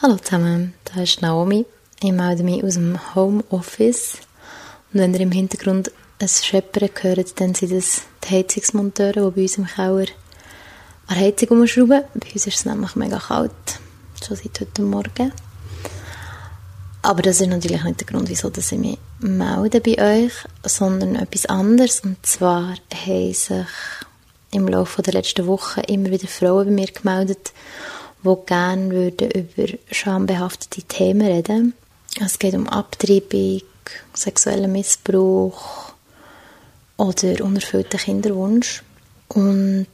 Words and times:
Hallo 0.00 0.14
zusammen, 0.14 0.74
da 0.84 1.02
ist 1.02 1.22
Naomi. 1.22 1.66
Ich 2.00 2.12
melde 2.12 2.44
mich 2.44 2.62
aus 2.62 2.74
dem 2.74 3.16
Homeoffice. 3.16 4.18
Und 4.92 5.00
wenn 5.00 5.12
ihr 5.12 5.22
im 5.22 5.32
Hintergrund 5.32 5.90
ein 6.20 6.28
Scheppern 6.28 6.88
hört, 7.00 7.40
dann 7.40 7.56
sind 7.56 7.72
das 7.72 8.02
die 8.22 8.36
Heizungsmonteure, 8.36 9.28
die 9.28 9.34
bei 9.34 9.42
uns 9.42 9.58
im 9.58 9.66
Keller 9.66 10.06
der 11.10 11.16
Heizung 11.16 11.48
umschrauben. 11.48 12.04
Bei 12.14 12.32
uns 12.32 12.46
ist 12.46 12.58
es 12.58 12.64
nämlich 12.64 12.94
mega 12.94 13.18
kalt, 13.18 13.50
schon 14.24 14.36
seit 14.36 14.60
heute 14.60 14.82
Morgen. 14.82 15.32
Aber 17.02 17.20
das 17.22 17.40
ist 17.40 17.48
natürlich 17.48 17.82
nicht 17.82 17.98
der 17.98 18.06
Grund, 18.06 18.28
wieso 18.28 18.52
ich 18.56 18.70
mich 18.78 18.98
melde 19.18 19.80
bei 19.80 19.98
euch, 19.98 20.32
sondern 20.62 21.16
etwas 21.16 21.46
anderes. 21.46 22.02
Und 22.04 22.24
zwar 22.24 22.76
haben 22.94 23.34
sich 23.34 23.66
im 24.52 24.68
Laufe 24.68 25.02
der 25.02 25.14
letzten 25.14 25.48
Wochen 25.48 25.80
immer 25.80 26.10
wieder 26.12 26.28
Frauen 26.28 26.66
bei 26.66 26.72
mir 26.72 26.86
gemeldet, 26.86 27.52
die 28.36 28.46
gerne 28.46 28.90
würden 28.90 29.30
über 29.30 29.78
schambehaftete 29.90 30.82
Themen 30.82 31.26
reden 31.26 31.74
Es 32.20 32.38
geht 32.38 32.54
um 32.54 32.68
Abtreibung, 32.68 33.62
sexuellen 34.14 34.72
Missbrauch 34.72 35.92
oder 36.96 37.44
unerfüllten 37.44 38.00
Kinderwunsch. 38.00 38.82
Und 39.28 39.88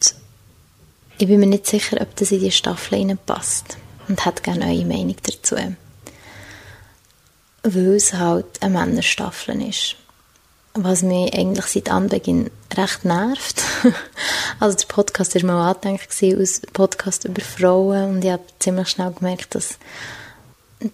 ich 1.18 1.26
bin 1.26 1.40
mir 1.40 1.46
nicht 1.46 1.66
sicher, 1.66 2.00
ob 2.00 2.16
das 2.16 2.32
in 2.32 2.40
die 2.40 2.50
Staffel 2.50 2.98
reinpasst 2.98 3.76
und 4.08 4.24
hätte 4.24 4.42
gerne 4.42 4.66
eure 4.66 4.84
Meinung 4.84 5.16
dazu. 5.22 5.56
Weil 7.62 7.94
es 7.94 8.12
halt 8.14 8.62
eine 8.62 8.78
Männerstaffel 8.78 9.60
ist 9.68 9.96
was 10.74 11.02
mich 11.02 11.32
eigentlich 11.34 11.66
seit 11.66 11.90
Anbeginn 11.90 12.50
recht 12.74 13.04
nervt. 13.04 13.62
also 14.60 14.76
der 14.76 14.86
Podcast 14.86 15.34
war 15.34 15.42
mal 15.42 15.70
angedenkt 15.70 16.08
als 16.20 16.60
Podcast 16.72 17.24
über 17.24 17.42
Frauen 17.42 18.16
und 18.16 18.24
ich 18.24 18.30
habe 18.30 18.42
ziemlich 18.58 18.88
schnell 18.88 19.12
gemerkt, 19.12 19.54
dass, 19.54 19.78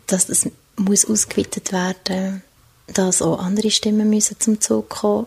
dass 0.06 0.26
das 0.26 0.48
muss 0.76 1.04
ausgeweitet 1.04 1.72
werden 1.72 2.42
dass 2.94 3.22
auch 3.22 3.38
andere 3.38 3.70
Stimmen 3.70 4.10
müssen 4.10 4.38
zum 4.40 4.60
Zug 4.60 4.88
kommen 4.88 5.26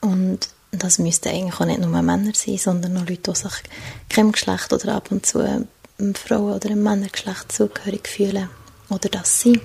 und 0.00 0.48
das 0.72 0.98
müssten 0.98 1.28
eigentlich 1.28 1.60
auch 1.60 1.64
nicht 1.64 1.80
nur 1.80 1.90
Männer 2.02 2.32
sein, 2.34 2.58
sondern 2.58 2.96
auch 2.98 3.08
Leute, 3.08 3.32
die 3.32 3.36
sich 3.36 3.62
keinem 4.08 4.32
Geschlecht 4.32 4.72
oder 4.72 4.94
ab 4.94 5.10
und 5.10 5.24
zu 5.24 5.38
einem 5.38 6.14
Frauen- 6.14 6.54
oder 6.54 6.68
einem 6.68 6.82
Männergeschlecht 6.82 7.50
zugehörig 7.50 8.08
fühlen 8.08 8.48
oder 8.90 9.08
das 9.08 9.40
sind. 9.40 9.60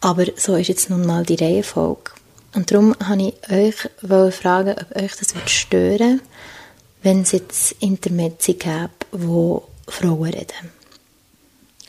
Aber 0.00 0.26
so 0.36 0.54
ist 0.54 0.68
jetzt 0.68 0.90
nun 0.90 1.06
mal 1.06 1.24
die 1.24 1.34
Reihenfolge. 1.34 2.12
Und 2.54 2.70
darum 2.70 2.94
wollte 2.98 3.34
ich 3.50 4.10
euch 4.10 4.34
fragen, 4.34 4.76
ob 4.78 4.96
euch 4.96 5.12
das 5.16 5.34
stören 5.50 6.00
würde, 6.00 6.20
wenn 7.02 7.22
es 7.22 7.32
jetzt 7.32 7.72
Intermezzi 7.80 8.54
gäbe, 8.54 8.90
wo 9.12 9.66
Frauen 9.86 10.30
reden. 10.30 10.72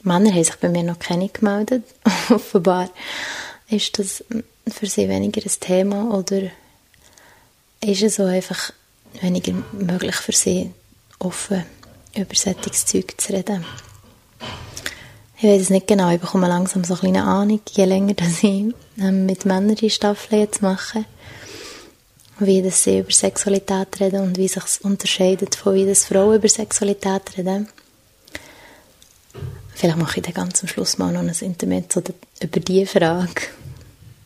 Männer 0.04 0.32
haben 0.32 0.44
sich 0.44 0.56
bei 0.56 0.70
mir 0.70 0.84
noch 0.84 1.00
keine 1.00 1.30
gemeldet. 1.30 1.84
Offenbar 2.30 2.90
ist 3.70 4.00
das 4.00 4.24
für 4.68 4.86
sie 4.86 5.10
weniger 5.10 5.42
ein 5.42 5.60
Thema 5.60 6.14
oder 6.14 6.44
ist 7.82 8.04
es 8.04 8.16
so 8.16 8.24
einfach 8.24 8.72
weniger 9.22 9.54
möglich 9.72 10.16
für 10.16 10.32
sie, 10.32 10.72
offen 11.20 11.66
über 12.16 12.36
solches 12.36 12.86
Zeug 12.86 13.14
zu 13.18 13.34
reden. 13.34 13.66
Ich 15.42 15.46
weiß 15.46 15.62
es 15.62 15.70
nicht 15.70 15.88
genau, 15.88 16.10
ich 16.12 16.20
bekomme 16.20 16.50
langsam 16.50 16.84
so 16.84 16.98
eine 17.02 17.24
Ahnung, 17.24 17.62
je 17.72 17.86
länger 17.86 18.14
dass 18.14 18.44
ich 18.44 18.74
ähm, 19.00 19.26
mit 19.26 19.46
Männern 19.46 19.76
die 19.76 19.90
Staffel 19.90 20.40
jetzt 20.40 20.62
mache, 20.62 21.06
wie 22.40 22.62
das 22.62 22.84
sie 22.84 23.00
über 23.00 23.12
Sexualität 23.12 24.02
reden 24.02 24.22
und 24.22 24.38
wie 24.38 24.50
sich 24.50 24.66
es 24.66 24.80
unterscheidet 24.80 25.56
von 25.56 25.76
wie 25.76 25.86
das 25.86 26.04
Frauen 26.04 26.36
über 26.36 26.50
Sexualität 26.50 27.38
reden. 27.38 27.70
Vielleicht 29.76 29.98
mache 29.98 30.20
ich 30.20 30.26
dann 30.26 30.34
ganz 30.34 30.62
am 30.62 30.68
Schluss 30.68 30.98
mal 30.98 31.14
noch 31.14 31.22
ein 31.22 31.30
Intermezzo 31.30 32.02
über 32.42 32.60
diese 32.60 33.00
Frage. 33.00 33.44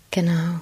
Genau. 0.09 0.61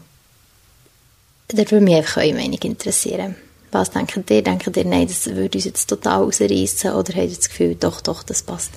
Da 1.47 1.57
würde 1.57 1.79
mich 1.79 1.95
einfach 1.95 2.17
eure 2.17 2.33
Meinung 2.33 2.59
interessieren. 2.59 3.37
Was 3.71 3.91
denkt 3.91 4.29
ihr? 4.29 4.41
Denkt 4.41 4.75
ihr, 4.75 4.85
nein, 4.85 5.07
das 5.07 5.27
würde 5.27 5.57
uns 5.57 5.65
jetzt 5.65 5.87
total 5.87 6.23
rausreißen? 6.23 6.93
Oder 6.93 7.15
ihr 7.15 7.29
das 7.29 7.49
Gefühl, 7.49 7.75
doch, 7.75 8.01
doch, 8.01 8.23
das 8.23 8.43
passt, 8.43 8.71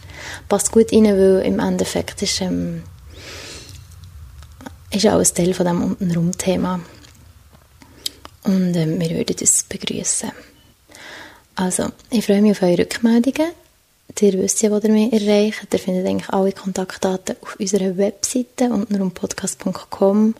passt 0.48 0.72
gut 0.72 0.92
rein, 0.92 1.04
weil 1.04 1.42
im 1.44 1.58
Endeffekt 1.58 2.22
ist, 2.22 2.40
ähm, 2.40 2.84
ist 4.90 5.06
auch 5.06 5.18
ein 5.18 5.34
Teil 5.34 5.54
von 5.54 5.66
diesem 5.66 5.82
Untenrum-Thema. 5.82 6.80
Und 8.44 8.76
ähm, 8.76 9.00
wir 9.00 9.10
würden 9.10 9.36
das 9.38 9.64
begrüßen. 9.64 10.30
Also, 11.56 11.88
ich 12.10 12.26
freue 12.26 12.42
mich 12.42 12.52
auf 12.52 12.62
eure 12.62 12.78
Rückmeldungen. 12.78 13.50
Ihr 14.20 14.32
wisst 14.34 14.62
ja, 14.62 14.70
wo 14.70 14.78
ihr 14.78 14.90
mich 14.90 15.12
erreicht. 15.12 15.72
Ihr 15.72 15.78
findet 15.78 16.06
eigentlich 16.06 16.28
alle 16.28 16.52
Kontaktdaten 16.52 17.36
auf 17.40 17.56
unserer 17.58 17.96
Webseite 17.96 18.70
untenrumpodcast.com 18.70 20.34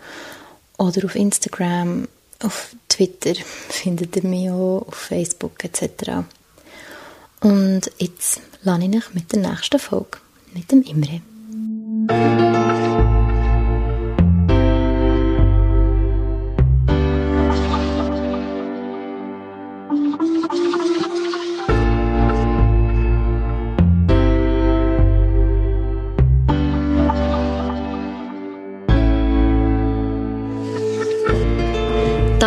oder 0.79 1.05
auf 1.05 1.15
Instagram 1.17 2.07
auf 2.44 2.77
Twitter 2.88 3.34
findet 3.69 4.16
ihr 4.16 4.25
mich 4.25 4.50
auch, 4.50 4.84
auf 4.87 4.94
Facebook 4.94 5.65
etc. 5.65 6.25
Und 7.41 7.91
jetzt 7.99 8.41
lade 8.62 8.84
ich 8.84 8.97
euch 8.97 9.15
mit 9.15 9.32
der 9.32 9.41
nächsten 9.41 9.78
Folge, 9.78 10.19
mit 10.53 10.71
dem 10.71 10.82
Imre. 10.82 11.21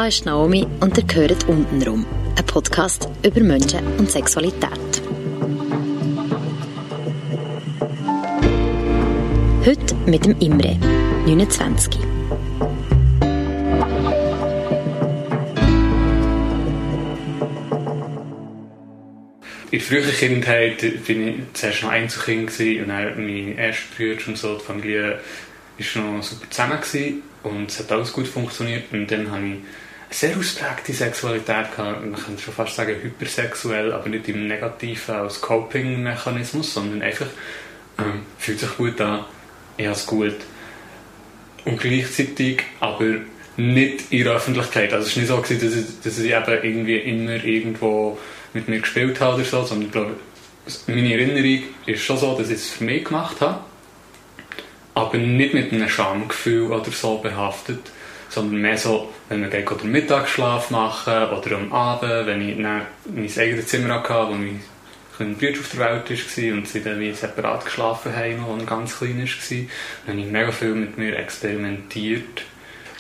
Ist 0.07 0.25
Naomi 0.25 0.65
und 0.79 0.97
ihr 0.97 1.03
gehört 1.03 1.49
untenrum. 1.49 2.05
Ein 2.37 2.45
Podcast 2.45 3.09
über 3.25 3.41
Menschen 3.41 3.85
und 3.97 4.09
Sexualität. 4.09 5.01
Heute 9.65 9.95
mit 10.05 10.25
dem 10.25 10.39
Imre, 10.39 10.77
29. 11.25 11.99
In 19.71 19.71
der 19.71 19.81
frühen 19.81 20.11
Kindheit 20.11 20.83
war 20.83 21.15
ich 21.17 21.35
zuerst 21.51 21.83
noch 21.83 21.89
Einzelkind 21.89 22.49
und 22.81 22.87
dann 22.87 23.15
meine 23.17 23.57
ersten 23.57 23.93
Brüder 23.93 24.21
und 24.27 24.37
so, 24.37 24.55
die 24.55 24.63
Familie 24.63 25.19
war 25.95 26.01
noch 26.01 26.23
super 26.23 26.49
zusammen 26.49 27.23
und 27.43 27.69
es 27.69 27.79
hat 27.79 27.91
alles 27.91 28.13
gut 28.13 28.27
funktioniert 28.27 28.85
und 28.93 29.11
dann 29.11 29.29
habe 29.29 29.45
ich 29.47 29.57
sehr 30.09 30.37
ausprägte 30.37 30.93
Sexualität. 30.93 31.77
Man 31.77 32.15
kann 32.15 32.37
schon 32.37 32.53
fast 32.53 32.75
sagen 32.75 32.95
hypersexuell, 33.01 33.91
aber 33.91 34.09
nicht 34.09 34.27
im 34.29 34.47
Negativen 34.47 35.15
als 35.15 35.41
Coping-Mechanismus, 35.41 36.73
sondern 36.73 37.01
einfach 37.01 37.27
ähm, 37.99 38.25
fühlt 38.37 38.59
sich 38.59 38.77
gut 38.77 38.99
an, 39.01 39.25
ich 39.77 39.85
habe 39.85 39.95
es 39.95 40.05
gut. 40.05 40.35
Und 41.65 41.79
gleichzeitig 41.79 42.63
aber 42.79 43.15
nicht 43.57 44.11
in 44.11 44.23
der 44.23 44.33
Öffentlichkeit. 44.33 44.93
Also 44.93 45.07
es 45.07 45.29
war 45.29 45.39
nicht 45.39 45.47
so, 45.47 45.55
dass, 45.55 45.75
ich, 45.75 45.85
dass 46.03 46.19
ich 46.19 46.31
eben 46.31 46.63
irgendwie 46.63 46.97
immer 46.97 47.43
irgendwo 47.43 48.17
mit 48.53 48.67
mir 48.67 48.79
gespielt 48.79 49.19
habe 49.19 49.35
oder 49.35 49.43
so, 49.43 49.63
sondern 49.63 49.87
ich 49.87 49.91
glaube, 49.91 50.15
meine 50.87 51.13
Erinnerung 51.13 51.63
ist 51.85 52.03
schon 52.03 52.17
so, 52.17 52.37
dass 52.37 52.49
ich 52.49 52.55
es 52.55 52.69
für 52.69 52.83
mich 52.83 53.05
gemacht 53.05 53.41
habe, 53.41 53.61
aber 54.93 55.17
nicht 55.17 55.53
mit 55.53 55.71
einem 55.71 55.89
Schamgefühl 55.89 56.71
oder 56.71 56.91
so 56.91 57.17
behaftet, 57.17 57.79
sondern 58.37 58.61
mehr 58.61 58.77
so, 58.77 59.11
wenn 59.29 59.41
wir 59.41 59.49
geht 59.49 59.81
den 59.81 59.91
Mittagsschlaf 59.91 60.69
machen 60.69 61.29
oder 61.31 61.55
am 61.55 61.73
Abend, 61.73 62.27
wenn 62.27 62.47
ich 62.47 62.55
dann 62.55 62.83
mein 63.11 63.31
eigenes 63.35 63.65
Zimmer 63.65 63.95
hatte, 63.95 64.27
wo 64.29 64.33
mein 64.33 64.61
Bruder 65.17 65.59
auf 65.59 65.69
der 65.71 65.79
Welt 65.79 66.09
war 66.11 66.53
und 66.53 66.67
sie 66.67 66.83
dann 66.83 66.99
wie 66.99 67.11
separat 67.13 67.65
geschlafen 67.65 68.15
haben, 68.15 68.45
als 68.45 68.61
er 68.61 68.65
ganz 68.67 68.97
klein 68.99 69.17
war. 69.17 69.57
Dann 70.05 70.15
habe 70.15 70.25
ich 70.27 70.31
mega 70.31 70.51
viel 70.51 70.75
mit 70.75 70.99
mir 70.99 71.17
experimentiert. 71.17 72.43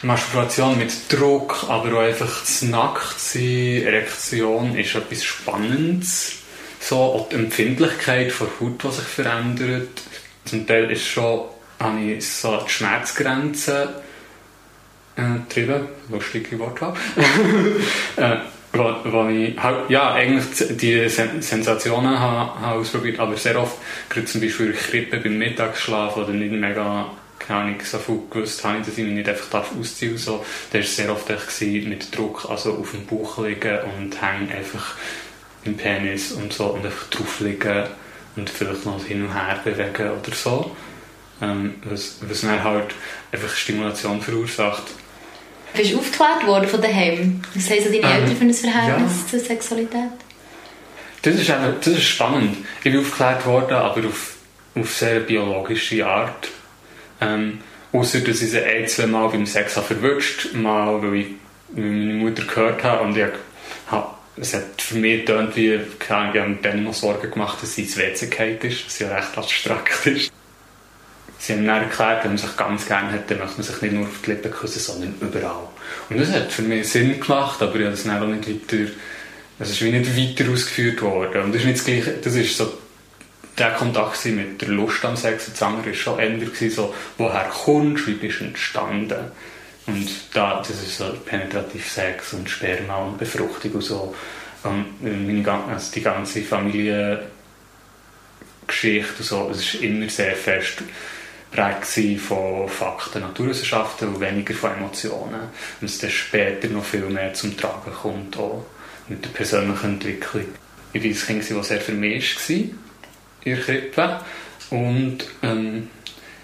Masturbation 0.01 0.79
mit 0.79 0.91
Druck, 1.13 1.65
aber 1.69 1.93
auch 1.97 2.01
einfach 2.01 2.39
das 2.41 2.63
Nacktsein, 2.63 3.83
Erektion 3.83 4.75
ist 4.75 4.95
etwas 4.95 5.23
Spannendes. 5.23 6.39
So, 6.79 6.95
auch 6.95 7.29
die 7.29 7.35
Empfindlichkeit 7.35 8.33
der 8.39 8.47
Haut, 8.59 8.83
die 8.83 8.91
sich 8.91 9.05
verändert. 9.05 10.01
Zum 10.45 10.65
Teil 10.65 10.89
ist 10.89 11.05
schon, 11.05 11.41
habe 11.79 11.99
ich 11.99 12.27
so 12.27 12.57
die 12.57 12.69
Schmerzgrenze 12.71 14.01
getrieben, 15.17 15.87
lustige 16.09 16.59
Wortwahl, 16.59 16.93
wo, 18.73 19.27
ich 19.29 19.57
halt, 19.57 19.89
ja, 19.89 20.13
eigentlich 20.13 20.77
die 20.77 21.09
Sen 21.09 21.41
Sensationen 21.41 22.19
habe, 22.19 22.59
habe 22.61 22.79
ausprobiert, 22.79 23.19
aber 23.19 23.35
sehr 23.35 23.59
oft, 23.59 23.77
gerade 24.09 24.25
zum 24.25 24.41
Beispiel 24.41 24.73
Krippe 24.73 25.17
beim 25.17 25.37
Mittagsschlaf 25.37 26.17
oder 26.17 26.29
nicht 26.29 26.51
mega 26.51 27.07
keine 27.39 27.61
Ahnung, 27.61 27.75
so 27.83 27.97
viel 27.97 28.19
gewusst 28.29 28.63
habe 28.63 28.79
dass 28.79 28.89
ich 28.89 29.03
mich 29.03 29.13
nicht 29.13 29.29
einfach 29.29 29.63
ausziehen 29.79 30.13
darf. 30.13 30.23
So. 30.23 30.45
Das 30.71 30.81
war 30.81 30.83
sehr 30.83 31.11
oft 31.11 31.29
echt 31.29 31.87
mit 31.87 32.15
Druck, 32.15 32.45
also 32.49 32.73
auf 32.73 32.91
dem 32.91 33.05
Bauch 33.05 33.37
liegen 33.39 33.79
und 33.97 34.21
hängen 34.21 34.51
einfach 34.51 34.95
im 35.63 35.77
Penis 35.77 36.31
und 36.31 36.51
so 36.51 36.65
und 36.65 36.85
einfach 36.85 37.09
drauf 37.09 37.39
liegen 37.39 37.85
und 38.35 38.49
vielleicht 38.49 38.85
noch 38.85 39.03
hin 39.03 39.23
und 39.23 39.33
her 39.33 39.59
bewegen 39.63 40.11
oder 40.11 40.35
so. 40.35 40.75
Ähm, 41.41 41.75
was, 41.83 42.17
was 42.21 42.41
dann 42.41 42.63
halt 42.63 42.95
einfach 43.31 43.55
Stimulation 43.55 44.21
verursacht. 44.21 44.83
Bist 45.75 45.93
du 45.93 45.99
aufgeklärt 45.99 46.47
worden 46.47 46.67
von 46.67 46.81
daheim? 46.81 47.41
Was 47.53 47.69
haben 47.69 47.83
so 47.83 47.85
deine 47.85 47.97
ähm, 47.97 48.23
Eltern 48.23 48.35
für 48.35 48.43
ein 48.43 48.53
Verhältnis 48.53 49.11
ja. 49.23 49.29
zur 49.29 49.39
Sexualität? 49.39 50.11
Das 51.21 51.35
ist, 51.35 51.49
eben, 51.49 51.75
das 51.79 51.87
ist 51.87 52.03
spannend. 52.03 52.57
Ich 52.83 52.91
bin 52.91 52.99
aufgeklärt 52.99 53.45
worden, 53.45 53.73
aber 53.73 54.07
auf, 54.07 54.35
auf 54.75 54.93
sehr 54.93 55.19
biologische 55.19 56.05
Art. 56.05 56.47
Ähm, 57.19 57.59
Außer 57.91 58.19
dass 58.19 58.41
ich 58.41 58.51
sie 58.51 58.61
ein, 58.61 58.87
zwei 58.87 59.07
Mal 59.07 59.29
beim 59.29 59.45
Sex 59.45 59.77
habe 59.77 59.87
verwünscht 59.87 60.53
mal 60.53 61.01
weil 61.01 61.15
ich 61.15 61.27
meine 61.73 62.13
Mutter 62.13 62.43
gehört 62.43 62.83
habe 62.83 63.03
und 63.03 63.17
ich 63.17 63.25
habe, 63.87 64.07
es 64.35 64.53
hat 64.53 64.81
für 64.81 64.95
mich 64.95 65.25
gedacht, 65.25 65.55
wie 65.55 65.79
keine 65.97 66.33
ich 66.33 66.39
habe 66.39 66.57
dann 66.61 66.83
noch 66.83 66.93
Sorgen 66.93 67.31
gemacht, 67.31 67.61
dass 67.61 67.75
sie 67.75 67.83
ins 67.83 67.97
WC 67.97 68.57
ist, 68.61 68.85
was 68.85 68.99
ja 68.99 69.13
recht 69.15 69.37
abstrakt 69.37 70.05
ist. 70.05 70.31
Sie 71.39 71.53
haben 71.53 71.65
dann 71.65 71.83
erklärt, 71.83 72.23
wenn 72.23 72.31
man 72.31 72.37
sich 72.37 72.57
ganz 72.57 72.87
gerne 72.87 73.11
hat, 73.11 73.29
dann 73.29 73.37
möchte 73.37 73.57
man 73.57 73.63
sich 73.63 73.81
nicht 73.81 73.93
nur 73.93 74.03
auf 74.03 74.21
die 74.25 74.31
Lippen 74.31 74.51
küssen, 74.51 74.79
sondern 74.79 75.15
überall. 75.21 75.67
Und 76.09 76.19
das 76.19 76.31
hat 76.31 76.51
für 76.51 76.63
mich 76.63 76.89
Sinn 76.89 77.19
gemacht, 77.19 77.61
aber 77.61 77.75
ich 77.75 77.81
habe 77.81 77.91
das 77.91 78.03
dann 78.03 78.39
nicht 78.39 78.49
weiter, 78.49 78.91
es 79.59 79.69
ist 79.69 79.81
wie 79.81 79.91
nicht 79.91 80.39
weiter 80.39 80.51
ausgeführt 80.51 81.01
worden. 81.01 81.43
Und 81.43 81.53
das 81.53 81.61
ist 81.61 81.67
nicht 81.67 81.77
das 81.79 81.85
Gleiche, 81.85 82.13
das 82.23 82.35
ist 82.35 82.57
so 82.57 82.77
der 83.57 83.71
Kontakt 83.71 84.23
mit 84.25 84.61
der 84.61 84.69
Lust 84.69 85.03
am 85.03 85.15
Sex. 85.15 85.49
Das 85.51 85.61
andere 85.61 85.87
war 85.87 85.93
schon 85.93 86.19
eher 86.19 86.69
so, 86.69 86.93
woher 87.17 87.49
kommst 87.49 88.05
du, 88.05 88.11
wie 88.11 88.15
bist 88.15 88.39
du 88.39 88.45
entstanden? 88.45 89.31
Und 89.87 90.09
da, 90.33 90.59
das 90.59 90.69
ist 90.69 90.97
so 90.97 91.05
penetrativ 91.25 91.89
Sex 91.89 92.33
und 92.33 92.49
Sperma 92.49 92.97
und 92.97 93.17
Befruchtung 93.17 93.71
und 93.71 93.81
so. 93.81 94.13
Und 94.63 95.01
meine, 95.01 95.63
also 95.69 95.91
die 95.93 96.01
ganze 96.01 96.41
Familiengeschichte 96.41 97.29
und 99.19 99.25
so, 99.25 99.49
es 99.51 99.75
war 99.75 99.81
immer 99.81 100.09
sehr 100.09 100.35
fest 100.35 100.83
geprägt 101.51 102.21
von 102.21 102.67
Fakten, 102.69 103.21
Naturwissenschaften 103.21 104.09
und 104.09 104.19
weniger 104.19 104.53
von 104.53 104.71
Emotionen. 104.73 105.41
Und 105.81 105.89
es 105.89 105.99
dann 105.99 106.09
später 106.09 106.67
noch 106.67 106.83
viel 106.83 107.09
mehr 107.09 107.33
zum 107.33 107.55
Tragen 107.57 107.91
kommt, 107.93 108.37
auch 108.37 108.65
mit 109.07 109.23
der 109.23 109.29
persönlichen 109.29 109.93
Entwicklung. 109.93 110.45
Ich 110.93 111.03
war 111.03 111.09
ein 111.09 111.41
Kind, 111.41 111.51
das 111.51 111.67
sehr 111.67 111.81
vermischt 111.81 112.49
war 112.49 112.55
in 112.55 112.77
der 113.45 113.57
Krippe 113.57 114.19
und 114.69 115.19
ähm, 115.43 115.89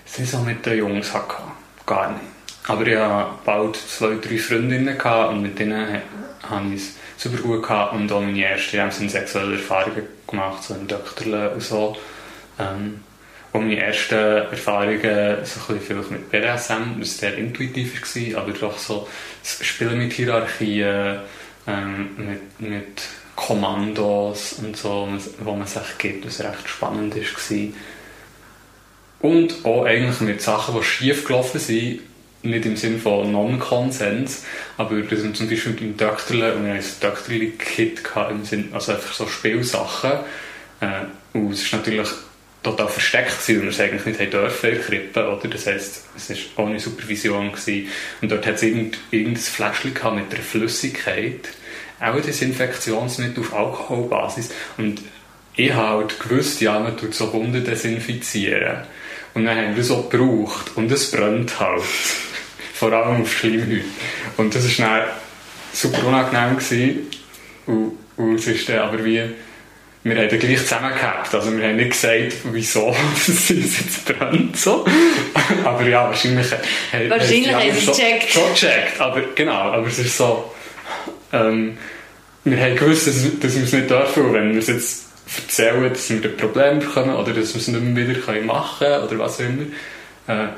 sie 0.06 0.26
so 0.26 0.40
mit 0.40 0.66
den 0.66 0.78
Jungs 0.78 1.14
hatte. 1.14 1.36
Gar 1.86 2.12
nicht. 2.12 2.24
Aber 2.68 2.88
ich 2.88 2.98
hatte 2.98 3.32
bald 3.44 3.76
zwei, 3.76 4.16
drei 4.16 4.38
Freundinnen 4.38 4.98
und 4.98 5.42
mit 5.42 5.60
denen 5.60 6.02
habe 6.50 6.68
ich 6.74 6.82
es 6.82 6.94
super 7.18 7.42
gut 7.42 7.64
gehabt 7.64 7.94
und 7.94 8.12
auch 8.12 8.22
meine 8.22 8.44
ersten 8.44 9.10
sexuelle 9.10 9.56
Erfahrungen 9.56 10.04
gemacht, 10.28 10.64
so 10.64 10.76
im 10.76 10.88
Doktorle 10.88 11.52
und 11.52 11.62
so. 11.62 11.98
Ähm, 12.60 13.02
und 13.54 13.68
meine 13.68 13.80
ersten 13.80 14.16
Erfahrungen 14.16 15.38
so 15.44 15.74
ein 15.74 15.80
bisschen 15.80 16.10
mit 16.10 16.32
BDSM, 16.32 17.00
das 17.00 17.22
war 17.22 17.30
sehr 17.30 17.38
intuitiv, 17.38 18.02
war, 18.02 18.42
aber 18.42 18.52
doch 18.52 18.78
so 18.78 19.08
das 19.44 19.66
Spielen 19.66 20.00
mit 20.00 20.14
Hierarchien, 20.14 21.20
ähm, 21.68 22.10
mit, 22.18 22.60
mit 22.60 23.02
Kommandos 23.36 24.54
und 24.54 24.76
so, 24.76 25.08
wo 25.40 25.56
man 25.56 25.68
sich 25.68 25.98
gibt, 26.00 26.26
was 26.26 26.40
recht 26.42 26.68
spannend 26.68 27.16
war. 27.16 27.70
Und 29.22 29.66
auch 29.66 29.86
eigentlich 29.86 30.20
mit 30.22 30.42
Sachen, 30.42 30.76
die 30.76 30.84
schief 30.84 31.26
gelaufen 31.26 31.60
sind, 31.60 32.02
nicht 32.42 32.66
im 32.66 32.76
Sinne 32.76 32.98
von 32.98 33.32
Non-Konsens, 33.32 34.46
aber 34.78 35.00
dass 35.02 35.24
man 35.24 35.36
zum 35.36 35.48
Beispiel 35.48 35.72
mit 35.72 35.82
dem 35.82 35.98
Dökterle, 35.98 36.56
und 36.56 36.66
wir 36.66 36.74
hatten 36.74 36.84
ein 36.84 37.00
Dökterle-Kit 37.02 38.02
im 38.32 38.46
Sinne, 38.46 38.66
also 38.74 38.94
einfach 38.94 39.14
so 39.14 39.28
Spielsachen, 39.28 40.12
äh, 40.82 41.06
und 41.34 41.52
es 41.52 41.62
ist 41.62 41.74
natürlich 41.74 42.10
total 42.64 42.88
versteckt 42.88 43.32
gewesen, 43.32 43.58
weil 43.58 43.64
wir 43.64 43.70
es 43.70 43.80
eigentlich 43.80 44.20
nicht 44.20 44.34
dürfen 44.34 44.70
in 44.70 44.76
der 44.76 44.84
Krippe, 44.84 45.28
oder? 45.28 45.48
Das 45.50 45.68
heisst, 45.68 46.06
es 46.16 46.30
war 46.30 46.66
ohne 46.66 46.80
Supervision 46.80 47.52
gewesen. 47.52 47.90
Und 48.22 48.32
dort 48.32 48.48
hat 48.48 48.56
es 48.56 48.64
irgend, 48.64 48.98
irgendein 49.12 49.44
Fläschchen 49.44 49.94
mit 50.16 50.34
einer 50.34 50.44
Flüssigkeit, 50.44 51.50
auch 52.00 52.16
ein 52.16 52.22
Desinfektionsmittel 52.22 53.44
auf 53.44 53.54
Alkoholbasis. 53.54 54.52
Und 54.78 55.02
ich 55.56 55.74
habe 55.74 56.00
halt 56.00 56.20
gewusst, 56.20 56.62
ja, 56.62 56.80
man 56.80 56.98
tut 56.98 57.14
so 57.14 57.32
Wunden 57.34 57.64
desinfizieren. 57.64 58.80
Und 59.34 59.46
dann 59.46 59.58
haben 59.58 59.76
wir 59.76 59.96
auch 59.96 60.10
gebraucht. 60.10 60.72
Und 60.76 60.92
es 60.92 61.12
brennt 61.12 61.60
halt. 61.60 61.84
Vor 62.74 62.92
allem 62.92 63.22
auf 63.22 63.32
Schleimhäute. 63.32 63.86
Und 64.38 64.56
das 64.56 64.80
war 64.80 65.00
dann 65.00 65.08
super 65.72 66.08
unangenehm. 66.08 67.08
Und, 67.66 67.98
und 68.18 68.36
es 68.36 68.48
ist 68.48 68.68
dann 68.70 68.80
aber 68.80 69.04
wie, 69.06 69.24
wir 70.04 70.18
haben 70.18 70.30
dann 70.30 70.40
gleich 70.40 70.60
zusammengehabt. 70.60 71.34
Also 71.34 71.58
wir 71.58 71.66
haben 71.66 71.78
nicht 71.78 71.92
gesagt, 71.92 72.34
wieso 72.52 72.96
es 73.16 73.50
jetzt 73.50 74.06
brennt. 74.06 74.58
So. 74.58 74.86
aber 75.64 75.88
ja, 75.88 76.08
wahrscheinlich, 76.08 76.48
wahrscheinlich 77.08 77.54
haben 77.54 77.72
sie 77.72 77.92
es 77.92 77.98
gecheckt. 77.98 78.30
Schon 78.30 78.54
gecheckt. 78.54 79.00
Aber 79.00 79.22
genau, 79.34 79.54
aber 79.54 79.88
es 79.88 80.00
ist 80.00 80.18
so, 80.18 80.54
ähm, 81.32 81.78
wir 82.44 82.60
haben 82.60 82.76
gewusst, 82.76 83.08
dass, 83.08 83.40
dass 83.40 83.56
wir 83.56 83.64
es 83.64 83.72
nicht 83.72 83.90
dürfen. 83.90 84.26
Und 84.26 84.34
wenn 84.34 84.52
wir 84.52 84.60
es 84.60 84.68
jetzt 84.68 85.06
erzählen, 85.38 85.90
dass 85.90 86.10
wir 86.10 86.18
ein 86.18 86.38
Problem 86.38 86.80
bekommen 86.80 87.16
oder 87.16 87.32
dass 87.32 87.54
wir 87.54 87.62
es 87.62 87.68
nicht 87.68 87.82
mehr 87.82 88.08
wieder 88.08 88.42
machen 88.42 88.80
können 88.80 89.04
oder 89.04 89.20
was 89.20 89.40
auch 89.40 89.46
immer. 89.46 89.64
Äh, 90.28 90.50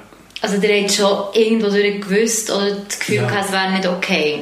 also 0.42 0.58
ihr 0.62 0.82
habt 0.82 0.92
schon 0.92 1.34
irgendwo 1.34 1.70
durch 1.70 2.02
gewusst 2.02 2.52
oder 2.52 2.72
das 2.88 3.00
Gefühl 3.00 3.16
ja. 3.16 3.28
gehabt, 3.28 3.46
es 3.46 3.52
wäre 3.52 3.72
nicht 3.72 3.88
okay? 3.88 4.40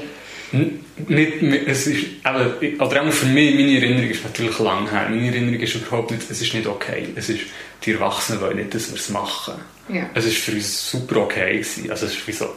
Nicht, 1.07 1.41
es 1.41 1.87
ist, 1.87 2.05
aber, 2.23 2.53
oder 2.79 3.01
auch 3.01 3.11
für 3.11 3.25
mich, 3.25 3.55
meine 3.55 3.77
Erinnerung 3.77 4.09
ist 4.09 4.23
natürlich 4.23 4.59
lang 4.59 4.89
her. 4.89 5.07
Meine 5.09 5.27
Erinnerung 5.27 5.59
ist 5.59 5.73
überhaupt 5.75 6.11
nicht, 6.11 6.29
es 6.29 6.41
ist 6.41 6.53
nicht 6.53 6.67
okay. 6.67 7.07
Es 7.15 7.29
ist, 7.29 7.41
die 7.83 7.93
Erwachsenen 7.93 8.41
wollen 8.41 8.57
nicht, 8.57 8.75
dass 8.75 8.89
wir 8.89 8.99
es 8.99 9.09
machen. 9.09 9.55
Ja. 9.89 10.09
Es 10.13 10.25
ist 10.25 10.37
für 10.37 10.51
uns 10.51 10.91
super 10.91 11.17
okay 11.21 11.53
gewesen. 11.53 11.89
Also 11.89 12.05
es 12.05 12.13
ist 12.13 12.27
wie 12.27 12.31
so, 12.31 12.47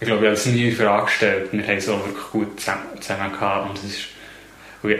ich 0.00 0.06
glaube, 0.06 0.22
ich 0.22 0.28
habe 0.28 0.36
es 0.36 0.46
nie 0.46 0.68
in 0.68 0.76
Frage 0.76 1.04
gestellt. 1.04 1.48
Wir 1.52 1.66
haben 1.66 1.80
so 1.80 1.92
wirklich 1.98 2.30
gut 2.32 2.58
zusammen, 2.58 3.00
zusammen 3.00 3.32
gehabt 3.32 3.70
und 3.70 3.78
es 3.78 3.84
ist 3.84 4.06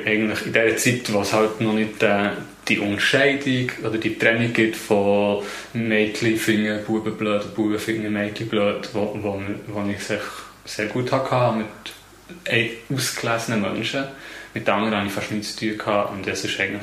eigentlich 0.07 0.47
in 0.47 0.53
der 0.53 0.77
Zeit, 0.77 1.13
wo 1.13 1.23
es 1.23 1.33
halt 1.33 1.61
noch 1.61 1.73
nicht 1.73 2.03
äh, 2.03 2.31
die 2.69 2.79
Unterscheidung 2.79 3.71
oder 3.83 3.99
die 3.99 4.17
Trennung 4.17 4.53
gibt 4.53 4.77
von 4.77 5.43
Mädchen 5.73 6.37
finden 6.37 6.85
Buben 6.85 7.17
blöd, 7.17 7.55
Buben 7.55 7.79
finden 7.79 8.13
Mädchen 8.13 8.47
blöd, 8.49 8.89
wo, 8.93 9.19
wo, 9.21 9.43
wo 9.69 9.91
ich 9.91 10.05
sehr, 10.05 10.21
sehr 10.65 10.87
gut 10.87 11.11
hatte 11.11 11.57
mit 11.57 11.67
ausgelesenen 12.91 13.61
Menschen. 13.61 14.05
Mit 14.55 14.69
anderen 14.69 14.95
hatte 14.95 15.07
ich 15.07 15.13
fast 15.13 15.31
nichts 15.31 15.57
zu 15.57 15.69
tun 15.69 15.79
gehabt 15.79 16.13
und 16.13 16.27
es 16.27 16.45
ist 16.45 16.61
eigentlich 16.61 16.83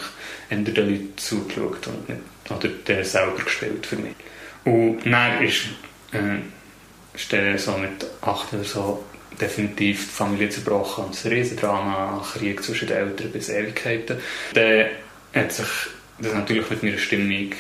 eher 0.50 0.58
den 0.58 0.76
Leuten 0.76 1.18
zugeschaut 1.18 1.88
und 1.88 2.10
nicht, 2.10 2.22
oder 2.50 2.68
der 2.68 3.06
selber 3.06 3.44
gespielt 3.44 3.86
für 3.86 3.98
mich. 3.98 4.16
Und 4.66 5.06
dann 5.06 5.44
ist 5.44 5.66
äh, 6.12 6.40
stelle 7.16 7.58
so 7.58 7.78
mit 7.78 8.06
acht 8.22 8.54
oder 8.54 8.64
so 8.64 9.04
definitiv 9.40 10.06
die 10.06 10.12
Familie 10.12 10.50
zerbrochen 10.50 11.06
und 11.06 11.26
ein 11.26 11.32
Riesendrama, 11.32 12.26
Krieg 12.34 12.64
zwischen 12.64 12.88
den 12.88 12.98
Eltern 12.98 13.32
bis 13.32 13.50
Ewigkeiten. 13.50 14.18
Dann 14.54 14.86
hat 15.34 15.52
sich 15.52 15.68
das 16.20 16.34
natürlich 16.34 16.70
mit 16.70 16.84
meiner 16.84 16.98
Stimmung 16.98 17.52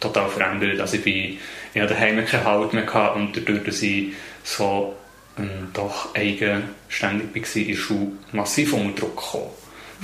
total 0.00 0.28
verändert. 0.28 0.80
Also 0.80 0.96
ich, 0.96 1.04
bin, 1.04 1.38
ich 1.74 1.80
hatte 1.80 1.94
daheim 1.94 2.24
keinen 2.24 2.44
Halt 2.44 2.72
mehr 2.72 2.84
gehabt 2.84 3.16
und 3.16 3.36
dadurch, 3.36 3.64
dass 3.64 3.82
ich 3.82 4.12
so 4.42 4.96
doch 5.72 6.14
eigenständig 6.14 7.28
war 7.34 7.56
in 7.56 7.66
der 7.66 8.06
massiv 8.32 8.72
unter 8.72 9.00
Druck 9.00 9.16
gekommen. 9.16 9.50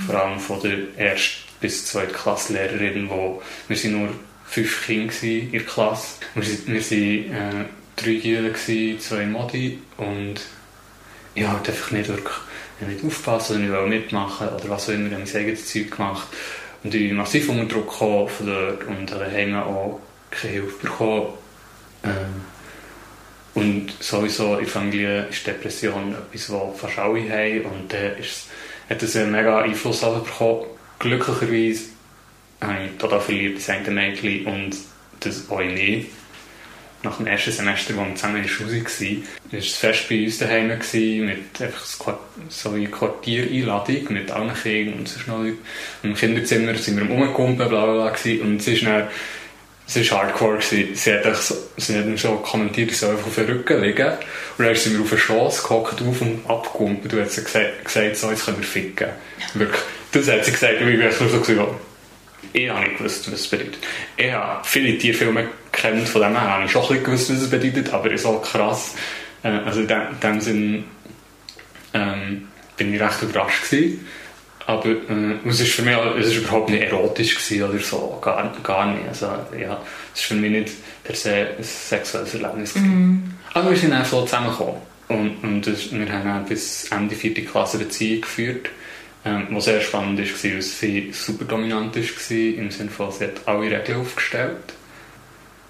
Vor 0.05 0.15
allem 0.15 0.39
von 0.39 0.61
der 0.61 0.77
ersten 0.97 1.49
bis 1.59 1.85
zweiten 1.85 2.13
Klassenlehrerin, 2.13 3.09
wo 3.09 3.41
wir 3.67 3.75
sind 3.75 3.99
nur 3.99 4.09
fünf 4.45 4.85
Kinder 4.85 5.13
in 5.23 5.51
der 5.51 5.63
Klasse. 5.63 6.17
Wir 6.33 6.81
sind 6.81 7.31
äh, 7.31 7.65
drei 7.95 8.13
Gielen, 8.13 8.99
zwei 8.99 9.25
Modi 9.25 9.79
und 9.97 10.35
ich 11.35 11.43
ja, 11.43 11.51
halt 11.51 11.69
einfach 11.69 11.91
nicht 11.91 12.07
wirklich 12.07 12.35
nicht 12.87 13.03
aufpassen 13.03 13.53
oder 13.53 13.59
nicht 13.59 13.71
wollte 13.71 13.89
mitmachen 13.89 14.47
oder 14.47 14.69
was 14.69 14.89
auch 14.89 14.93
immer, 14.93 15.07
ich 15.07 15.13
habe 15.13 15.23
mein 15.23 15.35
eigenes 15.35 15.71
Zeug 15.71 15.91
gemacht 15.91 16.27
und 16.83 16.93
ich 16.93 17.09
bin 17.09 17.17
massiv 17.17 17.49
unter 17.49 17.65
Druck 17.65 17.89
gekommen 17.89 18.29
von 18.29 18.45
dort 18.47 18.83
und 18.85 19.11
daheim 19.11 19.55
auch 19.55 19.99
keine 20.31 20.53
Hilfe 20.53 20.87
bekommen. 20.87 21.27
Ähm, 22.03 22.45
und 23.55 23.91
sowieso 23.99 24.53
in 24.53 24.65
der 24.65 24.67
Familie 24.67 25.27
ist 25.29 25.45
Depression 25.47 26.13
etwas, 26.13 26.51
was 26.51 26.79
fast 26.79 26.99
alle 26.99 27.29
haben. 27.29 27.61
Und 27.65 27.91
dann 27.91 28.17
ist, 28.17 28.47
hat 28.89 29.01
es 29.01 29.15
einen 29.15 29.31
mega 29.31 29.61
Einfluss 29.61 30.01
bekommen. 30.01 30.65
Glücklicherweise 30.99 31.85
habe 32.61 32.85
ich 32.85 32.97
total 32.97 33.21
verliebt 33.21 33.57
das 33.67 33.87
Mädchen 33.87 34.45
und 34.45 34.75
das 35.19 35.49
auch 35.49 35.59
nicht. 35.59 36.09
Nach 37.01 37.15
dem 37.15 37.27
ersten 37.27 37.53
Semester, 37.53 37.95
wo 37.95 38.01
wir 38.01 38.15
zusammen 38.15 38.37
in 38.37 38.41
der 38.43 38.49
Schule 38.49 38.73
waren, 38.73 39.23
war 39.51 39.59
es 39.59 39.75
fest 39.75 40.09
bei 40.09 40.25
uns 40.25 40.37
daheim 40.37 40.67
mit 40.67 41.61
einfach 41.61 41.85
so 42.49 42.69
eine 42.71 42.87
Quartiereinladung 42.87 44.11
mit 44.11 44.29
allen 44.29 44.53
Kindern 44.53 44.99
und 44.99 45.07
so 45.07 45.17
schnell 45.17 45.53
Im 46.03 46.13
Kinderzimmer 46.13 46.75
sind 46.75 46.97
wir 46.97 47.07
rumgekumpelt, 47.07 47.69
bla 47.69 47.85
bla 47.85 48.11
bla 48.11 48.43
und 48.43 48.57
es 48.57 48.67
ist 48.67 48.85
dann 48.85 49.07
es 49.95 50.11
war 50.11 50.23
hardcore. 50.23 50.57
Gewesen. 50.57 50.95
Sie 50.95 51.13
hat, 51.13 51.35
so, 51.35 51.55
sie 51.77 51.97
hat 51.97 52.05
mir 52.05 52.17
so 52.17 52.35
kommentiert, 52.37 52.91
ich 52.91 52.97
soll 52.97 53.11
einfach 53.11 53.27
auf 53.27 53.35
den 53.35 53.45
Rücken 53.45 53.81
liegen. 53.81 54.11
Und 54.57 54.65
dann 54.65 54.75
sind 54.75 54.93
wir 54.93 55.01
auf 55.01 55.09
den 55.09 55.17
Schoss 55.17 55.63
gehockt, 55.63 56.01
auf 56.01 56.21
und 56.21 56.41
abgekumpelt 56.47 57.13
und 57.13 57.21
hat 57.21 57.31
sie 57.31 57.43
gesagt, 57.43 57.85
gesagt, 57.85 58.15
so, 58.15 58.29
jetzt 58.29 58.45
können 58.45 58.57
wir 58.57 58.65
ficken. 58.65 59.09
Wirklich. 59.53 59.81
Das 60.11 60.27
hat 60.27 60.45
sie 60.45 60.51
gesagt 60.51 60.81
und 60.81 60.89
ich 60.89 60.99
war 60.99 61.11
so, 61.11 61.27
so 61.27 61.77
ich 62.53 62.69
habe 62.69 62.79
nicht 62.81 62.97
gewusst, 62.97 63.31
was 63.31 63.39
es 63.39 63.47
bedeutet. 63.47 63.77
Ich 64.17 64.31
habe 64.31 64.61
viele 64.63 64.97
Tierfilme 64.97 65.49
kennt, 65.71 66.07
von 66.07 66.21
dem 66.21 66.31
her 66.31 66.49
habe 66.49 66.65
ich 66.65 66.71
schon 66.71 67.03
gewusst, 67.03 67.29
was 67.29 67.41
es 67.41 67.49
bedeutet, 67.49 67.93
aber 67.93 68.17
so 68.17 68.39
krass, 68.39 68.95
äh, 69.43 69.49
also 69.49 69.81
in 69.81 69.87
dem, 69.87 70.01
in 70.01 70.19
dem 70.19 70.41
Sinn 70.41 70.83
ähm, 71.93 72.47
bin 72.77 72.93
ich 72.93 73.01
recht 73.01 73.21
überrascht 73.21 73.69
gewesen. 73.69 74.07
Aber 74.69 74.87
äh, 74.87 75.47
es 75.47 75.61
ist 75.61 75.71
für 75.71 75.81
mich 75.81 75.97
es 76.19 76.27
ist 76.27 76.37
überhaupt 76.37 76.69
nicht 76.69 76.83
erotisch 76.83 77.33
gewesen 77.33 77.63
oder 77.63 77.79
so, 77.79 78.19
gar, 78.21 78.55
gar 78.61 78.93
nicht. 78.93 79.07
Also, 79.07 79.25
ja, 79.59 79.81
es 80.13 80.19
ist 80.19 80.27
für 80.27 80.35
mich 80.35 80.51
nicht 80.51 80.71
per 81.03 81.15
se 81.15 81.47
ein 81.57 81.63
sexuelles 81.63 82.35
Erlebnis 82.35 82.75
gewesen. 82.75 83.39
Aber 83.55 83.71
wir 83.71 83.77
sind 83.77 83.93
einfach 83.93 84.11
so 84.11 84.21
zusammengekommen. 84.25 84.75
Und, 85.07 85.43
und 85.43 85.65
das, 85.65 85.91
wir 85.91 86.11
haben 86.11 86.23
dann 86.23 86.45
bis 86.45 86.87
Ende 86.91 87.15
4. 87.15 87.45
Klasse 87.45 87.79
Beziehung 87.79 88.21
geführt, 88.21 88.69
ähm, 89.25 89.47
was 89.49 89.65
sehr 89.65 89.81
spannend 89.81 90.19
war, 90.19 90.51
weil 90.51 90.61
sie 90.61 91.09
super 91.13 91.45
dominant 91.45 91.95
war, 91.95 92.37
im 92.37 92.69
Sinne 92.69 92.91
von, 92.91 93.11
sie 93.11 93.23
hat 93.23 93.47
alle 93.47 93.71
Regeln 93.71 94.01
aufgestellt. 94.01 94.75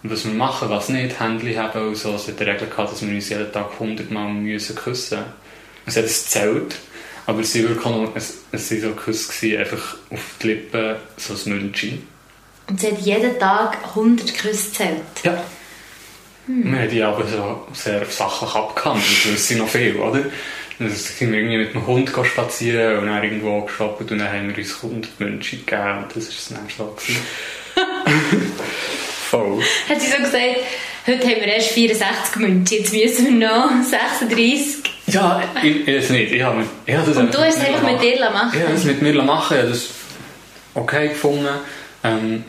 Was 0.04 0.26
wir 0.26 0.34
machen, 0.34 0.70
was 0.70 0.90
nicht, 0.90 1.22
Händchen 1.22 1.58
haben 1.58 1.88
und 1.88 1.96
so, 1.96 2.18
sie 2.18 2.32
hat 2.32 2.40
die 2.42 2.44
Regel 2.44 2.68
gehabt, 2.68 2.92
dass 2.92 3.02
wir 3.02 3.16
uns 3.16 3.30
jeden 3.30 3.50
Tag 3.50 3.72
100 3.80 4.12
Mal 4.12 4.28
müssen 4.28 4.76
küssen 4.76 5.20
müssen. 5.20 5.34
Es 5.86 5.96
hat 5.96 6.04
ein 6.04 6.10
Zelt, 6.10 6.76
aber 7.30 7.42
es 7.42 7.54
waren 7.56 7.70
wirklich 7.70 7.86
noch, 7.86 8.16
es, 8.16 8.40
es 8.52 8.72
waren 8.72 8.82
so 8.82 8.90
Küsse, 8.92 9.32
gewesen, 9.32 9.60
einfach 9.60 9.98
auf 10.10 10.20
die 10.42 10.48
Lippen, 10.48 10.96
so 11.18 11.34
ein 11.34 11.58
München. 11.58 12.08
Und 12.68 12.80
sie 12.80 12.88
hat 12.88 13.00
jeden 13.00 13.40
Tag 13.40 13.78
100 13.90 14.36
Küsse 14.36 14.70
gezählt? 14.70 15.02
Ja. 15.24 15.44
Hm. 16.48 16.72
Wir 16.72 16.80
haben 16.80 16.90
die 16.90 17.04
aber 17.04 17.28
so 17.28 17.68
sehr 17.74 18.04
sachlich 18.06 18.56
abgehandelt, 18.56 19.26
das 19.26 19.34
wissen 19.34 19.60
noch 19.60 19.70
viel, 19.70 19.96
oder? 19.98 20.26
Dann 20.80 20.90
sind 20.90 21.32
wir 21.32 21.40
irgendwie 21.40 21.58
mit 21.58 21.74
dem 21.74 21.86
Hund 21.86 22.10
spazieren 22.10 23.00
und 23.00 23.08
dann 23.08 23.24
irgendwo 23.24 23.62
gestoppt 23.62 24.12
und 24.12 24.18
dann 24.18 24.32
haben 24.32 24.50
wir 24.50 24.58
uns 24.58 24.76
100 24.82 25.20
München 25.20 25.66
gegeben 25.66 26.04
und 26.04 26.16
das 26.16 26.26
war 26.26 26.34
das 26.36 26.62
nächste 26.62 26.84
Mal. 26.84 26.92
Voll. 29.30 29.62
Hat 29.88 30.02
sie 30.02 30.10
so 30.10 30.18
gesagt, 30.18 30.58
heute 31.06 31.28
haben 31.28 31.42
wir 31.42 31.48
erst 31.48 31.70
64 31.70 32.36
München, 32.38 32.78
jetzt 32.80 32.94
müssen 32.94 33.40
wir 33.40 33.48
noch 33.48 33.84
36. 33.84 34.89
Ja, 35.12 35.42
ich, 35.64 35.88
ich 35.88 35.98
weiß 35.98 36.10
nicht. 36.12 36.32
Ich 36.32 36.42
habe, 36.42 36.64
ich 36.86 36.96
habe 36.96 37.08
das 37.08 37.18
und 37.18 37.34
du 37.34 37.40
hast 37.40 37.58
es 37.58 37.66
einfach 37.66 37.84
mit 37.84 38.02
dir 38.02 38.20
machen 38.30 38.52
Ich 38.54 38.64
habe 38.64 38.74
es 38.74 38.84
mit 38.84 39.02
mir 39.02 39.22
machen. 39.24 39.58
Ich 39.58 39.62
habe 39.62 39.70
das 39.70 39.90
okay 40.74 41.10
gefunden. 41.10 41.48
Ähm, 42.04 42.44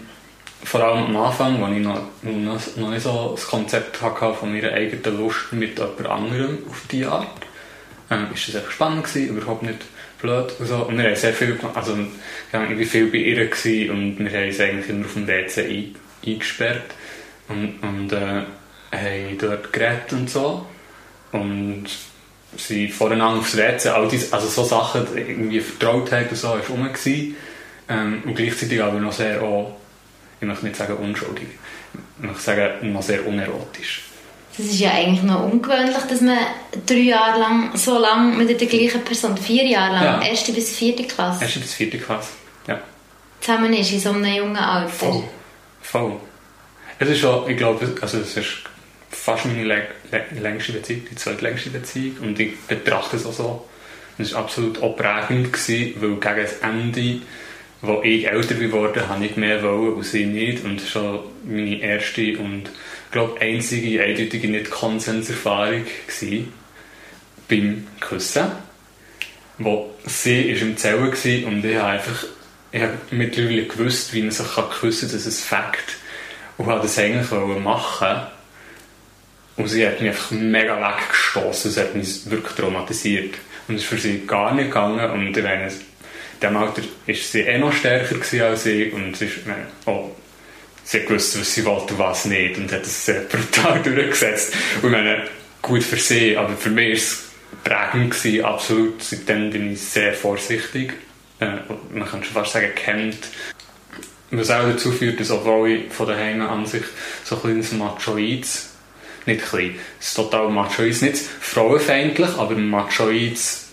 vor 0.62 0.82
allem 0.82 1.04
am 1.04 1.16
Anfang, 1.16 1.62
als 1.62 1.76
ich 1.76 1.82
noch, 1.82 2.00
noch, 2.22 2.76
noch 2.76 2.90
nicht 2.90 3.02
so 3.02 3.32
das 3.34 3.46
Konzept 3.46 4.02
hatte 4.02 4.34
von 4.34 4.52
meiner 4.52 4.72
eigenen 4.72 5.18
Lust 5.18 5.52
mit 5.52 5.78
jemand 5.78 6.06
anderem 6.06 6.58
auf 6.68 6.82
die 6.90 7.06
Art, 7.06 7.26
ähm, 8.10 8.26
ist 8.34 8.48
das 8.48 8.56
einfach 8.56 8.70
spannend 8.70 9.04
gewesen, 9.04 9.36
überhaupt 9.36 9.62
nicht 9.62 9.78
blöd 10.20 10.52
und 10.58 10.66
so. 10.66 10.76
Und 10.76 10.98
wir 10.98 11.04
haben 11.04 11.16
sehr 11.16 11.32
viel, 11.32 11.58
also 11.74 11.96
wir 11.96 12.06
waren 12.52 12.64
irgendwie 12.64 12.84
viel 12.84 13.06
bei 13.06 13.18
ihr 13.18 13.46
gewesen 13.46 13.90
und 13.90 14.18
wir 14.18 14.38
haben 14.38 14.48
uns 14.48 14.60
eigentlich 14.60 14.88
immer 14.90 15.06
auf 15.06 15.14
dem 15.14 15.26
WC 15.26 15.60
ein, 15.62 15.94
eingesperrt 16.26 16.94
und, 17.48 17.78
und 17.82 18.12
äh, 18.12 18.42
haben 18.92 19.38
dort 19.38 19.72
geredet 19.72 20.12
und 20.12 20.28
so. 20.28 20.66
Und 21.32 21.86
sie 22.56 22.88
voreinander 22.88 23.40
aufs 23.40 23.56
WC, 23.56 23.88
all 23.88 24.08
diese, 24.08 24.32
also 24.32 24.48
so 24.48 24.64
Sachen, 24.64 25.06
irgendwie 25.16 25.60
Vertrautheit 25.60 26.30
und 26.30 26.36
so, 26.36 26.48
war 26.48 26.60
rum. 26.68 26.92
Gewesen. 26.92 27.36
Ähm, 27.88 28.22
und 28.24 28.34
gleichzeitig 28.34 28.82
aber 28.82 29.00
noch 29.00 29.12
sehr 29.12 29.42
auch 29.42 29.80
ich 30.40 30.46
möchte 30.46 30.64
nicht 30.66 30.76
sagen 30.76 30.96
unschuldig, 30.96 31.48
ich 32.18 32.24
möchte 32.24 32.42
sagen, 32.42 32.92
noch 32.92 33.02
sehr 33.02 33.26
unerotisch. 33.26 34.02
Das 34.56 34.66
ist 34.66 34.80
ja 34.80 34.92
eigentlich 34.92 35.22
noch 35.22 35.44
ungewöhnlich, 35.44 35.96
dass 35.96 36.20
man 36.22 36.38
drei 36.86 36.94
Jahre 36.96 37.38
lang, 37.38 37.76
so 37.76 37.98
lange 37.98 38.36
mit 38.36 38.60
der 38.60 38.66
gleichen 38.66 39.02
Person, 39.02 39.36
vier 39.36 39.64
Jahre 39.64 39.92
lang, 39.92 40.04
ja. 40.04 40.22
erste 40.22 40.52
bis 40.52 40.76
vierte 40.76 41.04
Klasse. 41.04 41.44
Erste 41.44 41.60
bis 41.60 41.74
vierte 41.74 41.98
Klasse, 41.98 42.30
ja. 42.66 42.80
Zusammen 43.40 43.72
ist 43.74 43.92
in 43.92 44.00
so 44.00 44.10
einem 44.10 44.24
jungen 44.24 44.56
Alter. 44.56 44.88
Voll. 44.88 45.24
Voll. 45.82 46.16
Es 46.98 47.08
ist 47.08 47.18
schon, 47.18 47.48
ich 47.48 47.56
glaube, 47.56 47.86
also 48.00 48.18
es 48.18 48.36
ist 48.36 48.48
fast 49.10 49.46
meine 49.46 49.64
längste 50.40 50.72
Beziehung, 50.72 51.02
die 51.10 51.16
zweitlängste 51.16 51.70
Beziehung 51.70 52.16
und 52.22 52.40
ich 52.40 52.58
betrachte 52.60 53.16
es 53.16 53.26
auch 53.26 53.32
so. 53.32 53.68
Es 54.18 54.34
war 54.34 54.40
absolut 54.42 54.82
auch 54.82 54.96
gewesen, 54.96 55.94
weil 56.00 56.16
gegen 56.16 56.42
das 56.42 56.58
Ende 56.58 57.20
als 57.82 58.04
ich 58.04 58.28
älter 58.28 58.54
geworden 58.56 59.08
habe 59.08 59.24
ich 59.24 59.36
mehr 59.36 59.62
wollen 59.62 59.94
und 59.94 60.04
sie 60.04 60.26
nicht. 60.26 60.64
Und 60.64 60.82
war 60.82 60.86
schon 60.86 61.20
meine 61.44 61.80
erste 61.80 62.38
und 62.38 62.64
glaube 63.10 63.40
einzige 63.40 64.02
eindeutige 64.02 64.48
Nicht-Konsenserfahrung 64.48 65.86
beim 67.48 67.86
Küssen. 68.00 68.46
Wo 69.56 69.94
sie 70.04 70.42
ist 70.50 70.62
im 70.62 70.76
Zellen 70.76 71.10
war 71.12 71.48
und 71.48 71.64
ich 71.64 71.76
habe 71.76 71.88
einfach 71.88 72.24
ich 72.72 72.82
habe 72.82 72.98
mittlerweile 73.10 73.64
gewusst, 73.64 74.14
wie 74.14 74.22
man 74.22 74.30
sich 74.30 74.46
küssen 74.80 75.08
kann, 75.08 75.16
dass 75.16 75.26
es 75.26 75.42
Fakt 75.42 75.96
und 76.56 76.66
habe 76.66 76.82
das 76.82 76.98
eigentlich 76.98 77.30
machen 77.30 78.20
und 79.56 79.68
sie 79.68 79.86
hat 79.86 80.00
mich 80.00 80.10
einfach 80.10 80.30
mega 80.30 80.76
weggestoßen, 80.76 81.70
es 81.70 81.76
hat 81.76 81.94
mich 81.94 82.30
wirklich 82.30 82.54
traumatisiert 82.54 83.34
und 83.68 83.76
es 83.76 83.82
ist 83.82 83.88
für 83.88 83.98
sie 83.98 84.22
gar 84.26 84.54
nicht 84.54 84.68
gegangen 84.68 85.10
und 85.10 85.36
ich 85.36 85.42
meine, 85.42 85.64
in 85.64 85.70
diesem 86.40 86.56
Alter 86.56 86.82
war 86.82 87.14
sie 87.14 87.40
eh 87.40 87.58
noch 87.58 87.72
stärker 87.72 88.16
als 88.46 88.66
ich 88.66 88.92
und 88.92 89.16
sie, 89.16 89.26
ist, 89.26 89.38
oh, 89.86 90.10
sie 90.84 91.08
wusste, 91.08 91.40
was 91.40 91.54
sie 91.54 91.64
wollte 91.64 91.94
und 91.94 91.98
was 91.98 92.24
nicht 92.24 92.56
und 92.56 92.72
hat 92.72 92.82
es 92.82 93.04
sehr 93.04 93.20
brutal 93.28 93.82
durchgesetzt. 93.82 94.54
Und 94.82 94.88
ich 94.88 94.90
meine, 94.90 95.28
gut 95.62 95.82
für 95.82 95.96
sie, 95.96 96.36
aber 96.36 96.56
für 96.56 96.70
mich 96.70 96.88
war 96.88 96.94
es 96.96 97.30
prägend, 97.64 98.14
gewesen, 98.14 98.44
absolut. 98.44 99.02
Seitdem 99.02 99.50
bin 99.50 99.72
ich 99.72 99.80
sehr 99.80 100.14
vorsichtig. 100.14 100.94
Äh, 101.40 101.58
man 101.92 102.08
kann 102.08 102.24
schon 102.24 102.34
fast 102.34 102.52
sagen, 102.52 102.70
kennt. 102.74 103.18
Was 104.32 104.50
auch 104.50 104.62
dazu 104.62 104.92
führt, 104.92 105.18
dass 105.18 105.30
obwohl 105.30 105.70
ich 105.70 105.92
von 105.92 106.06
daheim 106.06 106.40
an 106.42 106.64
sich 106.64 106.84
so 107.24 107.34
ein 107.36 107.42
kleines 107.42 107.72
Machoids, 107.72 108.69
nicht 109.26 109.42
klein, 109.42 109.74
es 109.98 110.08
ist 110.08 110.14
total 110.14 110.48
Machoids, 110.48 111.02
nicht 111.02 111.18
frauenfeindlich, 111.18 112.30
aber 112.36 112.54
Machoids 112.54 113.68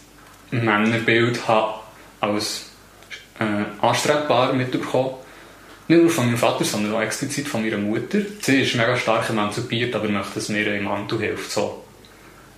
Männerbild 0.52 1.48
habe 1.48 1.80
als 2.22 2.72
äh, 3.40 3.86
anstrebbar 3.86 4.54
mitbekommen. 4.54 5.12
Nicht 5.88 6.02
nur 6.02 6.10
von 6.10 6.26
meinem 6.26 6.38
Vater, 6.38 6.66
sondern 6.66 6.94
auch 6.94 7.02
explizit 7.02 7.48
von 7.48 7.62
meiner 7.62 7.78
Mutter. 7.78 8.20
Sie 8.42 8.62
ist 8.62 8.76
mega 8.76 8.98
stark 8.98 9.30
emanzipiert, 9.30 9.96
aber 9.96 10.10
möchte, 10.10 10.36
dass 10.36 10.50
mir 10.50 10.68
im 10.76 10.84
Mantel 10.84 11.20
hilft. 11.20 11.52
So. 11.52 11.84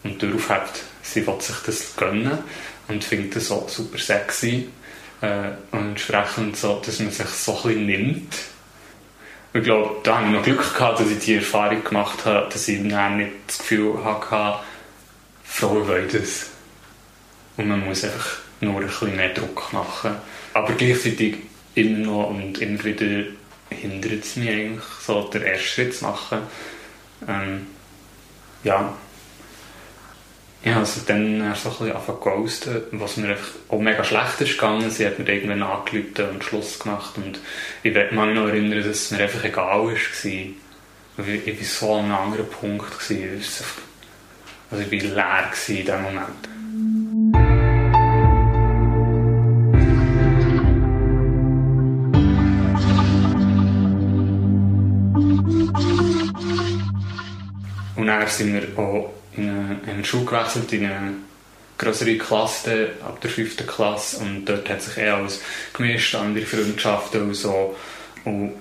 Und 0.04 0.22
darauf 0.22 0.50
hat 0.50 0.82
sie 1.02 1.26
will 1.26 1.40
sich 1.40 1.56
das 1.66 1.96
gönnen 1.96 2.40
und 2.88 3.04
findet 3.04 3.36
das 3.36 3.52
auch 3.52 3.70
super 3.70 3.98
sexy. 3.98 4.70
Äh, 5.22 5.52
und 5.72 5.90
entsprechend 5.90 6.56
so, 6.58 6.82
dass 6.84 7.00
man 7.00 7.12
sich 7.12 7.28
so 7.28 7.56
ein 7.56 7.64
bisschen 7.64 7.86
nimmt. 7.86 8.34
Ich 9.52 9.64
glaube, 9.64 10.02
da 10.04 10.18
habe 10.18 10.28
ich 10.28 10.34
noch 10.34 10.44
Glück 10.44 10.76
gehabt, 10.76 11.00
dass 11.00 11.10
ich 11.10 11.20
die 11.20 11.36
Erfahrung 11.36 11.84
gemacht 11.84 12.24
habe, 12.26 12.48
dass 12.52 12.68
ich 12.68 12.88
dann 12.88 13.18
nicht 13.18 13.32
das 13.48 13.58
Gefühl 13.58 14.04
hatte, 14.04 14.60
Frauen 15.44 15.88
wollen 15.88 16.08
das. 16.12 16.52
Und 17.58 17.68
man 17.68 17.84
muss 17.84 18.04
einfach 18.04 18.38
nur 18.62 18.80
ein 18.80 18.88
bisschen 18.88 19.16
mehr 19.16 19.34
Druck 19.34 19.74
machen. 19.74 20.16
Aber 20.54 20.74
gleichzeitig 20.74 21.38
immer 21.74 21.98
noch 21.98 22.30
und 22.30 22.60
immer 22.60 22.84
wieder 22.84 23.24
hindert 23.70 24.24
es 24.24 24.36
mich 24.36 24.50
eigentlich, 24.50 24.84
so 25.06 25.24
den 25.24 25.42
ersten 25.42 25.68
Schritt 25.68 25.96
zu 25.96 26.06
machen. 26.06 26.40
Ähm, 27.28 27.68
ja. 28.64 28.94
Ja, 30.64 30.78
also 30.78 31.02
dann 31.08 31.56
so 31.56 31.70
ein 31.70 31.76
bisschen 31.76 31.96
was 32.92 33.18
mir 33.18 33.30
einfach 33.30 33.50
auch 33.70 33.80
mega 33.80 34.04
schlecht 34.04 34.42
ist 34.42 34.58
gegangen. 34.58 34.90
Sie 34.90 35.06
hat 35.06 35.18
mir 35.18 35.28
irgendwann 35.28 35.64
angerufen 35.64 36.30
und 36.32 36.44
Schluss 36.44 36.80
gemacht 36.80 37.14
und 37.18 37.40
ich 37.82 37.94
werde 37.94 38.14
mich 38.14 38.36
noch 38.36 38.48
erinnern, 38.48 38.78
dass 38.78 38.88
es 38.88 39.12
mir 39.12 39.20
einfach 39.20 39.44
egal 39.44 39.86
war. 39.86 39.94
Ich 39.94 41.60
war 41.60 41.66
so 41.66 41.96
an 41.96 42.06
einem 42.06 42.16
anderen 42.16 42.50
Punkt. 42.50 42.92
Also 42.92 43.14
ich 43.14 43.32
war 44.72 44.80
leer 44.80 45.50
in 45.68 45.76
diesem 45.76 46.02
Moment. 46.02 46.50
dann 58.10 58.28
sind 58.28 58.54
wir 58.54 58.84
auch 58.84 59.19
in 59.40 59.50
eine, 59.50 59.80
in 59.86 59.90
eine 59.90 60.06
Schule 60.06 60.26
gewechselt, 60.26 60.72
in 60.74 60.86
eine 60.86 61.14
größere 61.78 62.18
Klasse, 62.18 62.90
ab 63.06 63.20
der 63.22 63.30
5. 63.30 63.66
Klasse. 63.66 64.18
Und 64.18 64.46
dort 64.46 64.70
hat 64.70 64.82
sich 64.82 64.98
eh 64.98 65.10
alles 65.10 65.42
gemischt, 65.74 66.16
andere 66.16 66.46
Freundschaften 66.46 67.22
und 67.22 67.34
so. 67.34 67.76
Und, 68.26 68.54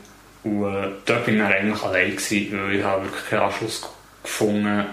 und 0.44 0.64
äh, 0.64 0.88
dort 1.04 1.26
war 1.26 1.28
ich 1.28 1.38
dann 1.38 1.52
eigentlich 1.52 1.82
allein, 1.82 2.16
gewesen, 2.16 2.58
weil 2.58 2.76
ich 2.76 2.84
habe 2.84 3.04
wirklich 3.04 3.28
keinen 3.28 3.40
Anschluss 3.40 3.82
gefunden 4.22 4.84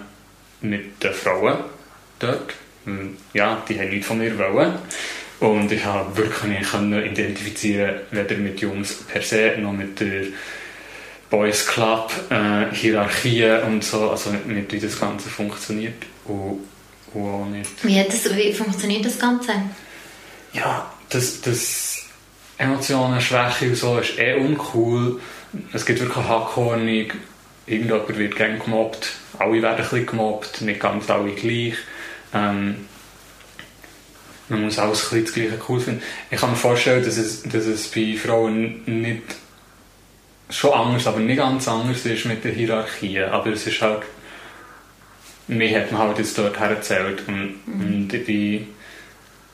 mit 0.61 1.03
den 1.03 1.13
Frauen 1.13 1.57
dort. 2.19 2.53
Ja, 3.33 3.63
die 3.67 3.79
haben 3.79 3.89
nichts 3.89 4.07
von 4.07 4.17
mir 4.19 4.37
wollen. 4.37 4.75
Und 5.39 5.71
ich 5.71 5.83
habe 5.83 6.15
wirklich 6.15 6.43
nicht 6.43 6.73
identifizieren, 6.73 8.01
weder 8.11 8.37
mit 8.37 8.61
Jungs 8.61 9.03
per 9.03 9.21
se, 9.21 9.55
noch 9.59 9.73
mit 9.73 9.99
der 9.99 10.23
Boys 11.29 11.65
Club, 11.65 12.11
äh, 12.29 12.73
Hierarchien 12.73 13.63
und 13.63 13.83
so, 13.83 14.11
also 14.11 14.31
nicht, 14.31 14.71
wie 14.71 14.79
das 14.79 14.99
Ganze 14.99 15.29
funktioniert 15.29 16.03
und, 16.25 16.59
und 17.13 17.29
auch 17.29 17.45
nicht... 17.45 17.83
Wie, 17.83 18.03
das, 18.03 18.35
wie 18.35 18.53
funktioniert 18.53 19.05
das 19.05 19.17
Ganze? 19.17 19.53
Ja, 20.53 20.91
das, 21.09 21.41
das 21.41 22.05
Emotionen, 22.57 23.19
Schwäche 23.19 23.67
und 23.67 23.75
so 23.75 23.97
ist 23.97 24.17
eh 24.17 24.35
uncool. 24.35 25.19
Es 25.73 25.85
gibt 25.85 25.99
wirklich 25.99 26.25
Hackhornig, 26.25 27.13
irgendjemand 27.65 28.17
wird 28.17 28.35
gerne 28.35 28.59
gemobbt, 28.59 29.13
alle 29.39 29.61
werden 29.61 29.77
ein 29.77 29.89
bisschen 29.89 30.05
gemobbt, 30.05 30.61
nicht 30.61 30.79
ganz 30.79 31.09
alle 31.09 31.31
gleich. 31.31 31.75
Ähm, 32.33 32.85
man 34.47 34.61
muss 34.61 34.77
alles 34.77 35.11
ein 35.11 35.23
bisschen 35.23 35.25
das 35.25 35.33
Gleiche 35.33 35.61
cool 35.67 35.79
finden. 35.79 36.03
Ich 36.29 36.39
kann 36.39 36.51
mir 36.51 36.55
vorstellen, 36.55 37.03
dass 37.03 37.17
es, 37.17 37.43
dass 37.43 37.65
es 37.65 37.87
bei 37.87 38.15
Frauen 38.15 38.83
nicht 38.85 39.23
schon 40.49 40.73
anders, 40.73 41.07
aber 41.07 41.19
nicht 41.19 41.37
ganz 41.37 41.67
anders 41.67 42.05
ist 42.05 42.25
mit 42.25 42.43
der 42.43 42.51
Hierarchie. 42.51 43.21
Aber 43.21 43.47
es 43.47 43.67
ist 43.67 43.81
halt, 43.81 44.03
mir 45.47 45.79
hat 45.79 45.91
man 45.91 46.01
halt 46.01 46.17
jetzt 46.19 46.37
dort 46.37 46.59
herzählt 46.59 47.23
und, 47.27 47.55
mhm. 47.65 47.81
und 47.81 48.13
ich 48.13 48.25
bin 48.25 48.67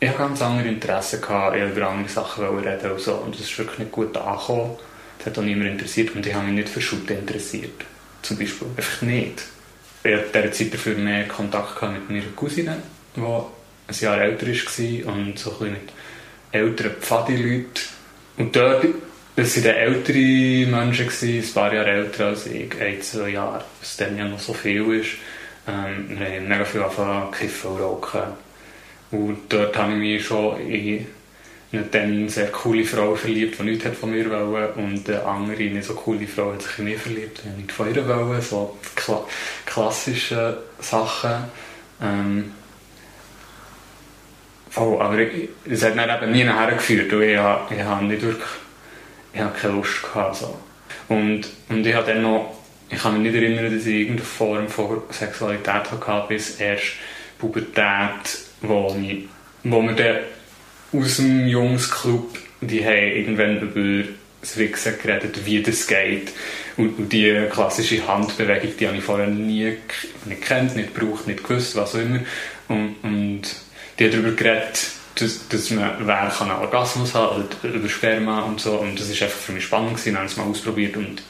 ich 0.04 0.10
hatte 0.10 0.18
ganz 0.18 0.42
andere 0.42 0.68
Interessen, 0.68 1.22
gehabt, 1.22 1.56
ich 1.56 1.62
über 1.62 1.88
andere 1.88 2.10
Sachen 2.10 2.44
reden 2.58 2.92
und 2.92 3.00
so. 3.00 3.14
Und 3.14 3.36
das 3.36 3.42
ist 3.42 3.56
wirklich 3.60 3.78
nicht 3.78 3.92
gut 3.92 4.18
angekommen. 4.18 4.76
Das 5.20 5.28
hat 5.28 5.38
auch 5.38 5.44
niemand 5.44 5.70
interessiert 5.70 6.16
und 6.16 6.26
ich 6.26 6.34
habe 6.34 6.48
mich 6.48 6.56
nicht 6.56 6.70
für 6.70 6.82
Schulte 6.82 7.14
interessiert. 7.14 7.86
Zum 8.24 8.40
Beispiel. 8.40 8.68
Einfach 8.76 9.04
nicht. 9.04 9.44
Ich 10.04 10.12
hatte 10.12 10.40
in 10.40 10.44
dieser 10.46 10.52
Zeit 10.52 10.74
dafür 10.74 10.96
mehr 10.96 11.28
Kontakt 11.28 11.80
mit 11.84 12.10
meiner 12.10 12.32
Cousine, 12.36 12.78
die 13.16 13.22
ein 13.22 13.96
Jahr 14.00 14.22
älter 14.22 14.48
war 14.48 15.14
und 15.14 15.38
so 15.38 15.52
ein 15.52 15.58
bisschen 15.60 15.72
mit 15.74 15.94
älteren 16.52 16.92
Pfadi-Leuten. 17.00 17.68
Und 18.38 18.56
dort, 18.56 18.86
das 19.36 19.64
waren 19.64 19.76
ältere 19.76 20.66
Menschen, 20.68 21.08
gewesen, 21.08 21.48
ein 21.48 21.54
paar 21.54 21.74
Jahre 21.74 21.90
älter 21.90 22.28
als 22.28 22.48
ich, 22.48 22.70
ein, 22.80 23.02
zwei 23.02 23.30
Jahre, 23.30 23.64
was 23.80 23.98
dann 23.98 24.18
ja 24.18 24.26
noch 24.26 24.40
so 24.40 24.54
viel 24.54 25.00
ist. 25.00 25.12
Ähm, 25.68 26.20
wir 26.20 26.28
haben 26.28 26.48
mega 26.48 26.66
viel 26.66 26.82
angefangen, 26.82 27.32
kiffen 27.32 27.72
und 27.72 27.82
rauchen 27.82 28.22
und 29.12 29.38
dort 29.50 29.78
habe 29.78 29.92
ich 29.92 29.98
mich 29.98 30.26
schon 30.26 30.60
in 30.62 31.06
eine 31.74 31.84
dann 31.84 32.30
sehr 32.30 32.48
coole 32.48 32.84
Frau 32.84 33.16
verliebt, 33.16 33.60
die 33.60 33.64
nichts 33.64 33.98
von 33.98 34.12
mir 34.12 34.30
wollte. 34.30 34.80
Und 34.80 35.10
eine 35.10 35.26
andere, 35.26 35.64
nicht 35.64 35.86
so 35.86 35.94
coole 35.94 36.28
Frau, 36.28 36.54
hat 36.54 36.62
sich 36.62 36.80
in 36.80 36.86
mich 36.86 37.00
verliebt, 37.00 37.42
die 37.44 37.62
nicht 37.62 37.72
von 37.72 37.94
ihr 37.94 38.08
wollte. 38.08 38.42
So 38.42 38.78
kla 38.96 39.24
klassische 39.66 40.58
Sachen. 40.80 41.46
Ähm, 42.02 42.52
oh, 44.76 44.98
aber 45.00 45.18
es 45.70 45.84
hat 45.84 45.98
dann 45.98 46.24
eben 46.24 46.32
nie 46.32 46.44
nachher 46.44 46.76
geführt, 46.76 47.12
ich, 47.14 47.20
ich, 47.20 47.78
ich 47.78 47.84
habe 47.84 48.06
nicht 48.06 48.22
wirklich 48.22 48.50
ich 49.34 49.40
habe 49.40 49.58
keine 49.58 49.74
Lust 49.76 50.04
gehabt. 50.04 50.36
So. 50.38 50.58
Und, 51.10 51.48
und 51.70 51.86
ich 51.86 51.94
habe 51.94 52.08
dann 52.08 52.22
noch, 52.22 52.56
ich 52.90 53.00
kann 53.00 53.14
mich 53.22 53.32
nicht 53.32 53.42
erinnern, 53.42 53.74
dass 53.74 53.86
ich 53.86 54.02
irgendeine 54.02 54.26
Form 54.26 54.68
von 54.68 55.02
Sexualität 55.10 55.92
hatte, 55.92 56.26
bis 56.28 56.60
erst 56.60 56.94
Pubertät 57.40 58.40
wo, 58.62 58.96
ich, 59.02 59.28
wo 59.64 59.82
wir 59.82 59.94
dann 59.94 60.18
aus 60.94 61.18
dem 61.18 61.48
Jungsclub, 61.48 62.38
die 62.62 62.86
haben 62.86 63.16
irgendwann 63.16 63.60
über 63.60 64.10
das 64.42 64.58
Wichsen 64.58 64.96
geredet, 65.02 65.46
wie 65.46 65.62
das 65.62 65.88
geht. 65.88 66.32
Und, 66.78 66.98
und 66.98 67.14
die 67.14 67.48
klassische 67.52 68.08
Handbewegung, 68.08 68.72
die 68.80 68.88
habe 68.88 68.98
ich 68.98 69.04
vorher 69.04 69.28
nie 69.28 69.78
nicht 70.26 70.42
kennt, 70.42 70.76
nicht 70.76 70.94
gebraucht, 70.94 71.28
nicht 71.28 71.44
gewusst, 71.44 71.76
was 71.76 71.96
auch 71.96 72.00
immer. 72.00 72.20
Und, 72.68 72.96
und 73.04 73.42
die 73.98 74.06
haben 74.06 74.12
darüber 74.12 74.32
geredet, 74.32 74.92
dass, 75.16 75.48
dass 75.50 75.70
man 75.72 75.92
wer 76.00 76.32
kann 76.36 76.52
einen 76.52 76.62
Orgasmus 76.62 77.14
haben 77.14 77.44
oder 77.64 77.74
über 77.74 77.90
Sperma 77.90 78.42
und 78.42 78.60
so. 78.60 78.74
Und 78.74 79.00
das 79.00 79.10
war 79.10 79.28
einfach 79.28 79.40
für 79.40 79.52
mich 79.52 79.66
spannend 79.66 79.98
gewesen, 79.98 80.18
habe 80.18 80.26
es 80.26 80.38
mal 80.38 80.44
ausprobiert 80.44 80.98
und 80.98 81.22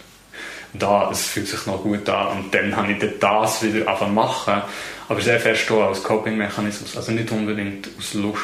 da, 0.74 1.10
es 1.12 1.26
fühlt 1.26 1.48
sich 1.48 1.66
noch 1.66 1.84
gut 1.84 2.08
an. 2.08 2.38
Und 2.38 2.54
dann 2.54 2.76
habe 2.76 2.94
ich 2.94 3.00
dann 3.00 3.14
das 3.20 3.62
wieder 3.64 3.88
angefangen 3.88 4.14
machen 4.14 4.62
aber 5.12 5.20
sehr 5.20 5.42
fest 5.42 5.70
auch 5.72 5.90
als 5.90 6.02
Coping-Mechanismus. 6.04 6.96
Also 6.96 7.12
nicht 7.12 7.30
unbedingt 7.34 7.90
aus 7.98 8.14
Lust, 8.14 8.44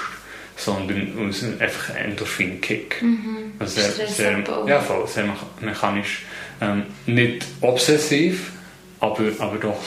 sondern 0.57 1.29
aus 1.29 1.41
einfach 1.59 1.95
Endorphin-Kick. 1.95 3.01
Mhm. 3.01 3.53
Also 3.57 3.79
sehr, 3.79 4.07
sehr, 4.07 4.43
ja, 4.65 4.81
voll, 4.81 5.07
sehr 5.07 5.23
mechanisch. 5.61 6.25
Ähm, 6.59 6.83
nicht 7.05 7.45
obsessiv, 7.61 8.51
aber, 8.99 9.23
aber 9.39 9.55
doch, 9.59 9.81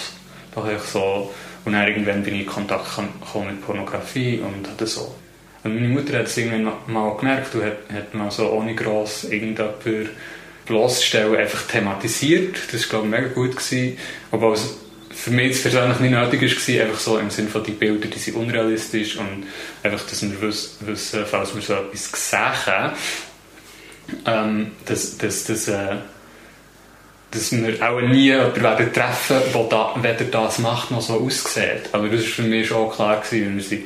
doch 0.54 0.66
so. 0.82 1.34
Und 1.66 1.74
dann 1.74 1.86
irgendwann 1.86 2.22
bin 2.22 2.34
ich 2.36 2.40
in 2.40 2.46
Kontakt 2.46 2.96
gekommen 2.96 3.48
mit 3.48 3.66
Pornografie 3.66 4.40
und 4.40 4.66
hatte 4.66 4.86
so. 4.86 5.14
Und 5.62 5.74
meine 5.74 5.88
Mutter 5.88 6.18
hat 6.18 6.26
es 6.26 6.36
irgendwann 6.36 6.72
mal 6.86 7.16
gemerkt 7.16 7.54
und 7.54 7.64
hat, 7.64 7.78
hat 7.92 8.14
mal 8.14 8.30
so 8.30 8.50
ohne 8.50 8.74
gross 8.74 9.24
irgendjemand 9.24 9.74
bloßstellen 10.66 11.36
einfach 11.36 11.62
thematisiert. 11.62 12.56
Das 12.72 12.82
war, 12.82 13.00
glaube 13.00 13.06
ich, 13.06 13.22
mega 13.22 13.34
gut. 13.34 13.56
Gewesen. 13.56 13.98
Obwohl 14.30 14.54
es 14.54 14.76
für 15.10 15.30
mich 15.30 15.48
jetzt 15.48 15.62
persönlich 15.62 15.98
nicht 15.98 16.12
nötig 16.12 16.42
war, 16.42 16.84
einfach 16.84 17.00
so 17.00 17.18
im 17.18 17.30
Sinne 17.30 17.48
von 17.48 17.64
die 17.64 17.72
Bilder, 17.72 18.08
die 18.08 18.18
sind 18.18 18.36
unrealistisch 18.36 19.16
und 19.16 19.44
einfach, 19.82 20.06
dass 20.06 20.22
wir 20.22 20.40
wissen, 20.40 21.26
falls 21.26 21.54
wir 21.54 21.62
so 21.62 21.74
etwas 21.74 22.30
sehen, 22.30 22.92
ähm, 24.26 24.70
dass, 24.86 25.18
dass, 25.18 25.44
dass, 25.44 25.68
äh, 25.68 25.96
dass 27.32 27.52
wir 27.52 27.82
auch 27.86 28.00
nie 28.00 28.24
jemanden 28.24 28.62
werden 28.62 28.92
treffen 28.92 29.36
der 29.52 29.64
da, 29.64 29.94
weder 30.00 30.24
das 30.24 30.58
macht, 30.58 30.90
noch 30.90 31.02
so 31.02 31.20
aussieht. 31.20 31.90
Aber 31.92 32.08
das 32.08 32.22
war 32.22 32.28
für 32.28 32.42
mich 32.42 32.68
schon 32.68 32.90
klar, 32.90 33.20
gewesen, 33.20 33.56
wir 33.56 33.62
sind 33.62 33.82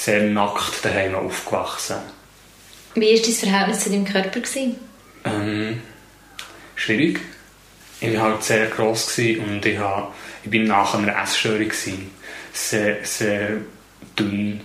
sehr 0.00 0.22
nackt 0.22 0.84
daheim 0.84 1.14
aufgewachsen. 1.14 1.96
Wie 2.94 3.14
war 3.14 3.22
dein 3.22 3.32
Verhältnis 3.32 3.80
zu 3.80 3.90
deinem 3.90 4.04
Körper? 4.04 4.40
Ähm, 5.24 5.82
schwierig. 6.74 7.20
Ich 8.00 8.16
war 8.16 8.30
halt 8.30 8.42
sehr 8.42 8.66
gross 8.66 9.18
und 9.18 9.64
ich 9.64 9.78
habe 9.78 10.08
ich 10.42 10.50
bin 10.50 10.64
nach 10.64 10.94
einer 10.94 11.22
Essstörung 11.22 11.70
sehr, 12.52 13.04
sehr 13.04 13.58
dünn. 14.18 14.60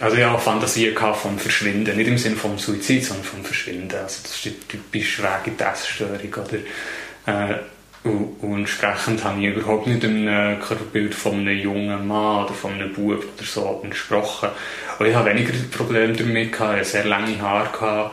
Also 0.00 0.16
ja, 0.16 0.38
Fantasie 0.38 0.92
vom 0.92 1.38
Verschwinden, 1.38 1.96
nicht 1.96 2.06
im 2.06 2.16
Sinne 2.16 2.36
vom 2.36 2.56
Suizid, 2.56 3.04
sondern 3.04 3.24
vom 3.24 3.44
Verschwinden. 3.44 3.96
Also 3.96 4.20
das 4.22 4.36
ist 4.36 4.44
die 4.44 4.52
typische 4.68 5.24
Weg 5.24 5.46
in 5.46 5.56
die 5.56 5.64
Essstörung, 5.64 6.34
oder? 6.34 7.50
Äh, 7.50 7.58
und, 8.04 8.58
entsprechend 8.58 9.24
habe 9.24 9.40
ich 9.40 9.56
überhaupt 9.56 9.86
nicht 9.86 10.04
einem 10.04 10.60
Körperbild 10.60 11.14
von 11.14 11.40
einem 11.40 11.58
jungen 11.58 12.06
Mann 12.06 12.44
oder 12.44 12.52
von 12.52 12.74
einem 12.74 12.92
Bub 12.92 13.24
oder 13.34 13.44
so 13.44 13.80
entsprochen. 13.82 14.50
Und 14.98 15.06
ich 15.06 15.14
habe 15.14 15.30
weniger 15.30 15.54
Probleme 15.70 16.12
damit 16.12 16.54
ich 16.80 16.88
sehr 16.88 17.06
lange 17.06 17.40
Haare. 17.40 18.10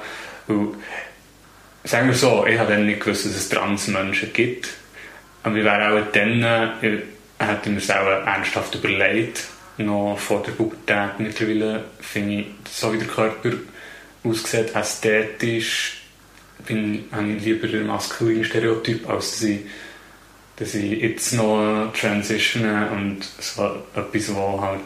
Und 0.48 0.78
sagen 1.84 2.08
wir 2.08 2.16
so, 2.16 2.46
ich 2.46 2.58
habe 2.58 2.72
dann 2.72 2.86
nicht 2.86 3.02
gewusst, 3.02 3.26
dass 3.26 3.36
es 3.36 3.50
Transmenschen 3.50 4.32
gibt. 4.32 4.70
Aber 5.44 5.56
wir 5.56 5.66
wären 5.66 6.04
auch 6.04 6.12
dann, 6.14 6.44
äh, 6.44 7.00
hätten 7.38 7.72
wir 7.72 7.78
es 7.78 7.92
auch 7.92 8.26
ernsthaft 8.26 8.76
überlegt, 8.76 9.44
noch 9.78 10.18
vor 10.18 10.42
der 10.44 10.52
Pubertät 10.54 11.20
mittlerweile, 11.20 11.84
finde 12.00 12.42
ich, 12.42 12.46
so 12.70 12.94
wie 12.94 12.98
der 12.98 13.08
Körper 13.08 13.52
aussieht, 14.24 14.74
ästhetisch, 14.76 16.01
bin, 16.66 17.06
habe 17.12 17.28
ich 17.32 17.44
lieber 17.44 17.68
den 17.68 17.88
maskulinen 17.88 18.44
Stereotyp, 18.44 19.10
als 19.10 19.32
dass 19.32 19.44
ich, 19.44 19.60
dass 20.58 20.76
ich 20.76 21.02
jetzt 21.02 21.34
noch 21.34 21.92
transitione 22.00 22.90
und 22.92 23.24
so 23.40 23.84
etwas, 23.96 24.36
wo 24.36 24.62
halt 24.62 24.82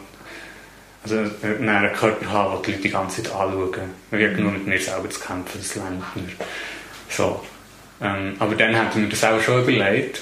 also 1.04 1.18
einen 1.42 1.92
Körper 1.92 2.30
habe, 2.30 2.62
den 2.62 2.64
die 2.64 2.70
Leute 2.72 2.82
die 2.82 2.90
ganze 2.90 3.22
Zeit 3.22 3.32
anschauen. 3.32 3.90
Ich 4.10 4.24
habe 4.24 4.42
nur 4.42 4.52
mit 4.52 4.66
mir 4.66 4.80
selber 4.80 5.08
zu 5.08 5.20
kämpfen, 5.20 5.58
das 5.58 5.74
lernt 5.76 6.16
mir. 6.16 6.32
So. 7.08 7.44
Ähm, 8.00 8.34
aber 8.38 8.54
dann 8.56 8.74
hätten 8.74 9.02
wir 9.02 9.08
das 9.08 9.24
auch 9.24 9.40
schon 9.40 9.62
überlegt 9.62 10.20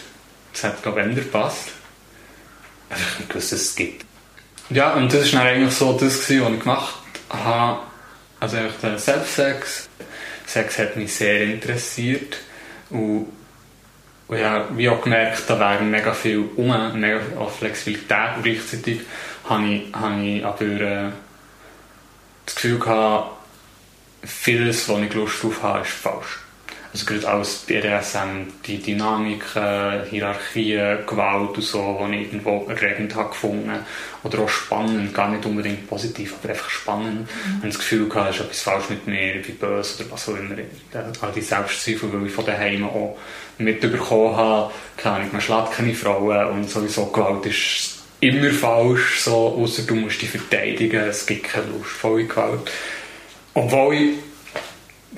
das 0.54 0.64
hat, 0.64 0.82
glaube 0.82 1.00
ich, 1.00 1.06
ändert 1.06 1.32
passt. 1.32 1.72
Einfach 2.88 3.18
nicht 3.18 3.28
gewusst, 3.28 3.52
dass 3.52 3.60
es 3.60 3.76
gibt. 3.76 4.06
Ja, 4.70 4.94
und 4.94 5.12
das 5.12 5.32
war 5.34 5.42
eigentlich 5.42 5.74
so 5.74 5.92
das, 5.92 6.18
was 6.18 6.30
ich 6.30 6.60
gemacht 6.60 6.94
habe. 7.28 7.80
Also 8.40 8.56
einfach 8.56 8.80
der 8.80 8.98
Selbstsex. 8.98 9.88
Sex 10.46 10.78
hat 10.78 10.96
mich 10.96 11.14
sehr 11.14 11.42
interessiert. 11.44 12.38
Und, 12.90 13.26
und 14.28 14.38
ja, 14.38 14.68
wie 14.76 14.88
auch 14.88 15.02
gemerkt, 15.02 15.42
da 15.48 15.58
wäre 15.58 15.82
mega 15.82 16.12
viel 16.12 16.44
um, 16.56 17.00
mega 17.00 17.20
viel 17.20 17.46
Flexibilität. 17.58 18.36
Und 18.36 18.42
gleichzeitig 18.42 19.00
habe 19.48 19.66
ich, 19.66 19.94
habe 19.94 20.22
ich 20.22 20.44
aber 20.44 20.64
äh, 20.64 21.10
das 22.46 22.54
Gefühl 22.54 22.78
gehabt, 22.78 23.30
vieles, 24.22 24.88
was 24.88 25.00
ich 25.00 25.14
Lust 25.14 25.42
drauf 25.42 25.62
habe, 25.62 25.80
ist 25.82 25.90
falsch. 25.90 26.38
Also 26.94 27.06
gerade 27.06 27.28
alles 27.28 27.56
BDSM, 27.66 28.46
die 28.64 28.78
Dynamiken, 28.78 30.04
Hierarchien, 30.08 30.98
Gewalt 31.04 31.56
und 31.56 31.62
so, 31.64 32.06
die 32.08 32.18
ich 32.18 32.32
irgendwo 32.32 32.66
erregend 32.68 33.16
habe 33.16 33.30
gefunden. 33.30 33.72
Oder 34.22 34.38
auch 34.38 34.48
spannend, 34.48 35.12
gar 35.12 35.28
nicht 35.28 35.44
unbedingt 35.44 35.88
positiv, 35.88 36.34
aber 36.40 36.50
einfach 36.50 36.70
spannend. 36.70 37.28
Mhm. 37.28 37.54
Und 37.54 37.64
das 37.64 37.78
Gefühl 37.78 38.08
gehabt, 38.08 38.30
es 38.30 38.36
ist 38.36 38.42
etwas 38.42 38.60
falsch 38.60 38.90
mit 38.90 39.08
mir, 39.08 39.34
ich 39.34 39.44
bin 39.44 39.56
böse 39.56 40.04
oder 40.04 40.12
was 40.12 40.28
auch 40.28 40.36
immer. 40.36 40.54
All 41.20 41.32
die 41.32 41.40
Selbstzweifel, 41.40 42.12
weil 42.12 42.28
ich 42.28 42.32
von 42.32 42.46
daheim 42.46 42.84
auch 42.84 43.18
mitbekommen 43.58 44.36
habe, 44.36 44.72
keine 44.96 45.16
Ahnung, 45.16 45.28
man 45.32 45.40
schlägt 45.40 45.72
keine 45.72 45.94
Frauen 45.94 46.46
und 46.46 46.70
sowieso 46.70 47.06
Gewalt 47.06 47.44
ist 47.46 48.04
immer 48.20 48.50
falsch, 48.50 49.18
so, 49.18 49.58
außer 49.58 49.82
du 49.82 49.96
musst 49.96 50.22
dich 50.22 50.30
verteidigen, 50.30 51.08
es 51.08 51.26
gibt 51.26 51.42
keine 51.42 51.66
lustvolle 51.66 52.26
Gewalt. 52.26 52.70
Obwohl 53.52 53.94
ich 53.94 54.10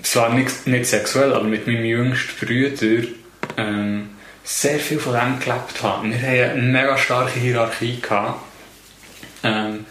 zwar 0.03 0.31
nicht, 0.33 0.67
nicht 0.67 0.87
sexuell, 0.87 1.33
aber 1.33 1.45
mit 1.45 1.67
meinem 1.67 1.85
jüngsten 1.85 2.47
Bruder 2.47 3.09
ähm, 3.57 4.11
sehr 4.45 4.79
viel 4.79 4.99
von 4.99 5.15
dem 5.15 5.39
gelebt 5.41 5.83
habe. 5.83 6.09
Wir 6.09 6.19
hatten 6.19 6.61
eine 6.61 6.63
mega 6.63 6.97
starke 6.97 7.39
Hierarchie. 7.39 8.01
Gehabt. 8.01 8.41
Ähm, 9.43 9.87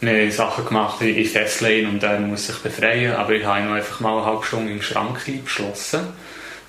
wir 0.00 0.12
haben 0.12 0.30
Sachen 0.30 0.66
gemacht 0.66 1.00
in 1.00 1.24
Festlane 1.24 1.88
und 1.88 2.02
er 2.02 2.20
muss 2.20 2.46
sich 2.46 2.56
befreien, 2.56 3.14
aber 3.14 3.32
ich 3.32 3.44
habe 3.44 3.60
ihn 3.60 3.72
einfach 3.72 4.00
mal 4.00 4.18
eine 4.18 4.26
halbe 4.26 4.44
Stunde 4.44 4.72
im 4.72 4.82
Schrank 4.82 5.20
eingeschlossen. 5.26 6.08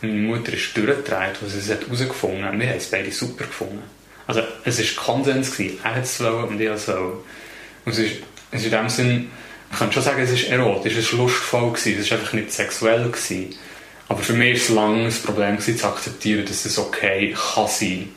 Meine 0.01 0.13
Mutter 0.13 0.53
ist 0.53 0.75
durchgedreht, 0.77 1.37
was 1.41 1.53
sie 1.53 1.73
herausgefunden 1.73 2.45
hat. 2.45 2.57
Wir 2.57 2.69
haben 2.69 2.77
es 2.77 2.89
beide 2.89 3.11
super 3.11 3.45
gefunden. 3.45 3.83
Also 4.27 4.41
es 4.63 4.79
war 4.79 5.03
Konsens, 5.03 5.51
gewesen. 5.51 5.79
er 5.83 5.95
hat 5.95 6.03
es 6.03 6.19
und 6.21 6.59
ich 6.59 6.69
es 6.69 6.87
wollen. 6.87 7.17
Und 7.85 7.91
es 7.91 7.99
ist, 7.99 8.15
es 8.51 8.61
ist 8.61 8.65
in 8.65 8.71
dem 8.71 8.89
Sinn, 8.89 9.31
ich 9.75 9.79
kann 9.79 9.91
schon 9.91 10.03
sagen, 10.03 10.21
es 10.21 10.31
ist 10.31 10.47
erotisch, 10.47 10.95
es 10.95 11.11
war 11.11 11.25
lustvoll, 11.25 11.73
gewesen. 11.73 11.99
es 11.99 12.09
war 12.09 12.17
einfach 12.17 12.31
nicht 12.31 12.49
sexuell. 12.49 13.09
Gewesen. 13.09 13.53
Aber 14.07 14.21
für 14.21 14.31
mich 14.31 14.51
war 14.51 14.55
es 14.55 14.69
lange 14.69 15.05
das 15.05 15.19
Problem 15.19 15.57
gewesen, 15.57 15.77
zu 15.77 15.87
akzeptieren, 15.87 16.45
dass 16.45 16.63
es 16.63 16.79
okay 16.79 17.35
kann 17.53 17.67
sein 17.67 18.09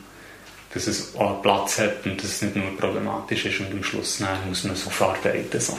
dass 0.71 0.85
es 0.85 1.15
auch 1.15 1.41
Platz 1.41 1.79
hat 1.79 2.05
und 2.05 2.23
dass 2.23 2.29
es 2.29 2.41
nicht 2.43 2.55
nur 2.55 2.77
problematisch 2.77 3.45
ist 3.45 3.59
und 3.59 3.71
am 3.71 3.83
Schluss 3.83 4.19
nein, 4.19 4.37
muss 4.47 4.63
man 4.63 4.75
so 4.75 4.91
verarbeiten. 4.91 5.59
So. 5.59 5.75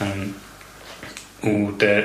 Ähm, 0.00 0.34
und 1.40 1.80
dann 1.80 2.04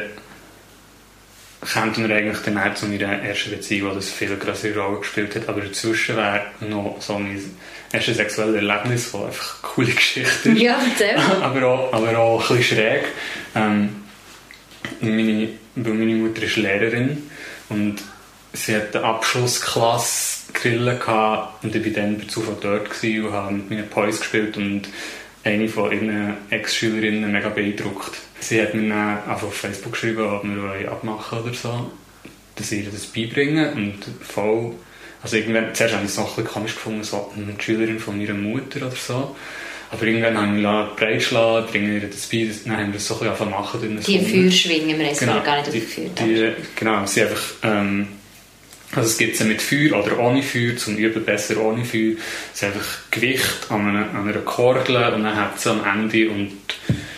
kommt 1.72 1.98
wir 1.98 2.16
eigentlich 2.16 2.40
dann 2.40 2.76
zu 2.76 2.88
meiner 2.88 3.22
ersten 3.24 3.52
Beziehung, 3.52 3.92
wo 3.92 3.96
das 3.96 4.10
viel 4.10 4.36
größere 4.36 4.80
Rolle 4.80 5.00
gespielt 5.00 5.36
hat. 5.36 5.50
Aber 5.50 5.62
dazwischen 5.62 6.18
wäre 6.18 6.44
noch 6.62 6.98
so 7.00 7.18
mein 7.18 7.40
erstes 7.92 8.18
sexuelles 8.18 8.56
Erlebnis, 8.56 9.12
das 9.12 9.22
einfach 9.22 9.64
eine 9.64 9.74
coole 9.74 9.92
Geschichte 9.92 10.50
ist. 10.50 10.62
Ja, 10.62 10.78
erzähl. 10.90 11.18
aber, 11.42 11.68
auch, 11.68 11.94
aber 11.94 12.18
auch 12.18 12.50
ein 12.50 12.58
bisschen 12.58 12.78
schräg. 12.78 13.04
Ähm, 13.56 13.96
meine, 15.00 15.50
weil 15.76 15.94
meine 15.94 16.16
Mutter 16.16 16.44
ist 16.44 16.58
Lehrerin 16.58 17.30
und 17.70 18.02
sie 18.54 18.76
hat 18.76 18.96
eine 18.96 19.06
Abschlussklasse 19.06 20.54
Grillen 20.54 21.00
gehabt 21.00 21.64
und 21.64 21.76
ich 21.76 21.86
war 21.86 21.92
dann 21.94 22.18
bei 22.18 22.26
Zufall 22.26 22.58
dort 22.62 22.90
und 23.04 23.32
habe 23.32 23.54
mit 23.54 23.70
meinen 23.70 23.88
Boys 23.88 24.20
gespielt 24.20 24.56
und 24.58 24.84
eine 25.44 25.68
von 25.68 25.92
ihren 25.92 26.36
Ex-Schülerinnen 26.50 27.32
mega 27.32 27.50
beeindruckt. 27.50 28.22
Sie 28.44 28.62
hat 28.62 28.74
mir 28.74 28.90
dann 28.90 29.24
einfach 29.24 29.48
auf 29.48 29.56
Facebook 29.56 29.94
geschrieben, 29.94 30.24
ob 30.24 30.44
wir 30.44 30.92
abmachen 30.92 31.40
oder 31.40 31.54
so, 31.54 31.92
dass 32.56 32.72
ich 32.72 32.86
ihr 32.86 32.92
das 32.92 33.06
beibringen 33.06 33.74
und 33.74 34.06
voll 34.22 34.74
also 35.24 35.38
irgendwann, 35.38 35.74
zuerst 35.74 35.94
habe 35.96 36.04
ich 36.04 36.12
es 36.12 36.18
noch 36.18 36.38
ein 36.38 36.44
bisschen 36.44 36.54
komisch 36.54 36.76
gefunden, 36.76 37.04
so 37.04 37.32
eine 37.36 37.56
Schülerin 37.58 37.98
von 37.98 38.18
meiner 38.18 38.34
Mutter 38.34 38.86
oder 38.86 38.96
so. 38.96 39.36
Aber 39.90 40.04
irgendwann 40.04 40.38
haben 40.38 40.62
wir 40.62 40.92
breitschlagen, 40.98 41.70
bringen 41.70 42.02
ihr 42.02 42.10
das 42.10 42.28
bei, 42.28 42.50
dann 42.66 42.78
haben 42.78 42.88
wir 42.88 42.94
das 42.94 43.08
so 43.08 43.20
ein 43.22 43.30
bisschen 43.30 43.50
machen. 43.50 44.02
Die 44.06 44.20
Feuerschwingen, 44.20 45.00
wir 45.00 45.06
haben 45.06 45.14
es 45.14 45.20
genau, 45.20 45.42
gar 45.42 45.58
nicht 45.58 45.68
aufgeführt. 45.68 46.20
Die, 46.20 46.52
genau, 46.76 47.06
sie 47.06 47.22
einfach, 47.22 47.42
ähm, 47.64 48.08
also 48.92 49.08
es 49.08 49.18
gibt 49.18 49.38
sie 49.38 49.46
mit 49.46 49.62
Feuer 49.62 50.04
oder 50.04 50.20
ohne 50.20 50.44
Feuer, 50.44 50.76
zum 50.76 50.98
Üben 50.98 51.24
besser 51.24 51.58
ohne 51.62 51.86
Feuer. 51.86 52.16
Es 52.52 52.62
ist 52.62 52.64
einfach 52.66 52.86
Gewicht 53.10 53.68
an 53.70 53.88
einer, 53.88 54.10
an 54.10 54.28
einer 54.28 54.40
Kordel 54.40 54.98
und 55.14 55.24
dann 55.24 55.36
hat 55.36 55.60
sie 55.60 55.70
am 55.70 55.86
Ende 55.86 56.30
und 56.32 56.63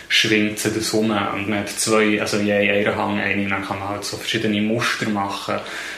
schwingt 0.08 0.58
sie 0.58 0.70
das 0.70 0.90
um. 0.92 1.10
Und 1.10 1.48
man 1.48 1.60
hat 1.60 1.70
zwei, 1.70 2.20
also 2.20 2.38
je 2.38 2.52
einen 2.52 2.96
Hang 2.96 3.18
eine, 3.18 3.48
dann 3.48 3.64
kann 3.64 3.78
man 3.78 3.88
halt 3.88 4.04
so 4.04 4.16
verschiedene 4.16 4.60
Muster 4.60 5.08
machen. 5.08 5.56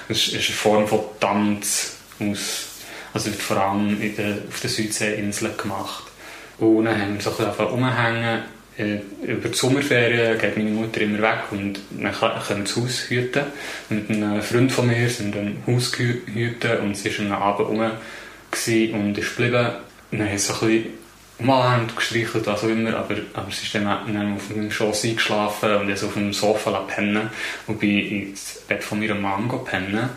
Es 0.08 0.28
ist 0.28 0.34
eine 0.34 0.42
Form 0.42 0.86
von 0.86 1.00
Tanz 1.20 1.96
aus, 2.20 2.66
also 3.12 3.30
wird 3.30 3.40
vor 3.40 3.56
allem 3.56 4.00
in 4.00 4.16
der, 4.16 4.38
auf 4.48 4.60
den 4.60 4.70
Südseeinseln 4.70 5.56
gemacht. 5.56 6.04
Und 6.58 6.86
dann 6.86 7.00
haben 7.00 7.14
wir 7.14 7.20
so 7.20 7.30
ein 7.30 7.36
bisschen 7.36 7.66
umhängen 7.66 8.42
äh, 8.78 9.00
über 9.22 9.48
die 9.48 9.56
Sommerferien 9.56 10.38
geht 10.38 10.56
meine 10.56 10.70
Mutter 10.70 11.00
immer 11.00 11.20
weg 11.20 11.50
und 11.50 11.80
dann 11.90 12.12
können 12.12 12.64
das 12.64 12.76
Haus 12.76 13.06
hüten. 13.08 13.42
Mit 13.88 14.08
einem 14.08 14.40
Freund 14.40 14.70
von 14.70 14.86
mir 14.86 15.08
sind 15.10 15.34
dann 15.34 15.56
Haus 15.66 15.92
hüten 15.98 16.78
und 16.78 16.96
sie 16.96 17.18
war 17.18 17.36
am 17.36 17.42
Abend 17.42 17.68
rum 17.68 17.80
und 17.80 19.18
ist 19.18 19.36
geblieben. 19.36 19.68
dann 20.12 20.28
haben 20.28 20.38
sie 20.38 20.52
so 20.52 20.52
ein 20.64 20.68
bisschen 20.68 20.97
umarmt, 21.38 21.94
gestreichelt, 21.94 22.46
was 22.46 22.64
auch 22.64 22.68
immer, 22.68 22.96
aber, 22.96 23.14
aber 23.34 23.50
sie 23.50 23.64
ist 23.64 23.74
dann, 23.74 23.84
dann 23.84 24.34
auf 24.34 24.48
dem 24.48 24.70
Schoss 24.70 25.04
eingeschlafen 25.04 25.76
und 25.76 25.88
ist 25.88 26.02
auf 26.02 26.14
dem 26.14 26.32
Sofa 26.32 26.70
pennen 26.80 27.30
und 27.66 27.78
bin 27.78 28.30
ins 28.30 28.62
Bett 28.66 28.82
von 28.82 28.98
meiner 28.98 29.14
Mom 29.14 29.64
pennen. 29.64 30.08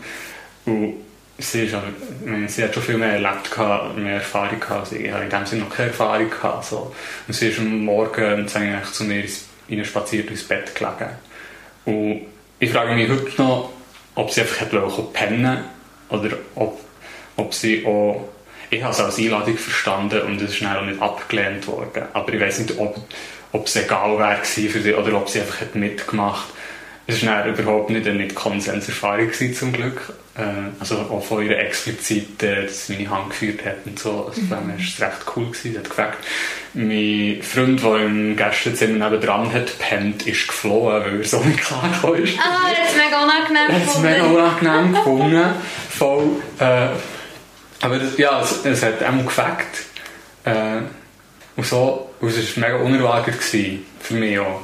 Und 0.64 0.94
sie, 1.38 1.64
ist 1.64 1.74
aber, 1.74 1.86
sie 2.46 2.64
hat 2.64 2.74
schon 2.74 2.82
viel 2.82 2.98
mehr 2.98 3.12
erlebt, 3.12 3.50
gehabt, 3.50 3.96
mehr 3.96 4.14
Erfahrung 4.14 4.58
gehabt. 4.58 4.92
Ich 4.92 5.12
habe 5.12 5.24
in 5.24 5.30
dem 5.30 5.46
Sinne 5.46 5.62
noch 5.62 5.70
keine 5.70 5.88
Erfahrung 5.88 6.30
gehabt. 6.30 6.64
So. 6.64 6.92
Und 7.26 7.34
sie 7.34 7.48
ist 7.48 7.58
am 7.58 7.84
Morgen 7.84 8.48
zu 8.48 9.04
mir 9.04 9.24
rein 9.70 9.84
spaziert 9.84 10.30
ins 10.30 10.42
Bett 10.42 10.74
gelegen. 10.74 11.10
Und 11.84 12.22
ich 12.58 12.70
frage 12.70 12.94
mich 12.94 13.08
heute 13.08 13.42
noch, 13.42 13.70
ob 14.14 14.30
sie 14.30 14.42
einfach 14.42 15.12
pennen 15.12 15.64
oder 16.08 16.30
ob, 16.54 16.80
ob 17.36 17.54
sie 17.54 17.84
auch 17.86 18.28
ich 18.72 18.82
habe 18.82 18.92
es 18.92 19.00
als 19.00 19.18
Einladung 19.18 19.56
verstanden 19.56 20.22
und 20.22 20.42
es 20.42 20.50
ist 20.50 20.56
schnell 20.56 20.86
nicht 20.86 21.00
abgelehnt 21.00 21.66
worden. 21.66 22.04
Aber 22.12 22.32
ich 22.32 22.40
weiß 22.40 22.60
nicht, 22.60 22.78
ob, 22.78 22.96
ob 23.52 23.66
es 23.66 23.76
egal 23.76 24.18
wäre 24.18 24.44
für 24.44 24.80
sie 24.80 24.94
oder 24.94 25.14
ob 25.16 25.28
sie 25.28 25.40
einfach 25.40 25.74
mitgemacht 25.74 26.48
hat 26.48 26.54
es 27.06 27.26
war 27.26 27.46
überhaupt 27.46 27.90
nicht 27.90 28.06
eine 28.06 28.28
Konsenserfahrung 28.28 29.30
zum 29.32 29.72
Glück. 29.72 30.12
Äh, 30.36 30.70
also 30.80 30.96
auch 30.96 31.22
von 31.22 31.44
ihr 31.44 31.58
explizit, 31.58 32.42
äh, 32.42 32.66
dass 32.66 32.86
sie 32.86 32.94
meine 32.94 33.10
Hand 33.10 33.30
geführt 33.30 33.64
hat 33.64 33.78
und 33.84 33.98
so. 33.98 34.26
Also 34.28 34.40
mhm. 34.40 34.50
war 34.50 34.62
es 34.78 35.00
recht 35.00 35.26
cool 35.36 35.46
gewesen. 35.46 35.72
Sie 35.72 35.78
hat 35.78 35.88
gefragt, 35.88 36.24
mein 36.74 37.40
Freund, 37.42 37.82
der 37.82 38.06
im 38.06 38.36
Gästezimmer 38.36 39.10
nebenan 39.10 39.52
hat 39.52 39.78
pennt, 39.78 40.26
ist 40.26 40.48
geflohen, 40.48 41.04
weil 41.04 41.18
er 41.20 41.24
so 41.24 41.40
nicht 41.40 41.60
klar 41.60 41.84
ist. 42.16 42.38
Ah, 42.38 42.68
hat 42.68 42.76
es 42.88 42.96
mega 42.96 43.22
unangenehm 43.22 43.66
gefunden. 43.66 44.08
Hat 44.08 44.16
es 44.16 44.22
mega 44.22 44.24
unangenehm 44.24 44.92
gefunden. 44.94 45.44
Voll, 45.90 46.28
äh, 46.60 46.88
aber 47.82 47.98
das, 47.98 48.16
ja, 48.16 48.40
es, 48.40 48.64
es 48.64 48.82
hat 48.82 49.02
auch 49.02 49.24
gefragt. 49.24 49.84
Äh, 50.44 50.80
und 51.56 51.66
so, 51.66 52.10
und 52.20 52.28
es 52.30 52.56
war 52.56 52.68
mega 52.68 52.82
unerwartet 52.82 53.42
für 54.00 54.14
mich 54.14 54.38
auch. 54.38 54.62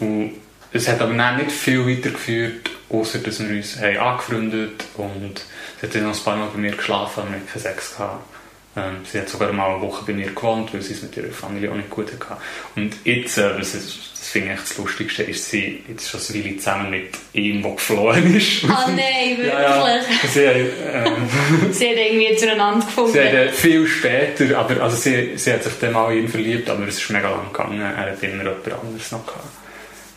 Und 0.00 0.32
es 0.72 0.88
hat 0.88 1.00
aber 1.00 1.12
nicht 1.36 1.52
viel 1.52 1.86
weitergeführt, 1.86 2.70
außer 2.88 3.18
dass 3.18 3.40
wir 3.40 3.56
uns 3.56 3.78
haben 3.78 3.98
angefreundet 3.98 4.84
und 4.96 5.42
sie 5.80 5.86
hat 5.86 5.94
dann 5.94 6.04
noch 6.04 6.16
ein 6.16 6.24
paar 6.24 6.36
Mal 6.36 6.48
bei 6.52 6.58
mir 6.58 6.72
geschlafen, 6.72 7.24
und 7.24 7.32
wir 7.32 7.40
hatten 7.40 7.58
Sex 7.60 7.96
gehabt. 7.96 8.33
Ähm, 8.76 8.96
sie 9.04 9.20
hat 9.20 9.28
sogar 9.28 9.52
mal 9.52 9.74
eine 9.74 9.82
Woche 9.82 10.04
bei 10.04 10.12
mir 10.12 10.30
gewohnt, 10.30 10.74
weil 10.74 10.82
sie 10.82 10.94
es 10.94 11.02
mit 11.02 11.16
ihrer 11.16 11.30
Familie 11.30 11.70
auch 11.70 11.76
nicht 11.76 11.90
gut 11.90 12.10
hatte. 12.12 12.40
Und 12.74 12.94
jetzt, 13.04 13.38
äh, 13.38 13.56
das, 13.56 13.74
ist, 13.74 14.10
das 14.18 14.28
finde 14.28 14.54
ich 14.54 14.60
das 14.60 14.76
Lustigste, 14.78 15.22
ist 15.22 15.48
sie 15.48 15.84
jetzt 15.86 16.10
schon 16.10 16.20
eine 16.20 16.44
Weile 16.44 16.56
zusammen 16.56 16.90
mit 16.90 17.10
ihm, 17.34 17.62
der 17.62 17.72
geflohen 17.72 18.36
ist. 18.36 18.64
Oh 18.64 18.68
nein, 18.68 19.36
wirklich? 19.36 19.46
Ja, 19.46 19.96
ja. 19.96 20.02
Sie, 20.26 20.40
ähm, 20.40 21.28
sie 21.72 21.88
hat 21.88 21.96
irgendwie 21.96 22.36
zueinander 22.36 22.84
gefunden. 22.84 23.12
Sie 23.12 23.20
hat 23.20 23.32
äh, 23.32 23.52
viel 23.52 23.86
später, 23.86 24.58
aber 24.58 24.82
also 24.82 24.96
sie, 24.96 25.38
sie 25.38 25.52
hat 25.52 25.62
sich 25.62 25.74
dann 25.80 25.92
mal 25.92 26.12
in 26.12 26.24
ihn 26.24 26.28
verliebt, 26.28 26.68
aber 26.68 26.88
es 26.88 26.98
ist 26.98 27.10
mega 27.10 27.30
lang 27.30 27.52
gegangen. 27.52 27.80
Er 27.80 27.96
hat 27.96 28.22
immer 28.24 28.42
jemand 28.42 28.72
anderes 28.72 29.12
noch 29.12 29.24
gehabt. 29.24 29.44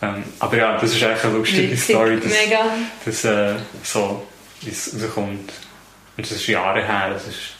Ähm, 0.02 0.24
aber 0.40 0.58
ja, 0.58 0.78
das 0.80 0.96
ist 0.96 1.04
eigentlich 1.04 1.24
eine 1.24 1.34
lustige 1.34 1.72
Witzig, 1.72 1.96
Story, 1.96 2.20
dass, 2.20 2.46
mega. 2.46 2.66
dass 3.06 3.24
äh, 3.24 3.54
so 3.84 4.26
es 4.68 4.96
rauskommt. 4.96 5.54
Und 6.18 6.26
das 6.26 6.32
ist 6.32 6.48
Jahre 6.48 6.84
her, 6.84 7.12
das 7.14 7.28
ist 7.28 7.57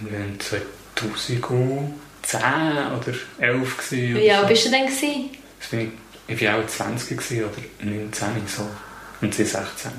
in 0.00 0.38
2010 0.40 1.90
oder 2.32 3.14
11 3.38 3.76
gewesen. 3.76 4.14
Wie 4.16 4.32
alt 4.32 4.48
bist 4.48 4.66
du 4.66 4.70
denn? 4.70 4.86
Gewesen? 4.86 5.30
Das 5.58 5.68
bin 5.68 5.92
ich, 6.26 6.34
ich 6.34 6.46
war 6.46 6.58
auch 6.58 6.66
20 6.66 7.18
oder 7.42 7.50
19 7.82 8.28
so. 8.46 8.68
Und 9.20 9.34
sie 9.34 9.44
16. 9.44 9.90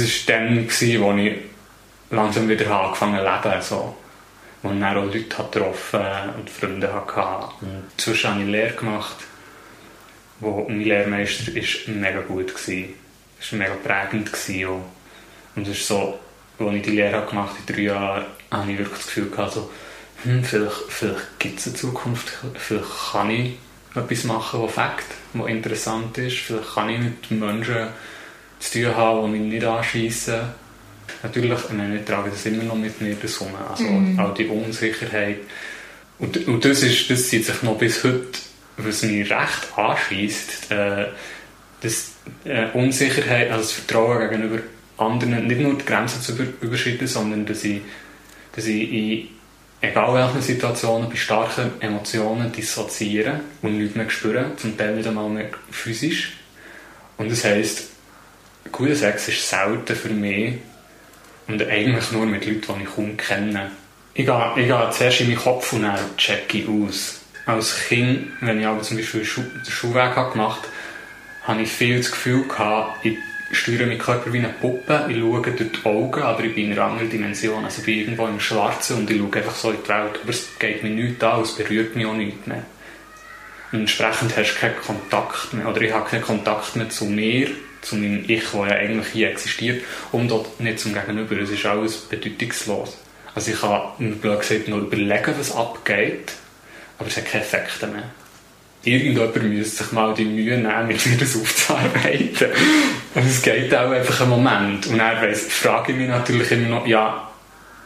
war 0.00 0.34
dann, 0.34 0.66
gewesen, 0.66 1.02
wo 1.02 1.12
ich 1.12 1.36
langsam 2.10 2.48
wieder 2.48 2.70
angefangen 2.70 3.16
habe 3.16 3.42
zu 3.42 3.48
leben. 3.48 3.62
So. 3.62 3.96
Ich 4.62 4.68
dann 4.68 4.84
auch 4.84 5.04
Leute 5.04 5.22
getroffen 5.22 6.00
und 6.36 6.50
Freunde 6.50 6.92
hatte. 6.92 7.54
Und 7.62 7.84
zwischen 7.96 8.30
habe 8.30 8.42
ich 8.42 8.48
Lehre 8.48 8.74
gemacht, 8.74 9.16
wo 10.40 10.66
mein 10.68 10.82
Lehrmeister 10.82 11.54
ist 11.56 11.88
mega 11.88 12.20
gut 12.20 12.52
war. 12.54 12.84
Es 13.40 13.52
war 13.52 13.58
mega 13.58 13.74
prägend. 13.74 14.30
Und 15.56 15.66
es 15.66 15.78
ist 15.78 15.86
so, 15.86 16.18
als 16.58 16.74
ich 16.74 16.82
die 16.82 16.90
Lehre 16.90 17.26
gemacht 17.26 17.50
habe, 17.50 17.58
in 17.66 17.74
drei 17.74 17.82
Jahren, 17.82 18.26
habe 18.50 18.72
ich 18.72 18.78
wirklich 18.78 18.98
das 18.98 19.06
Gefühl 19.06 19.30
gehabt, 19.30 19.52
so, 19.52 19.70
hm, 20.24 20.44
vielleicht, 20.44 20.82
vielleicht 20.88 21.38
gibt 21.38 21.58
es 21.60 21.66
eine 21.66 21.76
Zukunft, 21.76 22.38
vielleicht 22.54 23.12
kann 23.12 23.30
ich 23.30 23.56
etwas 23.94 24.24
machen, 24.24 24.62
was 24.62 24.72
Fakt, 24.72 25.06
was 25.32 25.48
interessant 25.48 26.18
ist, 26.18 26.38
vielleicht 26.38 26.74
kann 26.74 26.90
ich 26.90 26.98
mit 26.98 27.30
Menschen 27.30 27.88
zu 28.58 28.82
tun 28.82 28.96
haben, 28.96 29.32
die 29.32 29.38
mich 29.38 29.52
nicht 29.52 29.64
anschiessen. 29.64 30.40
Natürlich, 31.22 31.52
ich 31.52 32.04
trage 32.04 32.30
das 32.30 32.46
immer 32.46 32.62
noch 32.62 32.76
mit 32.76 33.00
mir 33.00 33.16
um. 33.40 33.48
Also 33.70 33.84
mm. 33.84 34.18
auch 34.18 34.34
die 34.34 34.46
Unsicherheit. 34.46 35.38
Und, 36.18 36.48
und 36.48 36.64
das, 36.64 36.82
ist, 36.82 37.10
das 37.10 37.28
zieht 37.28 37.44
sich 37.44 37.62
noch 37.62 37.76
bis 37.78 38.02
heute, 38.04 38.38
was 38.78 39.02
mich 39.02 39.30
recht 39.30 39.76
anschießt. 39.76 40.70
Äh, 40.70 41.06
das 41.82 42.12
äh, 42.44 42.66
Unsicherheit, 42.72 43.50
also 43.50 43.62
das 43.62 43.72
Vertrauen 43.72 44.30
gegenüber 44.30 44.58
anderen, 44.96 45.46
nicht 45.46 45.60
nur 45.60 45.74
die 45.74 45.84
Grenzen 45.84 46.20
zu 46.20 46.34
überschreiten, 46.60 47.06
sondern 47.06 47.46
dass 47.46 47.64
ich, 47.64 47.80
dass 48.54 48.66
ich 48.66 48.92
in 48.92 49.28
egal 49.80 50.14
welchen 50.14 50.42
Situationen, 50.42 51.08
bei 51.08 51.16
starken 51.16 51.70
Emotionen 51.80 52.52
dissoziieren 52.52 53.40
und 53.62 53.78
nichts 53.78 53.96
mehr 53.96 54.10
spüren, 54.10 54.56
zum 54.56 54.76
Teil 54.76 54.94
nicht 54.94 55.08
einmal 55.08 55.28
mehr 55.28 55.50
physisch. 55.70 56.36
Und 57.16 57.30
das 57.30 57.44
heisst, 57.44 57.88
guter 58.70 58.94
Sex 58.94 59.28
ist 59.28 59.48
selten 59.48 59.96
für 59.96 60.10
mich 60.10 60.58
und 61.52 61.62
eigentlich 61.68 62.12
nur 62.12 62.26
mit 62.26 62.46
Leuten, 62.46 62.60
die 62.60 62.82
ich 62.84 62.94
kaum 62.94 63.16
kenne. 63.16 63.70
Ich 64.14 64.26
gehe, 64.26 64.52
ich 64.56 64.66
gehe 64.66 64.90
zuerst 64.90 65.20
in 65.20 65.28
meinen 65.28 65.38
Kopf 65.38 65.72
und 65.72 65.82
dann 65.82 66.16
checke 66.16 66.58
ich 66.58 66.68
aus. 66.68 67.20
Als 67.46 67.86
Kind, 67.88 68.32
wenn 68.40 68.60
ich 68.60 68.66
aber 68.66 68.82
zum 68.82 68.96
Beispiel 68.96 69.20
den 69.20 69.72
Schulweg 69.72 70.16
habe 70.16 70.32
gemacht 70.32 70.62
habe, 70.62 71.52
habe 71.52 71.62
ich 71.62 71.70
viel 71.70 71.98
das 71.98 72.10
Gefühl 72.10 72.46
gehabt, 72.46 73.04
ich 73.04 73.16
steuere 73.52 73.86
meinen 73.86 73.98
Körper 73.98 74.32
wie 74.32 74.38
eine 74.38 74.48
Puppe, 74.48 75.06
ich 75.08 75.18
schaue 75.18 75.42
durch 75.42 75.56
die 75.72 75.84
Augen, 75.84 76.22
aber 76.22 76.44
ich 76.44 76.54
bin 76.54 76.66
in 76.66 76.72
einer 76.72 76.90
anderen 76.90 77.10
Dimension. 77.10 77.64
Also 77.64 77.80
ich 77.80 77.86
bin 77.86 78.00
irgendwo 78.00 78.26
im 78.26 78.40
Schwarzen 78.40 78.98
und 78.98 79.10
ich 79.10 79.18
schaue 79.18 79.32
einfach 79.32 79.54
so 79.54 79.70
in 79.70 79.82
die 79.82 79.88
Welt. 79.88 80.20
Aber 80.22 80.30
es 80.30 80.58
geht 80.58 80.82
mir 80.82 80.90
nichts 80.90 81.24
an, 81.24 81.42
es 81.42 81.56
berührt 81.56 81.96
mich 81.96 82.06
auch 82.06 82.14
nicht 82.14 82.46
mehr. 82.46 82.64
Entsprechend 83.72 84.36
hast 84.36 84.54
du 84.54 84.60
keinen 84.60 84.76
Kontakt 84.80 85.52
mehr, 85.52 85.68
oder 85.68 85.80
ich 85.80 85.92
habe 85.92 86.08
keinen 86.08 86.22
Kontakt 86.22 86.76
mehr 86.76 86.88
zu 86.88 87.04
mir, 87.04 87.48
zu 87.82 87.96
meinem 87.96 88.24
Ich, 88.26 88.44
das 88.44 88.52
ja 88.52 88.76
eigentlich 88.76 89.06
hier 89.08 89.30
existiert, 89.30 89.84
und 90.12 90.32
auch 90.32 90.46
nicht 90.58 90.80
zum 90.80 90.92
Gegenüber. 90.92 91.36
Es 91.38 91.50
ist 91.50 91.64
alles 91.66 91.96
bedeutungslos. 91.96 92.98
Also 93.34 93.52
ich 93.52 93.60
kann, 93.60 94.18
blöd 94.20 94.40
gesagt, 94.40 94.68
nur 94.68 94.80
überlegen, 94.80 95.34
was 95.38 95.54
abgeht, 95.54 96.32
aber 96.98 97.08
es 97.08 97.16
hat 97.16 97.26
keine 97.26 97.44
Effekte 97.44 97.86
mehr 97.86 98.10
irgendjemand 98.82 99.42
müsste 99.42 99.84
sich 99.84 99.92
mal 99.92 100.14
die 100.14 100.24
Mühe 100.24 100.56
nehmen, 100.56 100.86
mit 100.86 101.04
mir 101.06 101.16
das 101.18 101.36
aufzuarbeiten. 101.36 102.48
Und 103.14 103.26
es 103.26 103.42
geht 103.42 103.74
auch 103.74 103.90
einfach 103.90 104.22
einen 104.22 104.30
Moment. 104.30 104.86
Und 104.86 104.98
dann 104.98 105.20
weiss, 105.22 105.46
frage 105.46 105.92
ich 105.92 105.98
mich 105.98 106.08
natürlich 106.08 106.50
immer 106.52 106.68
noch, 106.68 106.86
ja, 106.86 107.28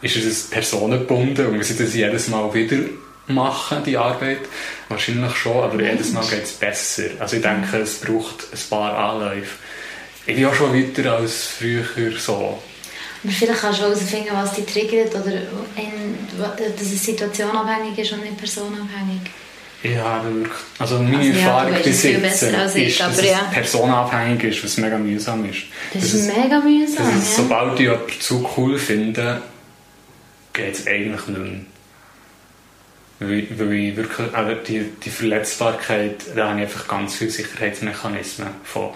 ist 0.01 0.15
es 0.15 0.49
personengebunden 0.49 1.47
und 1.47 1.57
muss 1.57 1.71
ich 1.71 1.77
das 1.77 1.93
jedes 1.93 2.27
Mal 2.27 2.53
wieder 2.53 2.77
machen, 3.27 3.83
die 3.83 3.97
Arbeit? 3.97 4.41
Wahrscheinlich 4.89 5.35
schon, 5.35 5.63
aber 5.63 5.81
jedes 5.81 6.11
Mal 6.11 6.25
geht 6.25 6.43
es 6.43 6.53
besser. 6.53 7.09
Also 7.19 7.37
ich 7.37 7.41
denke, 7.41 7.77
es 7.77 7.99
braucht 7.99 8.47
ein 8.51 8.69
paar 8.69 8.97
Anläufe. 8.97 9.57
Ich 10.25 10.35
bin 10.35 10.45
auch 10.45 10.53
schon 10.53 10.73
weiter 10.73 11.13
als 11.17 11.45
früher 11.45 11.85
so. 12.17 12.59
Aber 13.23 13.33
vielleicht 13.33 13.61
kannst 13.61 13.79
du 13.79 13.83
herausfinden, 13.83 14.29
was 14.33 14.53
dich 14.53 14.65
triggert 14.65 15.15
oder 15.15 15.33
in, 15.33 16.17
dass 16.37 16.81
es 16.81 17.03
situationabhängig 17.03 17.97
ist 17.97 18.11
und 18.13 18.21
nicht 18.21 18.37
personenabhängig. 18.37 19.21
Ja. 19.83 20.23
Also 20.79 20.99
meine 20.99 21.17
also, 21.17 21.39
Erfahrung 21.39 21.73
ja, 21.73 21.79
bis 21.79 22.03
jetzt 22.03 22.43
ist, 22.43 22.75
ich, 22.75 22.97
dass 22.97 23.21
ja. 23.23 23.47
es 23.49 23.53
personenabhängig 23.53 24.43
ist, 24.43 24.63
was 24.63 24.77
mega 24.77 24.97
mühsam 24.97 25.47
ist. 25.49 25.63
Das, 25.93 26.01
das 26.03 26.13
ist 26.13 26.37
mega 26.37 26.59
mühsam, 26.59 27.05
ja. 27.05 27.21
Sobald 27.21 27.73
ich 27.75 27.81
jemanden 27.81 28.19
zu 28.19 28.49
cool 28.57 28.77
finde, 28.77 29.41
geht 30.53 30.73
es 30.73 30.87
eigentlich 30.87 31.27
nicht 31.27 31.39
mehr. 31.39 31.59
Weil, 33.19 33.47
weil 33.57 33.73
ich 33.73 33.95
wirklich, 33.95 34.33
also 34.33 34.55
die, 34.67 34.91
die 35.03 35.09
Verletzbarkeit, 35.09 36.15
da 36.35 36.49
habe 36.49 36.59
ich 36.59 36.65
einfach 36.65 36.87
ganz 36.87 37.15
viele 37.15 37.31
Sicherheitsmechanismen 37.31 38.49
von 38.63 38.89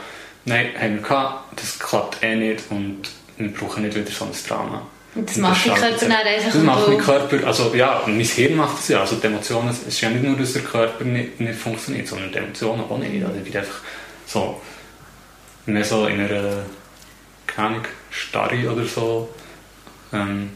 «Nein, 0.46 0.70
haben 0.78 0.96
wir 0.96 1.02
gehabt, 1.02 1.60
das 1.62 1.80
klappt 1.80 2.22
eh 2.22 2.36
nicht 2.36 2.64
und 2.70 3.02
wir 3.38 3.54
brauchen 3.54 3.84
nicht 3.84 3.96
wieder 3.96 4.12
so 4.12 4.26
ein 4.26 4.32
Drama». 4.48 4.86
Das 5.16 5.38
macht 5.38 5.66
dein 5.66 5.76
Körper 5.76 5.98
dann 5.98 6.12
einfach. 6.12 6.54
Das 6.54 6.64
macht 6.64 6.88
mein 6.88 6.98
Körper, 6.98 7.48
also 7.48 7.74
ja, 7.74 8.04
mein 8.06 8.20
Hirn 8.20 8.56
macht 8.56 8.80
es 8.80 8.90
ja. 8.90 9.02
Also 9.02 9.16
die 9.16 9.26
Emotionen, 9.26 9.70
es 9.70 9.84
ist 9.84 10.02
ja 10.02 10.10
nicht 10.10 10.24
nur, 10.24 10.38
dass 10.38 10.54
der 10.54 10.62
Körper 10.62 11.04
nicht, 11.04 11.40
nicht 11.40 11.58
funktioniert, 11.58 12.08
sondern 12.08 12.32
die 12.32 12.38
Emotionen 12.38 12.82
auch 12.82 12.98
nicht. 12.98 13.24
Also 13.24 13.38
ich 13.38 13.44
bin 13.44 13.58
einfach 13.58 13.82
so, 14.28 14.62
mehr 15.66 15.84
so 15.84 16.06
in 16.06 16.20
einer, 16.20 16.64
keine 17.48 17.68
Ahnung, 17.68 17.86
Starre 18.12 18.72
oder 18.72 18.86
so. 18.86 19.30
Ähm, 20.14 20.52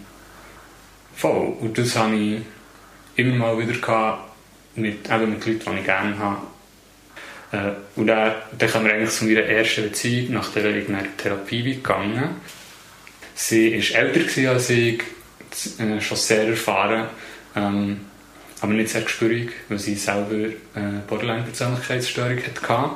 voll. 1.16 1.54
Und 1.60 1.78
das 1.78 1.96
habe 1.96 2.16
ich 2.16 2.42
immer 3.16 3.36
mal 3.36 3.60
wieder 3.60 3.80
gehabt, 3.80 4.32
mit, 4.76 5.10
eben 5.10 5.30
mit 5.30 5.46
Leuten, 5.46 5.72
die 5.72 5.80
ich 5.80 5.86
gerne 5.86 6.18
habe. 6.18 6.38
Äh, 7.52 8.00
und 8.00 8.08
dann, 8.08 8.34
dann 8.58 8.72
kommen 8.72 8.86
wir 8.86 8.94
eigentlich 8.94 9.12
zu 9.12 9.26
meiner 9.26 9.42
ersten 9.42 9.84
Beziehung, 9.84 10.34
nach 10.34 10.52
der 10.52 10.66
ich 10.76 10.88
in 10.88 10.96
eine 10.96 11.16
Therapie 11.18 11.64
gegangen 11.64 12.42
Sie 13.36 13.74
war 13.74 14.00
älter 14.00 14.52
als 14.52 14.70
ich, 14.70 15.02
äh, 15.80 16.02
schon 16.02 16.18
sehr 16.18 16.48
erfahren, 16.48 17.08
ähm, 17.56 18.02
aber 18.62 18.74
nicht 18.74 18.90
sehr 18.90 19.02
gespürig, 19.02 19.52
weil 19.70 19.80
sie 19.80 19.96
selber 19.96 20.36
äh, 20.36 21.02
Borderline-Persönlichkeitsstörung 21.08 22.38
hatte. 22.38 22.92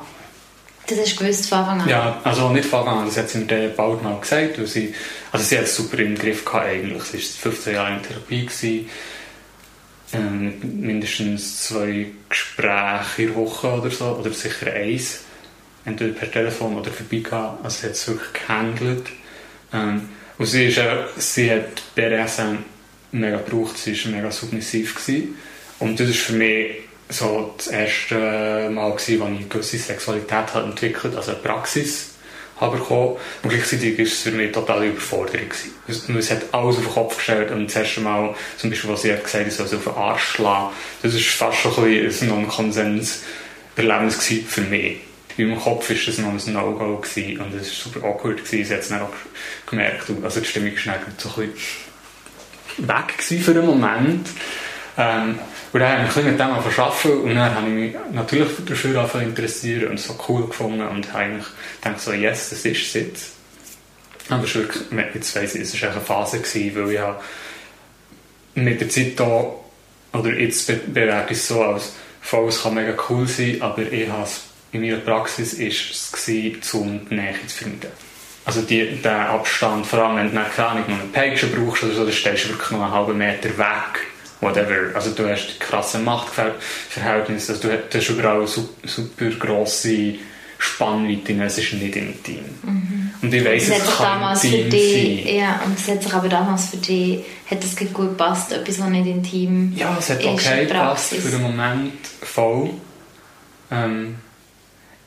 Das 0.88 0.99
hast 0.99 1.19
du 1.19 1.23
gewusst 1.23 1.49
von 1.49 1.58
Anfang 1.58 1.82
an? 1.82 1.89
Ja, 1.89 2.21
also 2.23 2.49
nicht 2.49 2.65
von 2.65 2.80
Anfang 2.80 2.99
an, 2.99 3.06
das 3.08 3.17
hat 3.17 3.30
sie 3.30 3.39
mir 3.39 3.69
bald 3.69 4.01
mal 4.03 4.19
gesagt, 4.19 4.58
weil 4.58 4.67
sie, 4.67 4.93
also 5.32 5.43
sie 5.43 5.58
hat 5.58 5.65
es 5.65 5.75
super 5.75 5.99
im 5.99 6.15
Griff 6.15 6.45
gehabt 6.45 6.67
eigentlich. 6.67 7.03
Sie 7.03 7.17
war 7.17 7.51
15 7.51 7.73
Jahre 7.73 7.95
in 7.95 8.03
Therapie, 8.03 8.45
gewesen, 8.45 8.89
ähm, 10.13 10.54
mindestens 10.82 11.63
zwei 11.63 12.08
Gespräche 12.30 13.24
in 13.24 13.28
der 13.30 13.36
Woche 13.36 13.67
oder 13.67 13.91
so, 13.91 14.06
oder 14.06 14.32
sicher 14.32 14.72
eins, 14.72 15.22
entweder 15.86 16.13
per 16.13 16.32
Telefon 16.32 16.78
oder 16.78 16.91
vorbeigegangen, 16.91 17.58
also 17.63 17.82
sie 17.82 17.88
hat 17.88 17.93
es 17.93 18.08
wirklich 18.08 18.34
gehandelt. 18.34 19.08
Ähm, 19.74 20.10
und 20.38 20.46
sie, 20.46 20.67
ist 20.67 20.80
auch, 20.80 21.08
sie 21.17 21.52
hat 21.52 21.96
BDSM 21.96 22.58
mega 23.12 23.38
gebraucht, 23.38 23.78
sie 23.78 24.06
war 24.06 24.12
mega 24.12 24.32
submissiv. 24.32 24.96
Gewesen. 24.96 25.36
Und 25.80 26.00
das 26.00 26.08
war 26.08 26.13
für 26.13 26.34
mich 26.34 26.76
so 27.10 27.54
das 27.58 27.67
erste 27.67 28.70
Mal, 28.70 28.91
gewesen, 28.91 29.22
als 29.22 29.39
ich 29.39 29.50
gewisse 29.50 29.78
Sexualität 29.78 30.54
habe 30.54 30.65
entwickelt 30.65 31.15
also 31.15 31.32
eine 31.32 31.39
Praxis 31.39 32.16
habe 32.60 32.78
bekommen. 32.78 33.17
Und 33.43 33.50
gleichzeitig 33.50 33.98
war 33.98 34.06
es 34.06 34.22
für 34.22 34.32
mich 34.32 34.52
total 34.52 34.86
Überforderung. 34.86 35.50
Gewesen. 35.50 36.17
Es 36.17 36.32
hat 36.32 36.54
alles 36.54 36.78
auf 36.78 36.84
den 36.84 36.93
Kopf 36.93 37.17
gestellt 37.17 37.52
und 37.52 37.67
das 37.67 37.76
erste 37.76 38.02
Mal, 38.02 38.34
zum 38.58 38.70
Beispiel, 38.70 38.89
was 38.89 39.02
sie 39.02 39.10
gesagt 39.10 39.34
hat, 39.34 39.48
ich 39.48 39.54
soll 39.54 39.65
auf 39.65 39.84
den 39.84 39.93
Arsch 39.93 40.24
schlagen, 40.24 40.70
das 41.02 41.13
war 41.13 41.52
fast 41.52 41.60
schon 41.60 41.86
ein 41.86 42.08
ein 42.08 42.28
Non-Konsens-Erlebnis 42.28 44.34
für 44.48 44.62
mich 44.62 44.98
in 45.38 45.50
meinem 45.50 45.60
Kopf 45.60 45.89
war 45.89 45.96
das 45.96 46.17
noch 46.17 46.30
ein 46.30 46.54
No-Go 46.54 46.96
und 46.96 47.06
es 47.06 47.15
war 47.15 47.63
super 47.63 48.08
awkward. 48.08 48.38
Gewesen. 48.38 48.65
Sie 48.65 48.74
hat 48.74 48.82
es 48.82 48.89
dann 48.89 49.02
auch 49.02 49.13
gemerkt. 49.67 50.12
Also 50.24 50.39
die 50.39 50.48
Stimmung 50.48 50.72
war 50.72 50.96
so 51.17 51.30
ein 51.30 51.54
bisschen 52.78 52.88
weg 52.88 53.43
für 53.43 53.52
einen 53.52 53.65
Moment. 53.65 54.28
Ähm, 54.98 55.39
und 55.78 55.84
dann 55.84 56.00
habe 56.00 56.10
ich 56.10 56.16
mich 56.16 56.26
mit 56.26 56.40
dem 56.40 56.60
verschaffen 56.60 57.22
und 57.22 57.36
dann 57.36 57.54
habe 57.54 57.68
ich 57.68 57.74
mich 57.74 57.96
natürlich 58.12 58.50
dafür 58.96 59.22
interessiert 59.22 59.88
und 59.88 60.00
so 60.00 60.18
cool 60.28 60.48
gefunden 60.48 60.82
und 60.82 61.13
habe 61.13 61.20
eigentlich 61.20 61.46
gedacht 61.80 62.02
so, 62.02 62.13
yes, 62.13 62.50
das 62.50 62.66
ist 62.66 62.82
es 62.82 62.94
jetzt. 62.96 63.32
Aber 64.28 64.44
es 64.44 64.56
wirklich, 64.56 64.84
jetzt 65.13 65.36
weiss 65.36 65.54
ich, 65.54 65.62
es 65.62 65.80
war 65.80 65.92
eine 65.92 66.02
Phase, 66.02 66.40
gewesen, 66.40 66.76
weil 66.76 66.96
ich 66.96 68.63
mit 68.63 68.82
der 68.82 68.90
Zeit 68.90 69.20
da, 69.20 69.54
oder 70.13 70.34
jetzt 70.34 70.66
bewerte 70.66 71.34
ich 71.34 71.38
es 71.38 71.48
so 71.48 71.62
als, 71.62 71.94
voll, 72.22 72.48
es 72.48 72.63
kann 72.63 72.74
mega 72.74 72.96
cool 73.08 73.28
sein, 73.28 73.58
aber 73.62 73.84
ich 73.84 74.10
habe 74.10 74.24
es 74.24 74.46
in 74.72 74.82
meiner 74.82 74.98
Praxis 74.98 75.60
war 75.60 75.68
es, 75.68 76.74
um 76.74 77.08
die 77.08 77.13
Nähe 77.13 77.36
zu 77.46 77.56
vermeiden. 77.56 77.92
Also 78.46 78.63
die, 78.63 78.96
der 78.96 79.30
Abstand, 79.30 79.86
vor 79.86 80.00
allem 80.00 80.18
wenn 80.18 80.32
du 80.36 80.50
keine 80.56 80.70
Ahnung, 80.70 80.86
noch 80.88 81.00
eine 81.02 81.10
Peitsche 81.10 81.46
brauchst 81.46 81.84
oder 81.84 81.94
so, 81.94 82.04
dann 82.04 82.13
stehst 82.13 82.46
du 82.46 82.50
wirklich 82.50 82.72
noch 82.72 82.82
einen 82.82 82.92
halben 82.92 83.18
Meter 83.20 83.56
weg. 83.60 84.08
Whatever. 84.39 84.95
Also 84.95 85.12
du 85.12 85.28
hast 85.28 85.60
krasse 85.60 86.00
Machtverhältnisse, 86.00 87.54
also 87.54 87.67
du, 87.67 87.78
du 87.89 87.97
hast 87.97 88.10
überall 88.10 88.45
super, 88.47 88.88
super 88.88 89.30
grosse 89.32 90.15
Spannweiten, 90.60 91.41
es 91.41 91.58
ist 91.58 91.73
nicht 91.73 91.95
intim. 91.95 92.39
Mhm. 92.63 93.12
Und 93.21 93.34
ich 93.34 93.43
weiss, 93.43 93.69
es 93.69 93.97
kann 93.97 94.36
intim 94.36 94.69
dich, 94.69 95.26
sein. 95.26 95.36
Ja, 95.36 95.62
und 95.65 95.78
es 95.78 95.88
hat 95.88 96.04
sich 96.04 96.13
aber 96.13 96.30
damals 96.30 96.69
für 96.69 96.78
dich, 96.78 97.23
hat 97.50 97.63
es 97.63 97.76
gut 97.76 97.93
gepasst, 97.93 98.52
etwas, 98.52 98.80
was 98.80 98.89
nicht 98.89 99.08
intim 99.08 99.73
Ja, 99.76 99.95
es 99.97 100.10
hat 100.10 100.23
okay 100.23 100.65
gepasst 100.65 101.15
für 101.15 101.30
den 101.30 101.41
Moment 101.41 101.93
voll. 102.21 102.71
Ähm, 103.71 104.15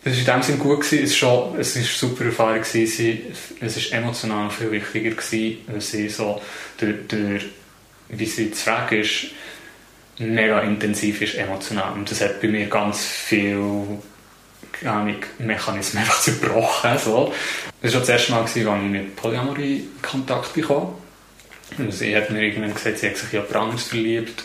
das 0.02 0.14
war 0.14 0.20
in 0.20 0.40
dem 0.40 0.42
Sinne 0.42 0.58
gut. 0.58 0.80
Gewesen. 0.80 1.04
Es 1.04 1.22
war 1.22 1.54
eine 1.54 1.64
super 1.64 2.24
Erfahrung. 2.24 2.62
Gewesen. 2.62 3.18
Es 3.60 3.92
war 3.92 3.98
emotional 3.98 4.50
viel 4.50 4.70
wichtiger, 4.70 5.10
gewesen, 5.10 5.58
weil 5.66 5.80
sie 5.80 6.08
so 6.08 6.40
durch, 6.78 6.96
durch 7.06 7.44
wie 8.10 8.26
sie 8.26 8.52
ist, 8.90 9.26
mega 10.18 10.60
intensiv 10.60 11.22
ist 11.22 11.36
emotional. 11.36 11.92
Und 11.92 12.10
das 12.10 12.20
hat 12.20 12.40
bei 12.40 12.48
mir 12.48 12.66
ganz 12.66 13.04
viel 13.04 13.98
Mechanismen 15.38 16.02
einfach 16.02 16.20
zerbrochen. 16.20 16.98
So. 16.98 17.34
Das 17.82 17.92
war 17.94 18.00
das 18.00 18.08
erste 18.08 18.32
Mal, 18.32 18.42
als 18.42 18.56
ich 18.56 18.64
mit 18.66 19.16
Polyamorie 19.16 19.76
in 19.76 20.02
Kontakt 20.02 20.54
bekam. 20.54 20.94
Und 21.78 21.92
sie 21.92 22.16
hat 22.16 22.30
mir 22.30 22.42
irgendwann 22.42 22.74
gesagt, 22.74 22.98
sie 22.98 23.08
hat 23.08 23.16
sich 23.16 23.32
in 23.32 23.40
jemand 23.40 23.56
anderes 23.56 23.84
verliebt 23.84 24.42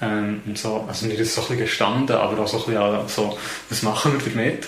ähm, 0.00 0.42
und 0.46 0.58
so, 0.58 0.84
also 0.88 1.06
mir 1.06 1.14
ist 1.14 1.34
so 1.34 1.40
ein 1.42 1.48
bisschen 1.48 1.64
gestanden, 1.64 2.16
aber 2.16 2.42
auch 2.42 2.48
so 2.48 2.58
ein 2.58 2.64
bisschen 2.64 3.08
so, 3.08 3.38
was 3.68 3.82
machen 3.82 4.12
wir 4.12 4.32
damit? 4.32 4.66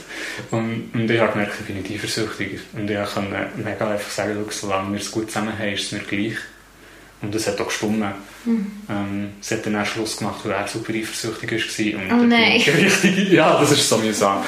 Und, 0.50 0.90
und 0.94 1.10
ich 1.10 1.20
habe 1.20 1.32
gemerkt, 1.32 1.54
ich 1.60 1.66
bin 1.66 1.82
nicht 1.82 1.92
eifersüchtig. 1.92 2.60
Und 2.74 2.90
ich 2.90 3.14
konnte 3.14 3.48
mega 3.56 3.90
einfach 3.90 4.10
sagen, 4.10 4.44
solange 4.50 4.92
wir 4.92 5.00
es 5.00 5.10
gut 5.10 5.30
zusammen 5.30 5.58
haben, 5.58 5.72
ist 5.72 5.86
es 5.86 5.92
mir 5.92 6.00
gleich. 6.00 6.36
Und 7.22 7.34
das 7.34 7.46
hat 7.46 7.60
auch 7.60 7.66
gestimmt. 7.66 8.04
Mhm. 8.44 8.66
Ähm, 8.90 9.28
sie 9.40 9.54
hat 9.54 9.66
dann 9.66 9.76
auch 9.76 9.86
Schluss 9.86 10.18
gemacht, 10.18 10.40
weil 10.44 10.52
er 10.52 10.68
super 10.68 10.92
eifersüchtig 10.92 11.50
war. 11.50 12.16
Und 12.16 12.20
oh 12.20 12.26
nein. 12.26 12.60
Richtig, 12.60 13.28
ja, 13.32 13.58
das 13.58 13.72
ist 13.72 13.88
so 13.88 13.96
mühsam. 13.98 14.42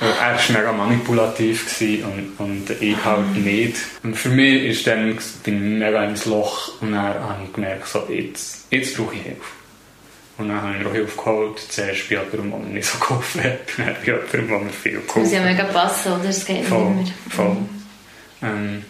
er 0.00 0.34
war 0.34 0.38
mega 0.48 0.72
manipulativ 0.72 1.80
und, 1.80 2.32
und 2.38 2.70
ich 2.80 3.04
halt 3.04 3.36
nicht. 3.36 3.76
Und 4.02 4.16
für 4.16 4.30
mich 4.30 4.64
ist 4.64 4.86
dann, 4.86 5.18
bin 5.44 5.54
ich 5.74 5.78
mega 5.78 6.04
ins 6.04 6.24
Loch 6.24 6.80
und 6.80 6.92
dann 6.92 7.02
habe 7.02 7.44
ich 7.44 7.52
gemerkt, 7.52 7.86
so, 7.88 8.06
jetzt, 8.08 8.66
jetzt 8.70 8.96
brauche 8.96 9.14
ich 9.14 9.22
Hilfe. 9.22 9.42
Und 10.38 10.48
dann 10.48 10.62
habe 10.62 10.76
ich 10.76 10.84
noch 10.84 10.92
Hilfe 10.92 11.16
geholt. 11.16 11.58
Zuerst 11.68 12.08
bei 12.08 12.14
jemandem, 12.14 12.50
der 12.50 12.58
mir 12.60 12.74
nicht 12.74 12.86
so 12.86 12.98
geholfen 12.98 13.42
hat. 13.42 13.58
Dann 13.76 13.96
bei 14.00 14.06
jemandem, 14.06 14.48
der 14.48 14.58
mir 14.60 14.70
viel 14.70 14.92
geholfen 14.92 15.08
hat. 15.08 15.16
Das 15.16 15.22
muss 15.24 15.32
ja 15.32 15.42
mega 15.42 15.64
passen, 15.64 16.12
oder? 16.12 16.24
Das 16.24 16.44
geht 16.46 16.64
voll, 16.64 16.90
nicht 16.90 17.12
mehr. 17.26 17.36
Voll. 17.36 17.56
Ähm, 18.42 18.84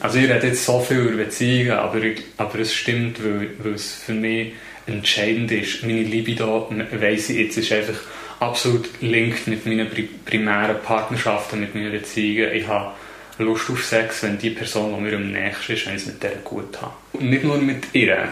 also 0.00 0.18
ich 0.18 0.28
rede 0.28 0.48
jetzt 0.48 0.64
so 0.64 0.80
viel 0.80 0.98
über 0.98 1.24
Beziehungen, 1.24 1.72
aber, 1.72 2.00
aber 2.38 2.58
es 2.58 2.74
stimmt, 2.74 3.22
weil, 3.22 3.50
weil 3.58 3.74
es 3.74 3.94
für 3.94 4.14
mich 4.14 4.52
entscheidend 4.86 5.52
ist. 5.52 5.82
Meine 5.82 6.02
Libido, 6.02 6.70
weiss 6.92 7.30
ich 7.30 7.38
jetzt, 7.38 7.56
ist 7.58 7.72
einfach 7.72 8.00
absolut 8.40 8.88
linked 9.00 9.46
mit 9.46 9.66
meinen 9.66 9.88
primären 10.24 10.80
Partnerschaften, 10.82 11.60
mit 11.60 11.74
meinen 11.74 11.92
Beziehungen. 11.92 12.54
Ich 12.54 12.66
habe 12.66 12.92
Lust 13.38 13.70
auf 13.70 13.84
Sex, 13.84 14.22
wenn 14.22 14.38
die 14.38 14.50
Person, 14.50 14.94
die 14.94 15.00
mir 15.00 15.16
am 15.16 15.30
nächsten 15.30 15.72
ist, 15.72 15.86
wenn 15.86 15.94
ich 15.94 16.02
es 16.02 16.06
mit 16.06 16.22
der 16.22 16.36
gut 16.44 16.80
habe. 16.80 16.92
Und 17.12 17.30
nicht 17.30 17.44
nur 17.44 17.58
mit 17.58 17.84
ihr. 17.94 18.28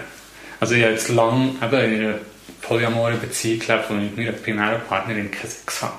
Also 0.61 0.74
ich 0.74 0.83
habe 0.83 0.92
jetzt 0.92 1.09
lange 1.09 1.54
eben 1.62 1.94
in 1.94 2.00
einer 2.00 2.18
polyamoren 2.62 3.20
Beziehung 3.20 3.61
gelebt, 3.61 3.85
wo 3.88 3.94
ich 3.94 4.00
mit 4.00 4.16
meiner 4.16 4.33
primären 4.33 4.81
Partnerin 4.88 5.31
keinen 5.31 5.50
Sex 5.50 5.83
habe. 5.83 5.94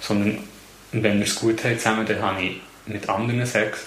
Sondern 0.00 0.38
wenn 0.92 1.18
wir 1.18 1.26
es 1.26 1.34
gut 1.34 1.64
haben 1.64 1.78
zusammen, 1.78 2.06
dann 2.06 2.22
habe 2.22 2.42
ich 2.42 2.60
mit 2.86 3.08
anderen 3.08 3.46
Sex. 3.46 3.84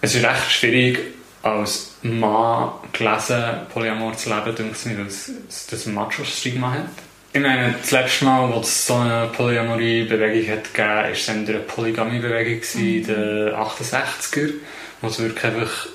Es 0.00 0.14
ist 0.14 0.24
recht 0.24 0.50
schwierig, 0.50 0.98
als 1.42 1.96
Mann 2.02 2.70
gelesen, 2.92 3.66
Polyamor 3.72 4.16
zu 4.16 4.28
leben, 4.28 4.54
denke 4.54 4.76
ich 4.76 4.98
weil 4.98 5.06
es 5.06 5.66
das 5.70 5.86
Macho-Stigma 5.86 6.72
hat. 6.72 6.88
Ich 7.32 7.40
meine, 7.40 7.74
das 7.80 7.90
letzte 7.90 8.24
Mal, 8.24 8.52
als 8.52 8.68
es 8.68 8.86
so 8.86 8.94
eine 8.94 9.28
Polyamorie-Bewegung 9.28 10.52
hat 10.52 10.72
gegeben, 10.72 10.88
war 10.88 11.10
es 11.10 11.28
eine 11.28 11.58
Polygamie-Bewegung 11.58 12.62
in 12.74 13.06
den 13.06 13.54
68er, 13.54 14.52
wo 15.00 15.08
es 15.08 15.18
wirklich 15.18 15.44
einfach 15.44 15.86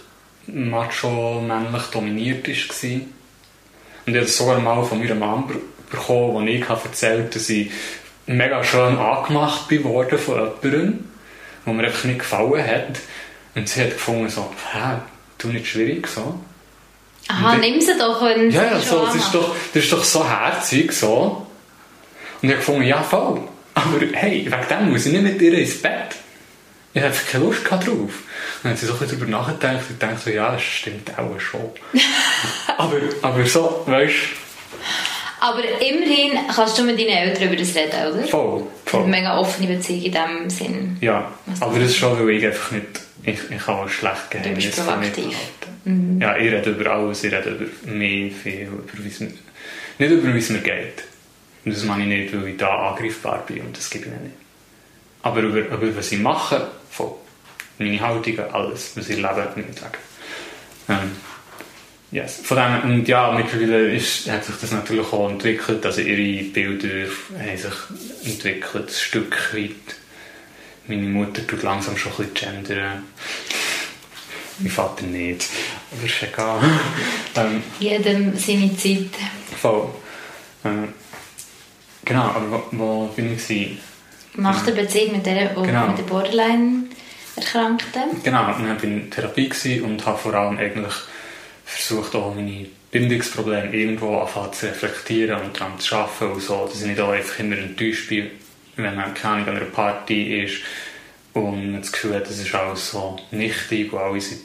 macho-männlich 0.47 1.83
dominiert 1.91 2.47
war. 2.47 2.89
Und 4.05 4.13
ich 4.13 4.15
habe 4.15 4.27
sogar 4.27 4.59
mal 4.59 4.83
von 4.83 4.99
meiner 4.99 5.15
Mom 5.15 5.51
bekommen, 5.89 6.33
wo 6.33 6.41
ich 6.41 6.67
erzählt 6.67 7.19
habe, 7.19 7.29
dass 7.33 7.49
ich 7.49 7.71
mega 8.27 8.63
schön 8.63 8.97
angemacht 8.97 9.67
bin 9.67 9.83
worden 9.83 10.17
von 10.17 10.35
jemandem, 10.35 11.05
wo 11.65 11.73
mir 11.73 11.85
einfach 11.85 12.05
nicht 12.05 12.19
gefallen 12.19 12.65
hat. 12.65 12.99
Und 13.55 13.67
sie 13.67 13.81
hat 13.81 13.91
gefunden, 13.91 14.29
so, 14.29 14.49
hä, 14.71 14.99
du 15.37 15.49
nicht 15.49 15.67
schwierig, 15.67 16.07
so. 16.07 16.39
Aha, 17.27 17.57
nimm 17.57 17.79
sie 17.79 17.97
doch, 17.97 18.21
wenn 18.23 18.49
Ja, 18.51 18.63
ja, 18.63 18.79
so, 18.79 19.05
das, 19.05 19.15
ist 19.15 19.33
doch, 19.33 19.55
das 19.73 19.83
ist 19.83 19.93
doch 19.93 20.03
so 20.03 20.27
herzig, 20.27 20.91
so. 20.91 21.45
Und 22.41 22.49
ich 22.49 22.49
habe 22.49 22.59
gefunden, 22.59 22.83
ja, 22.83 23.01
voll. 23.01 23.41
Aber 23.73 23.99
hey, 24.13 24.45
wegen 24.45 24.67
dem 24.69 24.91
muss 24.91 25.05
ich 25.05 25.13
nicht 25.13 25.23
mit 25.23 25.39
dir 25.39 25.53
ins 25.53 25.81
Bett. 25.81 26.15
Ich 26.93 27.01
habe 27.01 27.13
keine 27.31 27.45
Lust 27.45 27.69
drauf. 27.69 27.85
Und 27.87 28.11
dann 28.63 28.71
hat 28.73 28.79
sie 28.79 28.85
so 28.85 28.93
ein 28.93 28.99
bisschen 28.99 29.19
darüber 29.19 29.37
nachgedacht 29.37 29.85
und 29.89 30.01
denkt 30.01 30.21
so, 30.21 30.29
ja, 30.29 30.51
das 30.51 30.61
stimmt 30.61 31.17
auch 31.17 31.39
schon. 31.39 31.71
aber, 32.77 32.97
aber 33.21 33.45
so, 33.45 33.83
weißt 33.85 34.15
Aber 35.39 35.63
immerhin 35.79 36.37
kannst 36.53 36.77
du 36.77 36.83
mit 36.83 36.99
deinen 36.99 37.09
Eltern 37.09 37.43
über 37.47 37.55
das 37.55 37.73
reden, 37.75 38.13
oder? 38.13 38.27
Voll, 38.27 38.63
voll. 38.85 39.03
Eine 39.03 39.09
mega 39.11 39.37
offene 39.37 39.67
Beziehung 39.67 40.03
in 40.03 40.11
dem 40.11 40.49
Sinn. 40.49 40.97
Ja, 40.99 41.31
aber 41.61 41.79
das 41.79 41.91
ist 41.91 41.97
schon, 41.97 42.19
weil 42.19 42.35
ich 42.35 42.45
einfach 42.45 42.71
nicht, 42.71 42.87
ich, 43.23 43.39
ich 43.51 43.65
kann 43.65 43.89
schlecht 43.89 44.31
Geheimnisse 44.31 44.69
Du 44.69 44.75
bist 44.75 44.87
proaktiv. 44.87 45.37
Mhm. 45.85 46.21
Ja, 46.21 46.37
ich 46.37 46.51
rede 46.51 46.69
über 46.71 46.91
alles, 46.91 47.23
ich 47.23 47.33
rede 47.33 47.51
über 47.51 47.91
mehr, 47.91 48.31
viel, 48.31 48.63
über 48.63 48.83
wie 48.97 49.23
mir, 49.23 49.31
nicht 49.99 50.11
über 50.11 50.33
wie 50.33 50.39
es 50.39 50.49
mir 50.49 50.59
geht. 50.59 51.03
Und 51.63 51.75
das 51.75 51.83
meine 51.83 52.03
ich 52.03 52.31
nicht, 52.31 52.41
weil 52.41 52.49
ich 52.49 52.57
da 52.57 52.89
angreifbar 52.89 53.43
bin 53.45 53.61
und 53.61 53.77
das 53.77 53.89
gebe 53.89 54.05
ich 54.05 54.11
nicht. 54.11 54.35
Aber 55.23 55.41
über, 55.41 55.59
über 55.59 55.95
was 55.95 56.11
ich 56.11 56.19
mache, 56.19 56.67
voll. 56.89 57.13
Meine 57.77 57.99
Haltung, 57.99 58.39
alles, 58.51 58.93
was 58.95 59.09
ich 59.09 59.17
lebe, 59.17 59.47
nicht 59.55 59.69
ich 59.69 59.79
sagen. 59.79 59.97
Ähm, 60.89 61.11
yes. 62.11 62.41
Von 62.43 62.57
dem, 62.57 62.91
und 62.91 63.07
ja, 63.07 63.31
mittlerweile 63.31 63.93
ist, 63.93 64.29
hat 64.29 64.43
sich 64.43 64.55
das 64.59 64.71
natürlich 64.71 65.13
auch 65.13 65.29
entwickelt, 65.29 65.85
also 65.85 66.01
ihre 66.01 66.43
Bilder 66.45 67.11
haben 67.37 67.57
sich 67.57 67.73
entwickelt, 68.25 68.87
ein 68.87 68.93
Stück 68.93 69.53
weit. 69.53 70.00
Meine 70.87 71.03
Mutter 71.03 71.45
tut 71.45 71.63
langsam 71.63 71.97
schon 71.97 72.11
ein 72.11 72.29
bisschen 72.29 72.63
gendern. 72.63 73.03
Mein 74.59 74.71
Vater 74.71 75.05
nicht. 75.05 75.47
Aber 75.91 76.05
ist 76.05 76.23
egal. 76.23 76.59
ähm, 77.35 77.63
Jedem 77.79 78.37
seine 78.37 78.75
Zeit. 78.75 79.09
Voll. 79.59 79.89
Ähm, 80.65 80.93
genau, 82.05 82.23
aber 82.23 82.51
wo, 82.51 82.63
wo 82.71 83.07
bin 83.15 83.33
ich? 83.33 83.47
Gewesen? 83.47 83.79
Nach 84.35 84.63
der 84.63 84.73
Beziehung 84.73 85.13
mit 85.13 85.25
der, 85.25 85.49
genau. 85.49 85.87
mit 85.87 85.97
der 85.97 86.03
Borderline 86.03 86.83
Erkrankten? 87.35 88.23
Genau, 88.23 88.51
ich 88.51 88.57
war 88.57 88.83
in 88.83 89.09
Therapie 89.09 89.81
und 89.81 90.05
habe 90.05 90.17
vor 90.17 90.33
allem 90.33 90.57
eigentlich 90.57 90.93
versucht, 91.65 92.15
auch 92.15 92.35
meine 92.35 92.67
Bindungsprobleme 92.91 93.73
irgendwo 93.73 94.27
zu 94.51 94.67
reflektieren 94.67 95.41
und 95.41 95.59
daran 95.59 95.79
zu 95.79 95.95
arbeiten 95.95 96.33
und 96.33 96.41
so, 96.41 96.67
dass 96.67 96.81
ich 96.81 96.87
nicht 96.87 96.99
auch 96.99 97.11
einfach 97.11 97.39
immer 97.39 97.57
enttäuscht 97.57 98.09
bin, 98.09 98.31
wenn 98.75 98.95
man 98.95 99.13
keine 99.13 99.47
an 99.47 99.57
einer 99.57 99.65
Party 99.65 100.43
ist 100.43 100.61
und 101.33 101.79
das 101.79 101.91
Gefühl 101.91 102.15
hat, 102.15 102.27
das 102.27 102.39
ist 102.39 102.53
alles 102.53 102.91
so 102.91 103.17
nichtig 103.31 103.91
und 103.93 103.99
alle 103.99 104.21
sind 104.21 104.41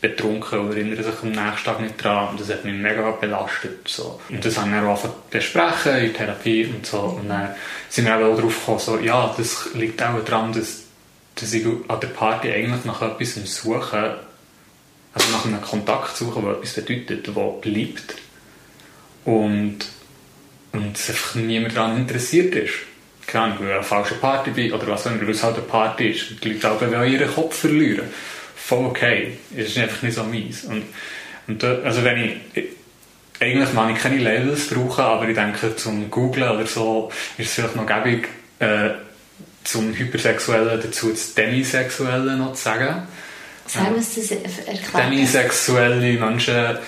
betrunken 0.00 0.60
und 0.60 0.70
erinnern 0.72 1.04
sich 1.04 1.22
am 1.22 1.30
nächsten 1.30 1.64
Tag 1.64 1.80
nicht 1.80 2.02
dran 2.02 2.30
und 2.30 2.40
das 2.40 2.48
hat 2.48 2.64
mich 2.64 2.74
mega 2.74 3.10
belastet. 3.10 3.86
So. 3.86 4.18
Und 4.30 4.44
das 4.44 4.56
haben 4.56 4.72
wir 4.72 4.82
auch 4.88 5.06
besprechen 5.30 5.96
in 5.96 6.14
Therapie 6.14 6.66
und 6.66 6.86
so 6.86 7.00
und 7.20 7.28
dann 7.28 7.54
sind 7.88 8.06
wir 8.06 8.16
auch 8.16 8.36
darauf 8.36 8.58
gekommen, 8.58 8.78
so, 8.78 8.98
ja, 8.98 9.34
das 9.36 9.74
liegt 9.74 10.02
auch 10.02 10.24
daran, 10.24 10.52
dass, 10.52 10.84
dass 11.34 11.52
ich 11.52 11.66
an 11.66 12.00
der 12.00 12.08
Party 12.08 12.50
eigentlich 12.50 12.84
nach 12.84 13.02
etwas 13.02 13.34
suche, 13.34 14.20
also 15.12 15.32
nach 15.32 15.44
einem 15.44 15.60
Kontakt 15.60 16.16
suche, 16.16 16.40
der 16.40 16.52
etwas 16.52 16.74
bedeutet, 16.74 17.26
der 17.26 17.32
bleibt 17.32 18.14
und, 19.26 19.78
und 20.72 20.96
es 20.96 21.10
einfach 21.10 21.34
niemand 21.34 21.76
daran 21.76 21.98
interessiert 21.98 22.54
ist 22.54 22.89
keine 23.30 23.44
Ahnung, 23.44 23.58
weil 23.60 23.68
ich 23.68 23.74
eine 23.74 23.82
falsche 23.82 24.14
Party 24.14 24.50
bin 24.50 24.72
oder 24.72 24.86
was 24.88 25.06
auch 25.06 25.12
immer, 25.12 25.22
weil 25.22 25.30
es 25.30 25.42
halt 25.42 25.56
eine 25.56 25.64
Party 25.64 26.10
ist. 26.10 26.44
Die 26.44 26.52
Leute 26.52 26.70
auch 26.70 27.04
ihren 27.04 27.34
Kopf 27.34 27.60
verlieren. 27.60 28.08
Voll 28.56 28.86
okay. 28.86 29.38
Es 29.56 29.68
ist 29.68 29.78
einfach 29.78 30.02
nicht 30.02 30.14
so 30.14 30.24
meins. 30.24 30.64
Und, 30.64 30.84
und 31.46 31.62
dort, 31.62 31.84
also 31.84 32.04
wenn 32.04 32.40
ich, 32.54 32.64
eigentlich 33.40 33.72
mag 33.72 33.90
ich 33.94 34.02
keine 34.02 34.18
Labels 34.18 34.68
brauchen, 34.68 35.04
aber 35.04 35.28
ich 35.28 35.34
denke, 35.34 35.74
zum 35.76 36.10
Googlen 36.10 36.50
oder 36.50 36.66
so 36.66 37.10
ist 37.38 37.48
es 37.48 37.54
vielleicht 37.54 37.76
noch 37.76 37.86
gäbig, 37.86 38.28
äh, 38.58 38.90
zum 39.64 39.94
Hypersexuellen 39.94 40.80
dazu 40.80 41.10
das 41.10 41.34
Demisexuelle 41.34 42.36
noch 42.36 42.54
zu 42.54 42.62
sagen. 42.62 43.06
Was 43.64 43.76
haben 43.76 43.94
wir 43.94 44.42
das 44.42 44.58
erklärt? 44.58 45.06
Demisexuelle 45.06 46.18
Menschen 46.18 46.78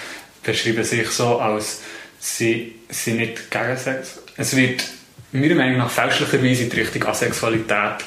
beschreiben 0.42 0.84
sich 0.84 1.08
so, 1.08 1.38
als 1.38 1.80
sie 2.18 2.74
sind 2.88 3.18
nicht 3.18 3.50
gegen 3.50 3.76
Sex. 3.76 4.20
Es 4.36 4.56
wird 4.56 4.84
meiner 5.32 5.54
Meinung 5.54 5.78
nach 5.78 5.90
fälschlicherweise 5.90 6.64
in 6.64 6.70
die 6.70 6.80
Richtung 6.80 7.04
Asexualität 7.04 8.04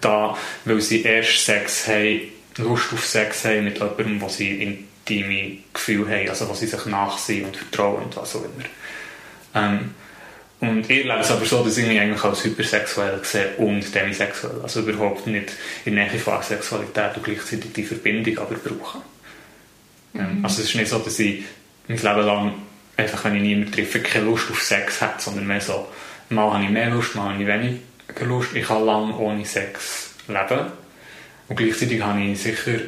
da, 0.00 0.36
weil 0.64 0.80
sie 0.80 1.02
erst 1.02 1.44
Sex 1.44 1.88
haben, 1.88 2.20
Lust 2.58 2.92
auf 2.92 3.04
Sex 3.04 3.44
haben 3.44 3.64
mit 3.64 3.78
jemandem, 3.78 4.20
wo 4.20 4.28
sie 4.28 4.62
intime 4.62 5.58
Gefühle 5.72 6.10
haben, 6.10 6.28
also 6.28 6.48
wo 6.48 6.54
sie 6.54 6.66
sich 6.66 6.86
nachsehen 6.86 7.46
und 7.46 7.56
vertrauen 7.56 8.04
und 8.04 8.16
was 8.16 8.36
auch 8.36 8.44
immer. 8.44 8.64
Ähm, 9.54 9.94
und 10.60 10.90
ich 10.90 11.04
lebe 11.04 11.20
es 11.20 11.30
aber 11.30 11.46
so, 11.46 11.64
dass 11.64 11.78
ich 11.78 11.86
mich 11.86 11.98
eigentlich 11.98 12.22
als 12.22 12.44
hypersexuell 12.44 13.20
sehe 13.24 13.56
und 13.56 13.94
demisexuell. 13.94 14.60
Also 14.62 14.80
überhaupt 14.80 15.26
nicht 15.26 15.52
in 15.86 15.96
der 15.96 16.06
Nähe 16.06 16.18
von 16.18 16.34
Asexualität 16.34 17.16
und 17.16 17.24
gleichzeitig 17.24 17.72
die 17.72 17.82
Verbindung 17.82 18.36
aber 18.38 18.56
brauche. 18.56 18.98
Ähm, 20.14 20.38
mhm. 20.38 20.44
Also 20.44 20.60
es 20.60 20.68
ist 20.68 20.74
nicht 20.74 20.88
so, 20.88 20.98
dass 20.98 21.18
ich 21.18 21.44
mein 21.88 21.96
Leben 21.96 22.26
lang 22.26 22.54
einfach, 22.96 23.24
wenn 23.24 23.36
ich 23.36 23.42
niemanden 23.42 23.72
treffe, 23.72 24.00
keine 24.00 24.26
Lust 24.26 24.50
auf 24.50 24.62
Sex 24.62 25.00
habe, 25.00 25.14
sondern 25.18 25.46
mehr 25.46 25.62
so, 25.62 25.88
Mal 26.32 26.52
habe 26.52 26.62
ich 26.62 26.70
mehr 26.70 26.90
Lust, 26.90 27.16
mal 27.16 27.32
habe 27.34 27.42
ich 27.42 27.48
weniger 27.48 28.24
Lust. 28.24 28.54
Ich 28.54 28.64
kann 28.64 28.86
lange 28.86 29.16
ohne 29.16 29.44
Sex 29.44 30.10
leben. 30.28 30.66
Und 31.48 31.56
gleichzeitig 31.56 32.00
habe 32.00 32.20
ich 32.20 32.40
sicher 32.40 32.78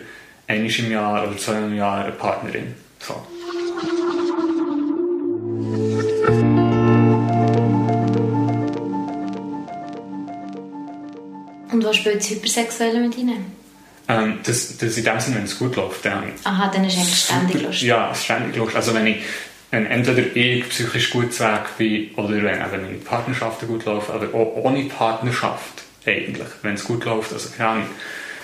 einmal 0.46 0.70
im 0.70 0.92
Jahr 0.92 1.26
oder 1.26 1.36
zwei 1.36 1.58
im 1.58 1.74
Jahr 1.76 2.04
eine 2.04 2.12
Partnerin. 2.12 2.76
So. 3.00 3.14
Und 11.72 11.84
was 11.84 11.96
spielt 11.96 12.20
das 12.20 12.30
Hypersexuelle 12.30 13.00
mit 13.00 13.18
Ihnen? 13.18 13.44
Ähm, 14.06 14.38
das, 14.44 14.76
das 14.78 14.96
in 14.96 15.04
dem 15.04 15.18
Sinne, 15.18 15.36
wenn 15.38 15.44
es 15.44 15.58
gut 15.58 15.74
läuft. 15.74 16.04
Dann 16.04 16.30
Aha, 16.44 16.70
dann 16.72 16.84
ist 16.84 16.96
eigentlich 16.96 17.18
ständig 17.18 17.62
Lust. 17.62 17.82
Ja, 17.82 18.14
ständig 18.14 18.54
Lust. 18.54 18.76
Also 18.76 18.94
wenn 18.94 19.08
ich 19.08 19.24
wenn 19.72 19.86
entweder 19.86 20.36
ich 20.36 20.68
psychisch 20.68 21.10
gut 21.10 21.40
weg 21.40 21.78
bin 21.78 22.10
oder 22.16 22.42
wenn 22.42 22.60
eben 22.60 22.82
meine 22.82 22.98
Partnerschaften 22.98 23.66
gut 23.66 23.86
laufen, 23.86 24.12
aber 24.12 24.26
auch 24.34 24.54
ohne 24.56 24.84
Partnerschaft 24.84 25.82
eigentlich, 26.04 26.48
wenn 26.60 26.74
es 26.74 26.84
gut 26.84 27.06
läuft. 27.06 27.32
Also 27.32 27.48
keine 27.56 27.68
Ahnung, 27.70 27.86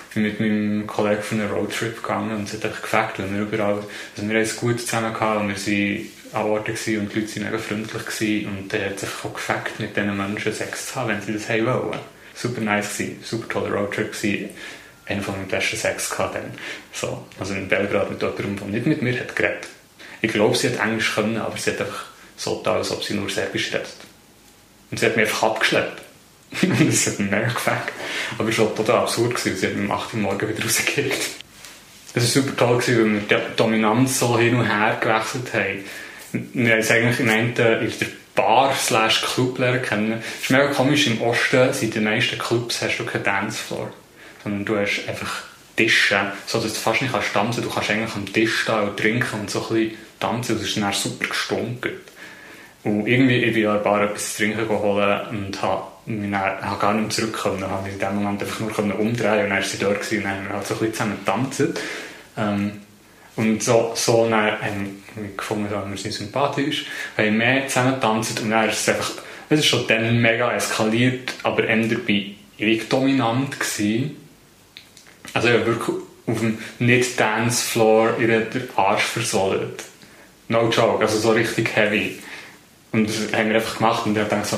ich 0.09 0.15
bin 0.15 0.23
mit 0.23 0.39
meinem 0.39 0.87
Kollegen 0.87 1.21
von 1.21 1.39
einem 1.39 1.51
Roadtrip 1.51 2.01
gegangen 2.01 2.35
und 2.35 2.47
es 2.47 2.55
hat 2.55 2.65
einfach 2.65 2.81
gefällt, 2.81 3.19
weil 3.19 3.31
wir 3.31 3.41
überall, 3.41 3.75
also 3.75 4.27
wir 4.27 4.29
haben 4.29 4.37
es 4.37 4.55
gut 4.55 4.81
zusammen 4.81 5.13
gehabt 5.13 5.41
und 5.41 5.49
wir 5.49 5.55
sind 5.55 6.07
Orten 6.33 6.71
und 6.71 6.85
die 6.87 6.95
Leute 6.95 7.35
waren 7.35 7.43
mega 7.43 7.57
freundlich 7.59 8.05
gewesen 8.05 8.47
und 8.47 8.73
er 8.73 8.89
hat 8.89 8.99
sich 8.99 9.09
auch 9.23 9.33
gefackt, 9.33 9.79
mit 9.79 9.95
diesen 9.95 10.17
Menschen 10.17 10.51
Sex 10.51 10.87
zu 10.87 10.95
haben, 10.95 11.09
wenn 11.09 11.21
sie 11.21 11.33
das 11.33 11.47
haben 11.47 11.65
wollen. 11.67 11.99
Super 12.33 12.61
nice 12.61 12.97
gewesen, 12.97 13.19
super 13.23 13.47
toller 13.49 13.75
Roadtrip 13.75 14.13
gewesen. 14.13 14.49
Einer 15.05 15.21
von 15.21 15.35
meinen 15.35 15.47
besten 15.47 15.77
Sex 15.77 16.09
gehabt 16.09 16.35
dann. 16.35 16.51
So, 16.91 17.23
also 17.39 17.53
in 17.53 17.67
Belgrad 17.67 18.09
mit 18.09 18.19
jemandem, 18.19 18.57
der 18.57 18.67
nicht 18.67 18.87
mit 18.87 19.01
mir 19.03 19.19
hat 19.19 19.35
geredet. 19.35 19.67
Ich 20.21 20.31
glaube, 20.31 20.55
sie 20.55 20.69
hat 20.69 20.79
Englisch 20.79 21.15
können, 21.15 21.37
aber 21.37 21.57
sie 21.57 21.71
hat 21.71 21.81
einfach 21.81 22.05
so 22.35 22.57
getan, 22.57 22.77
als 22.77 22.91
ob 22.91 23.03
sie 23.03 23.13
nur 23.13 23.29
Serbisch 23.29 23.73
redet. 23.73 23.87
Und 24.91 24.99
sie 24.99 25.05
hat 25.05 25.15
mich 25.15 25.25
einfach 25.25 25.43
abgeschleppt. 25.43 26.01
das 26.51 27.07
hat 27.07 27.19
mich 27.19 27.29
mega 27.29 27.47
gefällt. 27.47 27.77
Aber 28.37 28.49
es 28.49 28.57
war 28.57 28.75
total 28.75 28.99
absurd. 28.99 29.35
Gewesen. 29.35 29.57
Sie 29.57 29.67
hat 29.67 29.75
mich 29.75 29.85
um 29.85 29.91
8 29.91 30.13
Uhr 30.13 30.19
morgens 30.19 30.49
wieder 30.49 30.63
rausgekickt. 30.63 31.29
Es 32.15 32.35
war 32.35 32.43
super 32.43 32.57
toll, 32.57 32.77
gewesen, 32.79 32.97
weil 33.29 33.29
wir 33.29 33.37
die 33.37 33.55
Dominanz 33.55 34.19
so 34.19 34.37
hin 34.39 34.55
und 34.55 34.65
her 34.65 34.97
gewechselt 34.99 35.53
haben. 35.53 35.85
Wir 36.53 36.71
haben 36.73 36.79
es 36.79 36.91
eigentlich 36.91 37.19
im 37.19 37.29
einen 37.29 37.49
in 37.49 37.55
der 37.55 38.07
Bar 38.33 38.73
slash 38.75 39.21
Club 39.21 39.59
lernen 39.59 39.81
kennen. 39.81 40.23
Es 40.37 40.43
ist 40.43 40.49
mega 40.49 40.67
komisch, 40.67 41.07
im 41.07 41.21
Osten 41.21 41.73
sind 41.73 41.93
die 41.93 41.99
meisten 41.99 42.39
Clubs 42.39 42.81
hast 42.81 42.97
du 42.97 43.05
keinen 43.05 43.23
Dancefloor. 43.23 43.91
Sondern 44.43 44.65
du 44.65 44.77
hast 44.77 45.07
einfach 45.07 45.43
Tische, 45.75 46.31
so 46.47 46.59
dass 46.59 46.73
du 46.73 46.79
fast 46.79 47.01
nicht 47.01 47.13
tanzen 47.13 47.33
kannst. 47.33 47.57
Du 47.59 47.69
kannst 47.69 47.89
eigentlich 47.91 48.15
am 48.15 48.33
Tisch 48.33 48.61
stehen 48.61 48.81
und 48.81 48.97
trinken 48.97 49.41
und 49.41 49.51
so 49.51 49.67
ein 49.67 49.75
bisschen 49.75 49.97
tanzen. 50.19 50.57
Das 50.57 50.67
ist 50.67 50.77
dann 50.77 50.93
super 50.93 51.27
gestunken. 51.27 51.91
Und 52.83 53.07
irgendwie, 53.07 53.43
ich 53.43 53.53
bin 53.53 53.63
ja 53.63 53.75
ein 53.75 53.83
paar 53.83 54.01
etwas 54.03 54.33
zu 54.33 54.43
trinken 54.43 54.67
geholt 54.67 55.27
und 55.31 55.61
habe 55.61 55.83
mich 56.05 56.31
dann, 56.31 56.79
gar 56.79 56.93
nicht 56.93 57.11
zurück 57.11 57.33
können. 57.33 57.65
Ich 57.85 57.93
in 57.93 57.99
dem 57.99 58.15
Moment 58.15 58.41
einfach 58.41 58.83
nur 58.83 58.99
umdrehen 58.99 59.43
und 59.43 59.49
dann 59.49 59.51
war 59.51 59.61
sie 59.61 59.77
dort 59.77 60.11
und 60.11 60.23
dann 60.23 60.31
haben 60.31 60.47
wir 60.47 60.55
halt 60.55 60.67
so 60.67 60.73
ein 60.75 60.79
bisschen 60.79 60.93
zusammen 60.93 61.17
getanzt. 61.19 61.63
Ähm, 62.37 62.71
und 63.35 63.63
so, 63.63 63.91
so 63.95 64.29
dann 64.29 64.61
haben 64.61 65.03
wir 65.15 65.35
gefunden, 65.35 65.69
dass 65.69 65.89
wir 65.89 65.97
sind 65.97 66.13
sympathisch, 66.13 66.85
haben 67.17 67.37
mehr 67.37 67.67
zusammen 67.67 67.95
getanzt 67.95 68.39
und 68.41 68.49
dann 68.49 68.69
ist 68.69 68.79
es 68.79 68.89
einfach, 68.89 69.11
es 69.49 69.59
ist 69.59 69.65
schon 69.65 69.87
dann 69.87 70.21
mega 70.21 70.51
eskaliert, 70.53 71.33
aber 71.43 71.65
eher 71.65 71.87
dabei 71.87 72.31
ewig 72.57 72.89
dominant 72.89 73.59
gewesen. 73.59 74.17
Also 75.33 75.49
ja, 75.49 75.65
wirklich 75.65 75.97
auf 76.25 76.39
dem 76.39 76.57
Nicht-Dance-Floor 76.79 78.19
ihren 78.19 78.47
Arsch 78.75 79.03
versohlt. 79.03 79.83
No 80.49 80.69
joke, 80.69 81.01
also 81.01 81.17
so 81.17 81.31
richtig 81.31 81.75
heavy. 81.75 82.19
Und 82.91 83.07
das 83.07 83.33
haben 83.33 83.49
wir 83.49 83.55
einfach 83.55 83.77
gemacht 83.77 84.05
und 84.05 84.17
ich 84.17 84.23
habe 84.23 84.43
so, 84.43 84.57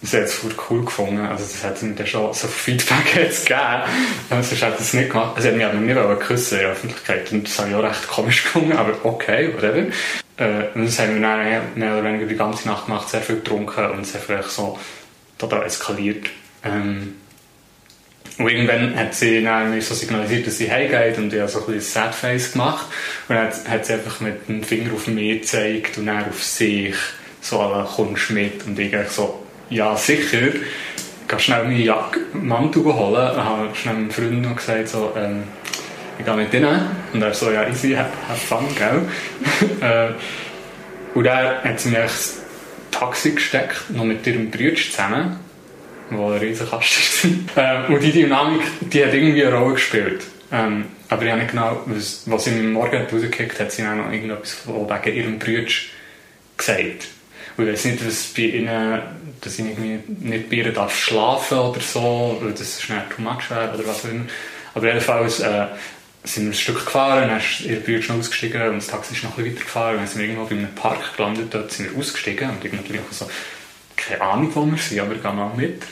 das 0.00 0.12
hat 0.12 0.22
es 0.22 0.40
cool 0.70 0.84
gefunden. 0.84 1.20
Also, 1.20 1.44
das 1.44 1.64
hat 1.64 1.82
mir 1.82 1.94
dann 1.94 2.06
schon 2.06 2.32
so 2.32 2.46
Feedback 2.46 3.16
jetzt 3.16 3.46
gegeben. 3.46 3.82
Sonst 4.28 4.62
hat 4.62 4.80
es 4.80 4.92
nicht 4.94 5.10
gemacht. 5.10 5.32
Also, 5.36 5.48
er 5.48 5.66
hat 5.66 5.74
mich 5.74 5.96
aber 5.96 6.14
nicht 6.14 6.26
küssen 6.26 6.54
in 6.54 6.60
der 6.60 6.72
Öffentlichkeit. 6.72 7.32
Und 7.32 7.48
das 7.48 7.58
habe 7.58 7.70
ich 7.70 7.74
auch 7.74 7.82
recht 7.82 8.08
komisch 8.08 8.42
gefunden, 8.44 8.72
aber 8.72 8.94
okay, 9.04 9.52
whatever. 9.54 9.86
Äh, 10.36 10.68
und 10.74 10.86
das 10.86 10.98
haben 10.98 11.14
wir 11.14 11.20
dann 11.20 11.74
mehr 11.74 11.92
oder 11.94 12.04
weniger 12.04 12.26
die 12.26 12.36
ganze 12.36 12.68
Nacht 12.68 12.86
gemacht, 12.86 13.08
sehr 13.08 13.22
viel 13.22 13.36
getrunken 13.36 13.90
und 13.90 14.06
sehr 14.06 14.20
viel 14.20 14.42
so 14.42 14.78
total 15.36 15.64
eskaliert. 15.64 16.28
Ähm, 16.64 17.14
und 18.38 18.48
irgendwann 18.48 18.96
hat 18.96 19.14
sie 19.14 19.42
dann 19.42 19.80
so 19.80 19.94
signalisiert, 19.94 20.46
dass 20.46 20.58
sie 20.58 20.70
heimgeht 20.70 21.18
und 21.18 21.32
ich 21.32 21.40
habe 21.40 21.50
so 21.50 21.58
ein 21.60 21.66
bisschen 21.66 21.80
Sadface 21.80 22.52
gemacht. 22.52 22.86
Und 23.28 23.34
dann 23.34 23.48
hat, 23.48 23.84
sie 23.84 23.94
einfach 23.94 24.20
mit 24.20 24.48
dem 24.48 24.62
Finger 24.62 24.94
auf 24.94 25.08
mich 25.08 25.40
gezeigt 25.40 25.98
und 25.98 26.06
dann 26.06 26.24
auf 26.24 26.42
sich. 26.42 26.94
So 27.40 27.60
alle 27.60 27.84
kommst 27.84 28.30
mit? 28.30 28.64
Und 28.64 28.78
ich 28.78 28.94
so, 29.08 29.44
ja 29.70 29.96
sicher, 29.96 30.54
ich 30.54 31.28
gehe 31.28 31.38
schnell 31.38 31.64
meine 31.64 31.82
Jacke, 31.82 32.20
Mantel 32.32 32.84
holen, 32.84 33.30
und 33.30 33.44
habe 33.44 33.74
schnell 33.74 33.94
meinem 33.94 34.10
Freund 34.10 34.42
noch 34.42 34.56
gesagt, 34.56 34.88
so, 34.88 35.12
ähm, 35.16 35.42
ich 36.18 36.24
gehe 36.24 36.34
mit 36.34 36.52
denen 36.52 36.80
und 37.12 37.22
er 37.22 37.34
so, 37.34 37.50
ja 37.50 37.68
easy, 37.68 37.94
have, 37.94 38.10
have 38.28 38.40
fun, 38.40 38.66
gell? 38.76 39.02
äh, 39.88 40.12
und 41.14 41.24
dann 41.24 41.62
hat 41.62 41.80
sie 41.80 41.90
mir 41.90 42.02
das 42.02 42.40
Taxi 42.90 43.32
gesteckt, 43.32 43.90
noch 43.90 44.04
mit 44.04 44.26
ihrem 44.26 44.50
Bruder 44.50 44.74
zusammen, 44.74 45.38
wo 46.10 46.30
ein 46.30 46.38
riesen 46.38 46.68
Kasten 46.68 47.48
war. 47.54 47.86
äh, 47.88 47.92
und 47.92 48.02
die 48.02 48.12
Dynamik, 48.12 48.62
die 48.80 49.04
hat 49.04 49.14
irgendwie 49.14 49.44
eine 49.44 49.56
Rolle 49.56 49.74
gespielt. 49.74 50.22
Ähm, 50.50 50.86
aber 51.08 51.22
ich 51.24 51.30
habe 51.30 51.40
nicht 51.40 51.50
genau, 51.50 51.82
was, 51.86 52.22
was 52.26 52.44
sie 52.44 52.50
mir 52.50 52.68
morgen 52.68 53.06
rausgekickt 53.10 53.60
hat, 53.60 53.72
sie 53.72 53.84
auch 53.84 53.94
noch 53.94 54.10
irgendetwas 54.12 54.66
wegen 54.66 55.16
ihrem 55.16 55.38
Bruder 55.38 55.72
gesagt. 56.56 57.08
Und 57.56 57.66
ich 57.66 57.72
weiß 57.72 57.84
nicht, 57.86 58.06
was 58.06 58.24
bei 58.36 58.42
ihnen, 58.42 59.00
dass 59.40 59.58
ich 59.58 59.64
irgendwie 59.64 59.98
nicht 60.20 60.48
bei 60.48 60.56
ihnen 60.56 60.74
darf 60.74 60.96
schlafen 60.96 61.58
oder 61.58 61.80
so, 61.80 62.38
weil 62.40 62.52
das 62.52 62.80
schnell 62.80 63.02
too 63.14 63.22
much 63.22 63.50
wäre 63.50 63.74
oder 63.74 63.86
was 63.86 64.04
auch 64.04 64.10
immer. 64.10 64.26
Aber 64.74 64.86
jedenfalls 64.86 65.40
äh, 65.40 65.66
sind 66.24 66.44
wir 66.44 66.50
ein 66.50 66.54
Stück 66.54 66.84
gefahren, 66.84 67.28
dann 67.28 67.38
ist 67.38 67.60
ihr 67.62 67.80
Bruder 67.80 68.02
schon 68.02 68.20
ausgestiegen 68.20 68.62
und 68.68 68.76
das 68.76 68.86
Taxi 68.86 69.14
ist 69.14 69.24
noch 69.24 69.30
ein 69.30 69.36
bisschen 69.36 69.56
weitergefahren. 69.56 69.96
Dann 69.96 70.06
sind 70.06 70.20
wir 70.20 70.28
irgendwo 70.28 70.44
bei 70.48 70.56
einem 70.56 70.74
Park 70.74 71.16
gelandet, 71.16 71.48
dort 71.52 71.72
sind 71.72 71.90
wir 71.90 71.98
ausgestiegen 71.98 72.50
und 72.50 72.64
ich 72.64 72.72
natürlich 72.72 73.00
auch 73.00 73.12
so, 73.12 73.30
keine 73.96 74.20
Ahnung, 74.20 74.50
wo 74.54 74.66
wir 74.66 74.78
sind, 74.78 75.00
aber 75.00 75.14
ich 75.14 75.22
gehe 75.22 75.32
mal 75.32 75.52
mit. 75.56 75.82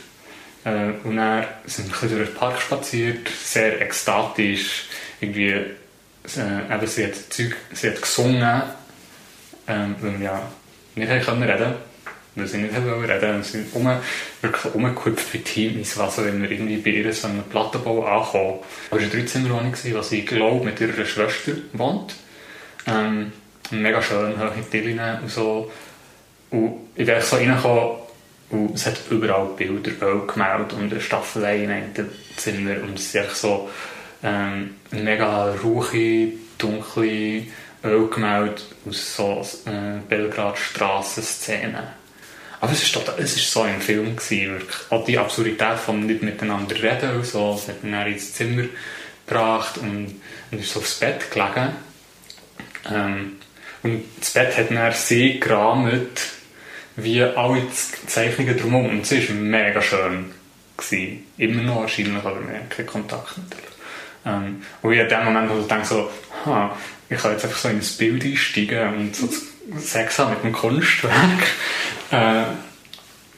Äh, 0.67 1.07
und 1.07 1.15
dann 1.15 1.45
sind 1.65 1.87
wir 1.87 1.95
ein 1.95 2.01
bisschen 2.01 2.17
durch 2.17 2.29
den 2.29 2.35
Park 2.35 2.61
spaziert, 2.61 3.29
sehr 3.29 3.81
ekstatisch, 3.81 4.87
irgendwie, 5.21 5.49
äh, 5.49 6.73
eben, 6.73 6.87
sie 6.87 7.05
hat, 7.05 7.15
Zeug, 7.29 7.55
sie 7.73 7.89
hat 7.89 8.01
gesungen, 8.01 8.63
ähm, 9.67 9.95
weil 10.01 10.19
wir 10.19 10.25
ja 10.25 10.51
nicht 10.95 11.25
können 11.25 11.43
reden 11.43 11.73
weil 12.35 12.45
sie 12.45 12.57
nicht 12.57 12.75
reden 12.75 12.91
wollten. 12.91 13.43
Sie 13.43 13.51
sind 13.51 13.73
um, 13.73 13.89
wirklich 14.41 14.75
umgekupft 14.75 15.33
wie 15.33 15.39
Teams, 15.39 15.97
also 15.97 16.23
wenn 16.23 16.39
wir 16.41 16.51
irgendwie 16.51 16.77
bei 16.77 16.91
ihr 16.91 17.11
so 17.11 17.27
einem 17.27 17.43
Plattenbau 17.43 18.05
ankommen. 18.05 18.59
Aber 18.91 19.01
es 19.01 19.07
war 19.07 19.13
eine 19.13 19.27
13er-Wohnung, 19.27 19.73
wo 19.73 20.01
sie, 20.03 20.23
glaube 20.23 20.65
mit 20.65 20.79
ihrer 20.79 21.03
Schwester 21.03 21.53
wohnt. 21.73 22.13
Ähm, 22.85 23.31
mega 23.71 24.01
schön, 24.03 24.39
hohe 24.39 24.69
Tillen 24.69 24.99
und 25.23 25.31
so. 25.31 25.71
Und 26.51 26.89
ich 26.95 27.07
bin 27.07 27.21
so 27.21 27.37
reingekommen 27.37 28.06
und 28.49 28.75
es 28.75 28.85
hat 28.85 28.99
überall 29.09 29.49
Bilder, 29.57 29.91
Ölgemälde 30.01 30.75
und 30.75 30.91
eine 30.91 31.01
Staffelei 31.01 31.63
in 31.63 31.71
einem 31.71 32.09
Zimmer 32.37 32.81
und 32.83 32.97
es 32.97 33.13
ist 33.13 33.35
so 33.35 33.69
ähm, 34.23 34.75
mega 34.91 35.51
rauchige, 35.51 36.37
dunkle 36.57 37.43
Ölgemälde 37.83 38.61
aus 38.87 39.15
so 39.15 39.45
äh, 39.65 39.99
Belgrad 40.07 40.57
Strassenszenen. 40.57 41.87
Aber 42.59 42.71
es 42.71 42.91
total, 42.91 43.19
es 43.19 43.51
so 43.51 43.61
ein 43.61 43.81
Film 43.81 44.17
wirklich. 44.17 44.77
Auch 44.89 45.05
die 45.05 45.17
Absurdität 45.17 45.77
von 45.77 46.05
nicht 46.07 46.23
miteinander 46.23 46.75
reden 46.81 47.17
und 47.17 47.25
so, 47.25 47.61
hat 47.67 47.83
mich 47.83 47.93
dann 47.93 48.07
ins 48.07 48.33
Zimmer 48.33 48.63
gebracht 49.25 49.77
und, 49.77 50.19
und 50.51 50.59
ist 50.59 50.73
so 50.73 50.79
aufs 50.79 50.95
Bett 50.95 51.29
gelegen. 51.29 51.73
Ähm, 52.91 53.37
und 53.83 54.05
das 54.19 54.31
Bett 54.31 54.57
hat 54.57 54.71
dann 54.71 54.91
sie 54.93 55.39
gerahmt, 55.39 56.19
wie 56.97 57.23
alle 57.23 57.63
Zeichnungen 58.07 58.57
drumherum. 58.57 58.89
Und 58.89 59.05
sie 59.05 59.27
war 59.27 59.35
mega 59.35 59.81
schön. 59.81 60.25
Gewesen. 60.75 61.25
Immer 61.37 61.63
noch 61.63 61.81
wahrscheinlich, 61.81 62.23
aber 62.23 62.35
haben 62.35 62.69
keinen 62.69 62.85
Kontakt 62.85 63.37
natürlich. 63.37 63.71
Ähm, 64.25 64.61
und 64.81 64.93
ich 64.93 64.99
in 64.99 65.09
dem 65.09 65.25
Moment 65.25 65.49
also 65.49 65.67
denke 65.67 65.85
so, 65.85 66.11
ha, 66.45 66.77
ich 67.09 67.17
kann 67.17 67.31
jetzt 67.31 67.45
einfach 67.45 67.57
so 67.57 67.69
in 67.69 67.79
das 67.79 67.93
Bild 67.93 68.23
einsteigen 68.23 68.93
und 68.95 69.15
so 69.15 69.27
Sex 69.79 70.19
haben 70.19 70.31
mit 70.31 70.43
dem 70.43 70.51
Kunstwerk. 70.51 71.13
Äh, 72.09 72.43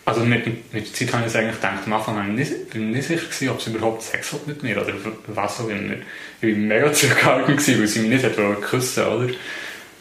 also 0.06 0.22
mit, 0.22 0.46
mit 0.46 0.86
der 0.86 0.94
Zeit 0.94 1.12
habe 1.12 1.28
ich 1.28 1.36
eigentlich 1.36 1.56
gedacht, 1.56 1.80
am 1.88 1.94
Anfang 1.94 2.16
war 2.18 2.28
ich 2.28 2.34
nicht, 2.34 2.70
bin 2.70 2.92
nicht 2.92 3.08
sicher, 3.08 3.26
gewesen, 3.26 3.50
ob 3.50 3.60
sie 3.60 3.72
überhaupt 3.72 4.04
Sex 4.04 4.32
hat 4.32 4.46
mit 4.46 4.62
mir 4.62 4.80
oder 4.80 4.94
was 5.26 5.60
auch 5.60 5.70
immer. 5.70 5.96
Ich 6.40 6.50
war 6.52 6.56
mega 6.56 6.94
zurückgehalten, 6.94 7.58
gewesen, 7.58 7.80
weil 7.80 7.88
sie 7.88 8.00
mich 8.02 8.10
nicht 8.10 8.26
hat 8.26 8.62
küssen 8.62 9.06
wollte. 9.08 9.34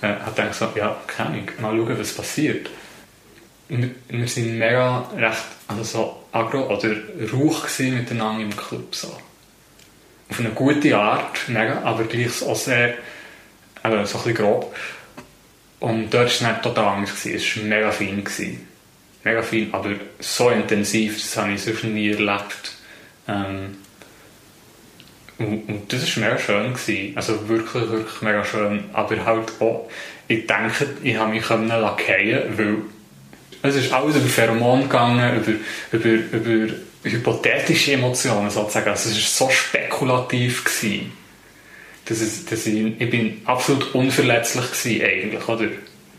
Äh, 0.03 0.07
habe 0.07 0.33
gedacht 0.35 0.55
so, 0.55 0.69
ja, 0.75 1.01
keine 1.07 1.31
Ahnung, 1.31 1.51
mal 1.63 1.77
schauen, 1.79 1.99
was 1.99 2.13
passiert. 2.13 2.69
Wir, 3.69 3.91
wir 4.09 4.29
sind 4.29 4.59
mega 4.59 5.11
recht, 5.17 5.45
also 5.67 5.83
so 5.83 6.23
agro 6.33 6.75
oder 6.75 6.95
rauch 7.33 7.69
miteinander 7.79 8.43
im 8.43 8.57
Club. 8.57 8.95
So. 8.95 9.09
Auf 10.31 10.41
eine 10.41 10.51
gute 10.51 10.97
Art, 10.97 11.49
mega, 11.49 11.83
aber 11.83 12.05
gleich 12.05 12.43
auch 12.43 12.57
sehr 12.57 12.95
eben 13.85 14.07
so 14.07 14.19
ein 14.19 14.25
bisschen 14.25 14.35
grob. 14.35 14.75
Und 15.81 16.11
dort 16.11 16.15
war 16.15 16.25
es 16.25 16.41
nicht 16.41 16.63
total 16.63 16.87
anders. 16.87 17.27
Es 17.27 17.57
war 17.57 17.65
mega 17.65 17.91
fein. 17.91 18.25
Mega 19.25 19.43
fein, 19.43 19.69
aber 19.73 19.91
so 20.19 20.51
intensiv, 20.51 21.17
das 21.17 21.37
habe 21.37 21.53
ich 21.53 21.63
sonst 21.63 21.85
nie 21.85 22.11
erlebt. 22.11 22.73
Ähm, 23.29 23.77
und, 25.39 25.69
und, 25.69 25.93
das 25.93 26.17
war 26.17 26.25
mega 26.25 26.39
schön. 26.39 26.73
Gewesen. 26.73 27.17
Also 27.17 27.49
wirklich, 27.49 27.89
wirklich 27.91 28.23
mega 28.23 28.45
schön. 28.45 28.85
Aber 28.93 29.25
halt 29.25 29.53
auch, 29.61 29.89
ich 30.27 30.47
denke, 30.47 30.97
ich 31.03 31.17
habe 31.17 31.31
mich 31.31 31.45
fallen 31.45 31.69
weil 31.69 32.77
es 33.63 33.77
ist 33.77 33.93
alles 33.93 34.17
über 34.17 34.27
Pheromone 34.27 34.85
gegangen, 34.85 35.45
über, 35.93 36.07
über, 36.07 36.37
über 36.37 36.75
hypothetische 37.03 37.93
Emotionen 37.93 38.51
sozusagen. 38.51 38.91
Also 38.91 39.11
es 39.11 39.41
war 39.41 39.49
so 39.49 39.53
spekulativ. 39.53 40.65
Gewesen 40.65 41.13
dass, 42.09 42.21
es, 42.21 42.45
dass 42.47 42.67
ich, 42.67 43.01
ich 43.01 43.11
bin 43.11 43.43
absolut 43.45 43.95
unverletzlich 43.95 45.01
war 45.01 45.09
eigentlich, 45.09 45.49
oder? 45.49 45.69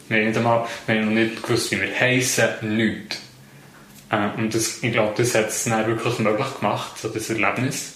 Wir 0.08 0.18
haben, 0.18 0.26
nicht 0.28 0.38
einmal, 0.38 0.68
wir 0.86 0.96
haben 0.96 1.06
noch 1.06 1.22
nicht 1.22 1.44
gewusst, 1.44 1.72
wie 1.72 1.82
wir 1.82 2.00
heißen, 2.00 2.76
nichts. 2.76 3.22
Äh, 4.10 4.30
und 4.38 4.54
das, 4.54 4.82
ich 4.82 4.92
glaube, 4.92 5.14
das 5.18 5.36
hat 5.36 5.50
es 5.50 5.66
dann 5.66 5.86
wirklich 5.88 6.18
möglich 6.20 6.60
gemacht, 6.60 6.98
so 6.98 7.10
das 7.10 7.30
Erlebnis. 7.30 7.94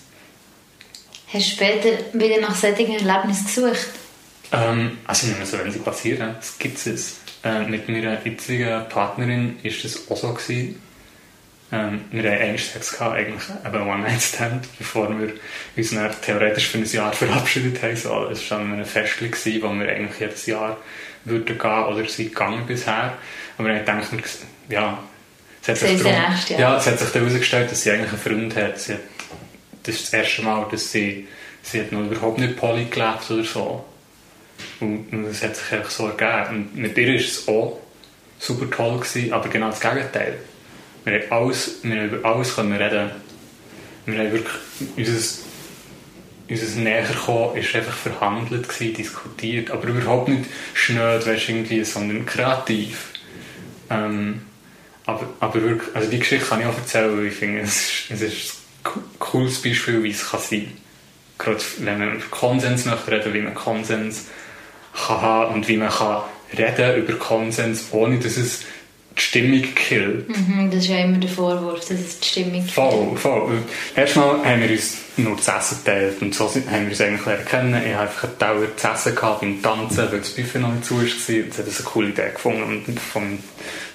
Hast 1.28 1.48
du 1.48 1.52
später 1.52 1.90
wieder 2.14 2.40
nach 2.42 2.56
solchen 2.56 2.92
Erlebnissen 2.92 3.46
gesucht? 3.46 3.90
Ähm, 4.52 5.00
also 5.06 5.28
nicht 5.28 5.38
mehr 5.38 5.48
so, 5.48 5.58
wenn 5.58 5.72
sie 5.72 5.80
passieren, 5.80 6.36
das 6.36 6.58
gibt 6.60 6.86
es. 6.86 7.16
Äh, 7.44 7.64
mit 7.64 7.90
meiner 7.90 8.24
jetzigen 8.24 8.88
Partnerin 8.90 9.58
war 9.62 9.72
das 9.82 10.10
auch 10.10 10.18
so. 10.18 10.34
Gewesen. 10.34 10.82
Ähm, 11.72 12.02
wir 12.12 12.32
hatten 12.32 12.42
eigentlich 12.42 12.66
Sex 12.66 12.92
gehabt, 12.92 13.16
eigentlich 13.16 13.44
eben 13.66 13.90
One-Night-Stand, 13.90 14.78
bevor 14.78 15.10
wir 15.20 15.34
uns 15.76 15.90
dann 15.90 16.12
theoretisch 16.22 16.68
für 16.68 16.78
ein 16.78 16.86
Jahr 16.86 17.12
verabschiedet 17.14 17.82
haben. 17.82 17.96
So, 17.96 18.28
es 18.28 18.50
war 18.52 18.60
dann 18.60 18.74
ein 18.74 18.84
gewesen, 18.86 19.62
wo 19.62 19.74
wir 19.74 19.90
eigentlich 19.90 20.20
jedes 20.20 20.46
Jahr 20.46 20.78
würden 21.26 21.58
gehen 21.58 21.84
oder 21.84 22.08
sind 22.08 22.30
gegangen 22.30 22.66
bisher. 22.68 23.18
Aber 23.58 23.76
ich 23.76 23.84
dachte, 23.84 24.18
ja, 24.70 25.00
es 25.62 25.70
hat, 25.70 25.78
sich 25.78 26.02
darum, 26.02 26.12
ja. 26.50 26.60
ja, 26.60 26.78
es 26.78 26.88
hat 26.88 27.00
sich 27.00 27.10
dann 27.10 27.24
herausgestellt, 27.24 27.72
dass 27.72 27.82
sie 27.82 27.92
eigentlich 27.92 28.10
einen 28.10 28.20
Freund 28.20 28.56
hat. 28.56 28.80
Sie 28.80 28.94
hat 28.94 29.00
das 29.84 29.96
ist 29.96 30.14
das 30.14 30.14
erste 30.14 30.42
Mal, 30.44 30.66
dass 30.72 30.92
sie, 30.92 31.28
sie 31.62 31.82
hat 31.82 31.92
noch 31.92 32.02
überhaupt 32.02 32.40
nicht 32.40 32.58
Poly 32.58 32.86
gelebt 32.86 33.30
oder 33.30 33.44
so. 33.44 33.86
Und, 34.80 35.08
das 35.12 35.44
hat 35.44 35.56
sich 35.56 35.72
einfach 35.72 35.90
so 35.90 36.08
ergeben. 36.08 36.70
Und 36.74 36.76
mit 36.76 36.98
ihr 36.98 37.08
war 37.08 37.16
es 37.16 37.48
auch 37.48 37.80
super 38.40 38.70
toll, 38.70 39.00
gewesen, 39.00 39.34
aber 39.34 39.50
genau 39.50 39.70
das 39.70 39.80
Gegenteil. 39.80 40.40
Wir 41.06 41.14
haben, 41.14 41.32
alles, 41.32 41.80
wir 41.84 41.96
haben 41.96 42.10
über 42.10 42.30
alles 42.30 42.56
können 42.56 42.74
reden. 42.74 43.12
Wir 44.06 44.20
haben 44.20 44.32
wirklich 44.32 44.54
unser, 44.98 45.40
unser 46.50 46.80
Näherkommen 46.80 47.58
ist 47.58 47.76
einfach 47.76 47.96
verhandelt 47.96 48.68
gewesen, 48.68 48.94
diskutiert, 48.96 49.72
aber 49.72 49.88
überhaupt 49.88 50.28
nicht 50.30 50.46
schnell, 50.74 51.26
weißt, 51.26 51.50
irgendwie, 51.50 51.84
sondern 51.84 52.26
kreativ. 52.26 53.10
Ähm, 53.90 54.42
aber, 55.06 55.28
aber 55.40 55.62
wirklich, 55.62 55.96
also 55.96 56.10
die 56.10 56.20
Geschichte 56.20 56.46
kann 56.46 56.62
ich 56.62 56.66
auch 56.66 56.78
erzählen, 56.78 57.18
weil 57.18 57.28
ich 57.28 57.34
finde, 57.34 57.62
es 57.62 57.76
ist, 57.76 58.12
es 58.12 58.22
ist 58.22 58.56
ein 58.86 59.02
cooles 59.20 59.62
Beispiel, 59.62 60.04
wie 60.04 60.12
es 60.12 60.30
kann 60.30 60.40
sein 60.40 60.68
kann. 61.38 61.56
Gerade 61.56 61.64
wenn 61.80 62.00
man 62.00 62.16
über 62.16 62.26
Konsens 62.30 62.86
möchte 62.86 63.12
reden, 63.12 63.34
wie 63.34 63.42
man 63.42 63.54
Konsens 63.54 64.28
kann 64.94 65.48
und 65.48 65.68
wie 65.68 65.78
man 65.78 65.90
kann 65.90 66.24
reden 66.58 66.98
über 66.98 67.14
Konsens, 67.14 67.88
ohne 67.92 68.20
dass 68.20 68.38
es 68.38 68.64
Stimmung 69.16 69.64
killt. 69.76 70.30
Mhm, 70.30 70.70
das 70.72 70.82
ist 70.82 70.90
ja 70.90 70.98
immer 71.00 71.18
der 71.18 71.30
Vorwurf, 71.30 71.80
dass 71.82 72.00
es 72.00 72.20
die 72.20 72.28
Stimmung 72.28 72.62
killt. 72.62 72.72
Voll, 72.72 73.18
voll. 73.18 73.58
Erstmal 73.96 74.44
haben 74.44 74.62
wir 74.62 74.72
uns 74.72 74.98
nur 75.18 75.36
das 75.36 75.48
Essen 75.48 75.78
geteilt 75.84 76.22
und 76.22 76.34
so 76.34 76.46
haben 76.46 76.84
wir 76.84 76.90
uns 76.90 77.02
eigentlich 77.02 77.28
erkennen. 77.28 77.82
Ich 77.86 77.94
hatte 77.94 78.02
einfach 78.02 78.24
einen 78.24 78.38
Teller 78.40 78.78
zu 78.78 78.88
essen 78.88 79.16
gehabt 79.16 79.42
beim 79.42 79.62
Tanzen, 79.62 80.12
weil 80.12 80.20
das 80.20 80.30
Buffet 80.30 80.60
noch 80.60 80.74
nicht 80.74 80.86
zu 80.86 80.96
war. 80.96 81.02
Und 81.02 81.10
es 81.10 81.58
hat 81.58 81.66
eine 81.66 81.86
coole 81.86 82.10
Idee 82.10 82.30
gefunden 82.34 82.84
und 82.88 83.00
vom 83.00 83.40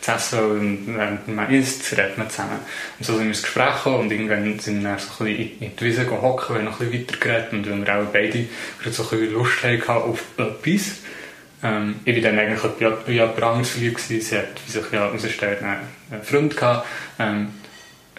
zu 0.01 0.12
essen 0.12 0.39
und 0.39 0.97
während 0.97 1.29
man 1.29 1.51
isst, 1.53 1.93
redet 1.93 2.19
man 2.19 2.31
zusammen. 2.31 2.59
Und 2.99 3.05
so 3.05 3.14
sind 3.14 3.23
wir 3.23 3.29
ins 3.29 3.43
Gespräch 3.43 3.75
gekommen 3.75 4.01
und 4.01 4.12
irgendwann 4.12 4.59
sind 4.59 4.83
wir 4.83 4.91
dann 4.91 4.99
so 4.99 5.25
ein 5.25 5.37
bisschen 5.37 5.61
in 5.61 5.77
die 5.77 5.85
Wiese 5.85 6.05
gehocken, 6.05 6.55
wir 6.55 6.59
haben 6.59 6.64
noch 6.64 6.81
ein 6.81 6.91
bisschen 6.91 7.09
weiter 7.09 7.16
geredet 7.19 7.53
und 7.53 7.71
weil 7.71 7.87
wir 7.87 7.97
auch 7.97 8.12
beide 8.12 8.45
so 8.91 9.03
ein 9.03 9.09
bisschen 9.09 9.33
Lust 9.33 9.62
hatten 9.62 9.91
auf 9.91 10.25
etwas, 10.37 10.83
ähm, 11.63 11.97
ich 12.05 12.15
war 12.17 12.31
dann 12.31 12.39
eigentlich 12.39 12.65
anderes 13.21 13.71
verliebt. 13.71 14.01
Sie 14.01 14.21
hat, 14.37 14.47
wie 14.67 14.71
sich 14.71 14.83
ja 14.93 15.01
herausgestellt, 15.01 15.63
einen 15.63 16.23
Freund 16.23 16.57
gehabt. 16.57 16.87
Ähm, 17.19 17.49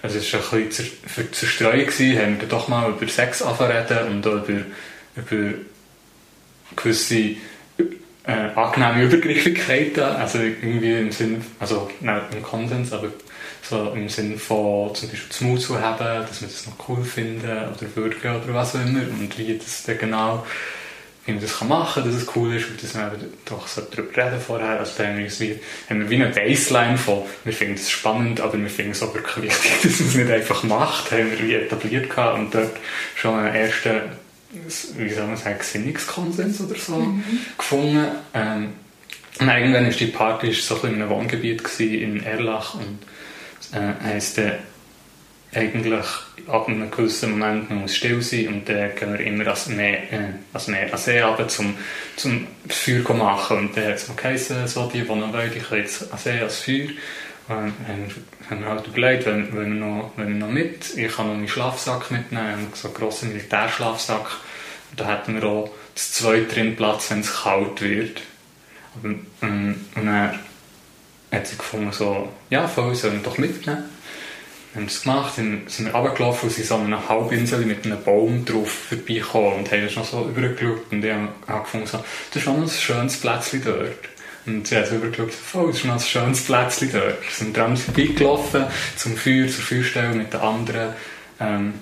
also 0.01 0.17
es 0.17 0.33
war 0.33 0.57
ein 0.57 0.67
bisschen 0.67 0.87
für 1.05 1.29
Zerstreuung, 1.31 1.85
gewesen, 1.85 2.21
haben 2.21 2.41
wir 2.41 2.47
doch 2.47 2.67
mal 2.67 2.89
über 2.89 3.07
Sex 3.07 3.41
reden 3.41 4.07
und 4.07 4.27
auch 4.27 4.47
über, 4.47 4.61
über 5.15 5.57
gewisse 6.75 7.15
äh, 7.15 7.35
angenehme 8.55 9.03
Übergriffigkeiten, 9.03 10.03
also 10.03 10.39
irgendwie 10.39 10.93
im 10.93 11.11
Sinne, 11.11 11.41
also 11.59 11.89
nicht 11.99 12.21
im 12.33 12.43
Konsens, 12.43 12.93
aber 12.93 13.09
so 13.61 13.91
im 13.91 14.07
Sinne 14.07 14.37
von 14.37 14.93
zum 14.95 15.09
Beispiel 15.09 15.29
zum 15.29 15.47
Mut 15.47 15.61
zu 15.61 15.79
haben, 15.81 16.25
dass 16.27 16.41
wir 16.41 16.47
das 16.47 16.67
noch 16.67 16.89
cool 16.89 17.03
finden 17.03 17.49
oder 17.49 17.95
würgen 17.95 18.35
oder 18.35 18.53
was 18.53 18.75
auch 18.75 18.81
immer 18.81 19.01
und 19.01 19.37
wie 19.37 19.57
das 19.57 19.83
dann 19.83 19.97
genau 19.97 20.45
wie 21.29 21.33
man 21.33 21.41
das 21.41 21.61
machen 21.61 22.03
kann, 22.03 22.11
dass 22.11 22.21
es 22.21 22.35
cool 22.35 22.55
ist 22.55 22.69
und 22.69 22.81
dass 22.81 22.93
man 22.93 23.11
doch 23.45 23.67
so 23.67 23.81
darüber 23.81 24.17
reden 24.17 24.39
vorher. 24.39 24.79
Also 24.79 24.93
da 24.97 25.07
haben 25.07 25.17
wir, 25.17 25.39
wie, 25.39 25.59
haben 25.89 25.99
wir 26.01 26.09
wie 26.09 26.15
eine 26.15 26.29
Baseline 26.29 26.97
von, 26.97 27.23
wir 27.43 27.53
finden 27.53 27.75
es 27.75 27.89
spannend, 27.89 28.41
aber 28.41 28.59
wir 28.59 28.69
finden 28.69 28.91
es 28.91 29.03
auch 29.03 29.13
wirklich 29.13 29.43
wichtig, 29.43 29.71
dass 29.83 29.99
man 29.99 30.09
es 30.09 30.15
nicht 30.15 30.31
einfach 30.31 30.63
macht, 30.63 31.11
haben 31.11 31.31
wir 31.31 31.47
wie 31.47 31.53
etabliert 31.53 32.09
gehabt 32.09 32.39
und 32.39 32.53
dort 32.53 32.75
schon 33.15 33.39
einen 33.39 33.55
ersten, 33.55 34.01
wie 34.97 35.09
soll 35.09 35.27
man 35.27 35.37
sagen, 35.37 35.59
Gesinnungskonsens 35.59 36.61
oder 36.61 36.75
so 36.75 36.95
mhm. 36.95 37.23
gefunden. 37.57 38.07
Ähm, 38.33 38.73
und 39.39 39.47
irgendwann 39.47 39.85
war 39.85 39.91
die 39.91 40.07
Party 40.07 40.51
so 40.51 40.75
in 40.83 40.95
einem 40.95 41.09
Wohngebiet 41.09 41.63
in 41.79 42.23
Erlach 42.23 42.73
und 42.73 42.99
äh, 43.71 43.93
heisst, 44.03 44.39
eigentlich 45.53 46.05
ab 46.47 46.67
einem 46.67 46.91
gewissen 46.91 47.31
Moment 47.31 47.69
man 47.69 47.81
muss 47.81 47.95
still 47.95 48.21
sein 48.21 48.47
und 48.49 48.69
dann 48.69 48.95
gehen 48.95 49.13
wir 49.13 49.19
immer 49.19 49.47
als 49.47 49.67
Meer, 49.67 50.13
äh, 50.13 50.33
als 50.53 50.67
Meer 50.67 50.91
an 50.91 50.99
See 50.99 51.21
runter, 51.21 51.47
zum, 51.47 51.75
zum 52.15 52.47
Feuer 52.67 53.13
machen 53.13 53.57
und 53.57 53.77
dann 53.77 53.85
hat 53.85 53.95
es 53.95 54.07
noch 54.07 54.15
geheißen, 54.15 54.67
so 54.67 54.87
die, 54.87 55.01
die 55.01 55.07
noch 55.07 55.33
wollen, 55.33 55.51
die 55.53 55.59
können 55.59 55.81
jetzt 55.81 56.11
an 56.11 56.19
See 56.19 56.39
als 56.39 56.59
Feuer. 56.59 56.89
Und 57.47 57.73
dann 57.87 58.11
haben 58.47 58.61
wir 58.61 58.69
halt 58.69 58.87
überlegt, 58.87 59.25
wenn, 59.25 59.55
wenn, 59.55 59.73
wir 59.73 59.87
noch, 59.87 60.11
wenn 60.17 60.27
wir 60.27 60.35
noch 60.35 60.53
mit, 60.53 60.95
ich 60.95 61.11
kann 61.11 61.27
noch 61.27 61.33
meinen 61.33 61.47
Schlafsack 61.47 62.11
mitnehmen, 62.11 62.67
so 62.75 62.89
einen 62.89 62.97
grossen 62.97 63.29
Militärschlafsack. 63.29 64.27
Und 64.91 64.99
da 64.99 65.07
hätten 65.07 65.33
wir 65.33 65.43
auch 65.45 65.71
das 65.95 66.13
zweite 66.13 66.43
drin 66.43 66.75
Platz, 66.75 67.09
wenn 67.09 67.21
es 67.21 67.41
kalt 67.41 67.81
wird. 67.81 68.21
Und, 69.01 69.25
und, 69.41 69.83
und 69.95 70.05
dann 70.05 70.39
hat 71.31 71.47
sie 71.47 71.57
gefunden, 71.57 71.91
so, 71.91 72.31
ja 72.51 72.67
voll, 72.67 72.93
sollen 72.93 73.15
wir 73.15 73.23
doch 73.23 73.39
mitnehmen 73.39 73.85
haben 74.75 74.85
das 74.85 75.01
gemacht, 75.01 75.35
sind, 75.35 75.69
sind 75.69 75.85
wir 75.87 75.93
runtergelaufen 75.93 76.47
und 76.47 76.55
sind 76.55 76.67
so 76.67 76.75
an 76.75 76.85
einer 76.85 77.09
Halbinsel 77.09 77.65
mit 77.65 77.85
einem 77.85 78.03
Baum 78.03 78.45
drauf 78.45 78.71
vorbeigekommen 78.89 79.59
und 79.59 79.71
haben 79.71 79.83
das 79.83 79.95
noch 79.95 80.05
so 80.05 80.29
übergeschaut 80.29 80.91
und 80.91 81.03
ich 81.03 81.11
habe 81.11 81.63
gefunden, 81.63 81.87
so, 81.87 81.97
das 81.97 82.35
ist 82.35 82.43
schon 82.43 82.61
ein 82.61 82.69
schönes 82.69 83.17
Plätzchen 83.17 83.63
dort. 83.63 84.09
Und 84.45 84.67
sie 84.67 84.77
hat 84.77 84.91
übergeschaut, 84.91 85.33
oh, 85.53 85.67
das 85.67 85.77
ist 85.77 85.85
noch 85.85 85.93
ein 85.93 85.99
schönes 85.99 86.43
Plätzchen 86.43 86.91
dort. 86.91 87.21
Wir 87.21 87.31
sind 87.31 87.57
dran 87.57 87.77
vorbeigelaufen 87.77 88.65
zum 88.95 89.17
Feuer, 89.17 89.47
zur 89.47 89.63
Feuerstelle 89.63 90.15
mit 90.15 90.33
den 90.33 90.39
anderen. 90.39 90.93
Ähm, 91.39 91.73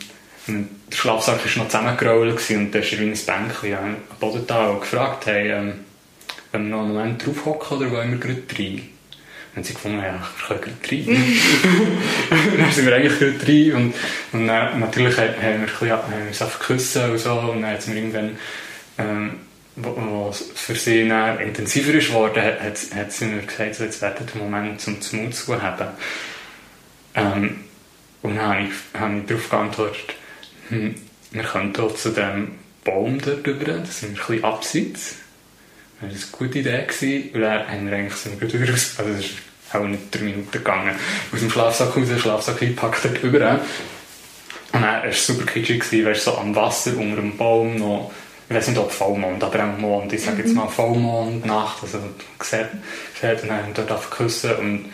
der 0.47 0.95
Schlafsack 0.95 1.39
war 1.43 1.63
noch 1.63 1.69
zusammengerollt 1.69 2.49
und 2.51 2.71
da 2.71 2.79
ist 2.79 2.91
wie 2.93 3.03
ein 3.03 3.11
Bänkchen 3.11 3.77
am 3.77 3.97
Boden 4.19 4.47
da 4.47 4.69
und 4.69 4.79
gefragt, 4.79 5.25
hey, 5.25 5.51
ähm, 5.51 5.73
wenn 6.51 6.69
wir 6.69 6.69
noch 6.69 6.83
einen 6.83 6.93
Moment 6.93 7.25
draufhocken 7.25 7.77
oder 7.77 7.91
wollen 7.91 8.11
wir 8.11 8.17
gerade 8.17 8.43
rein? 8.57 8.96
Haben 9.57 9.63
sie 9.63 9.73
gefunden, 9.73 9.97
ja, 9.97 10.13
wir 10.13 10.47
können 10.47 10.77
gerade 10.79 11.09
rein. 11.09 11.39
dann 12.59 12.71
sind 12.71 12.85
wir 12.85 12.95
eigentlich 12.95 13.19
gerade 13.19 13.47
rein 13.47 13.73
und, 13.73 13.95
und 14.33 14.47
dann, 14.47 14.79
natürlich 14.79 15.17
haben 15.17 15.33
wir, 15.41 15.49
ein 15.49 15.61
bisschen, 15.61 15.91
haben 15.91 16.51
geküssen 16.59 17.11
und 17.11 17.17
so 17.17 17.33
und 17.33 17.63
dann 17.63 17.71
hat 17.71 17.79
es 17.79 17.87
mir 17.87 17.95
irgendwann, 17.95 18.37
ähm, 18.99 19.39
es 20.29 20.51
für 20.53 20.75
sie 20.75 21.07
dann 21.07 21.39
intensiver 21.39 21.93
ist 21.95 22.09
geworden, 22.09 22.41
hat, 22.43 22.77
hat, 22.95 23.11
sie 23.11 23.25
mir 23.25 23.41
gesagt, 23.41 23.75
so, 23.75 23.83
jetzt 23.83 24.01
wird 24.01 24.19
der 24.19 24.41
Moment 24.41 24.79
zum 24.79 24.99
Mut 25.13 25.33
zu 25.33 25.59
haben. 25.59 25.87
Ähm, 27.15 27.63
und 28.21 28.35
dann 28.35 28.47
habe 28.47 28.61
ich, 28.61 28.99
habe 28.99 29.17
ich 29.17 29.25
darauf 29.25 29.49
geantwortet, 29.49 30.15
hm, 30.69 30.95
wir 31.31 31.43
können 31.43 31.73
hier 31.75 31.95
zu 31.95 32.09
dem 32.11 32.51
Baum 32.83 33.19
dort 33.19 33.47
rüber, 33.47 33.65
das 33.65 34.01
sind 34.01 34.15
wir 34.15 34.21
ein 34.21 34.27
bisschen 34.27 34.43
abseits. 34.43 35.15
Das 35.99 36.09
war 36.09 36.09
eine 36.09 36.19
gute 36.31 36.59
Idee. 36.59 36.85
Gewesen. 36.85 37.31
Und 37.33 37.41
dann 37.41 37.67
haben 37.67 37.89
wir 37.89 37.97
eigentlich 37.97 38.15
so 38.15 38.29
eine 38.29 38.39
gute 38.39 38.73
aus, 38.73 38.95
also 38.97 39.11
es 39.11 39.25
ist 39.25 39.31
auch 39.73 39.83
nicht 39.83 40.13
drei 40.13 40.23
Minuten 40.23 40.51
gegangen, 40.51 40.95
aus 41.33 41.39
dem 41.39 41.49
Schlafsack 41.49 41.95
raus, 41.95 42.07
den 42.07 42.19
Schlafsack 42.19 42.61
eingepackt, 42.61 43.05
dort 43.05 43.23
rüber. 43.23 43.59
Und 44.73 44.81
dann 44.81 44.83
war 44.83 45.05
es 45.05 45.25
super 45.25 45.45
kitschig, 45.45 45.83
weißt, 46.05 46.23
so 46.23 46.37
am 46.37 46.55
Wasser, 46.55 46.95
unter 46.97 47.17
dem 47.17 47.37
Baum 47.37 47.77
noch, 47.77 48.11
ich 48.49 48.55
weiß 48.55 48.69
nicht, 48.69 48.77
ob 48.77 48.91
Vollmond, 48.91 49.43
aber 49.43 49.63
auch 49.63 49.77
Mond, 49.77 50.13
ich 50.13 50.21
sage 50.21 50.41
jetzt 50.43 50.55
mal 50.55 50.67
Vollmond, 50.67 51.45
Nacht, 51.45 51.83
also 51.83 51.99
gesehen, 52.37 52.67
gesehen 53.13 53.39
und 53.41 53.49
dann 53.49 53.57
haben 53.57 53.75
wir 53.75 53.83
dort 53.83 54.09
geküssen 54.09 54.55
und 54.55 54.85